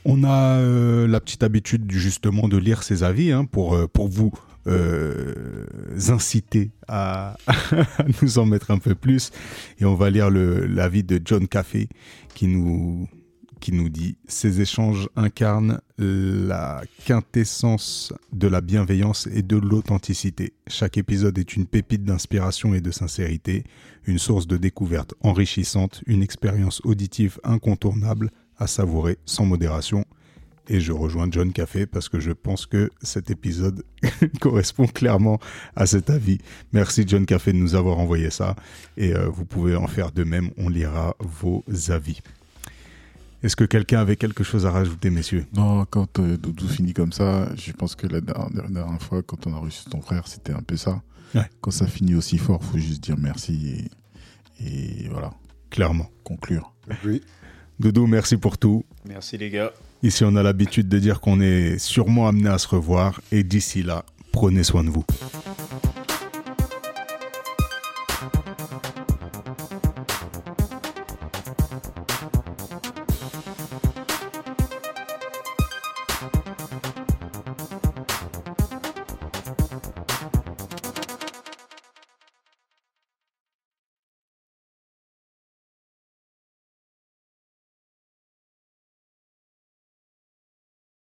[0.08, 4.06] On a euh, la petite habitude justement de lire ces avis hein, pour, euh, pour
[4.06, 4.30] vous
[4.68, 5.66] euh,
[6.08, 7.36] inciter à,
[8.22, 9.32] nous en mettre un peu plus.
[9.80, 11.88] Et on va lire l'avis de John Café
[12.36, 13.08] qui nous,
[13.58, 20.52] qui nous dit Ces échanges incarnent la quintessence de la bienveillance et de l'authenticité.
[20.68, 23.64] Chaque épisode est une pépite d'inspiration et de sincérité,
[24.06, 30.04] une source de découverte enrichissante, une expérience auditive incontournable à savourer sans modération.
[30.68, 33.84] Et je rejoins John Café parce que je pense que cet épisode
[34.40, 35.38] correspond clairement
[35.76, 36.38] à cet avis.
[36.72, 38.56] Merci John Café de nous avoir envoyé ça.
[38.96, 40.50] Et euh, vous pouvez en faire de même.
[40.56, 42.20] On lira vos avis.
[43.44, 45.46] Est-ce que quelqu'un avait quelque chose à rajouter, messieurs?
[45.54, 49.46] Non, quand euh, Doudou finit comme ça, je pense que la dernière, dernière fois, quand
[49.46, 51.00] on a reçu ton frère, c'était un peu ça.
[51.34, 51.48] Ouais.
[51.60, 53.88] Quand ça finit aussi fort, faut juste dire merci
[54.60, 54.66] et,
[55.04, 55.32] et voilà,
[55.70, 56.10] Clairement.
[56.24, 56.72] conclure.
[57.04, 57.20] Oui.
[57.78, 58.84] Doudou, merci pour tout.
[59.06, 59.72] Merci les gars.
[60.02, 63.20] Ici, on a l'habitude de dire qu'on est sûrement amené à se revoir.
[63.32, 65.04] Et d'ici là, prenez soin de vous.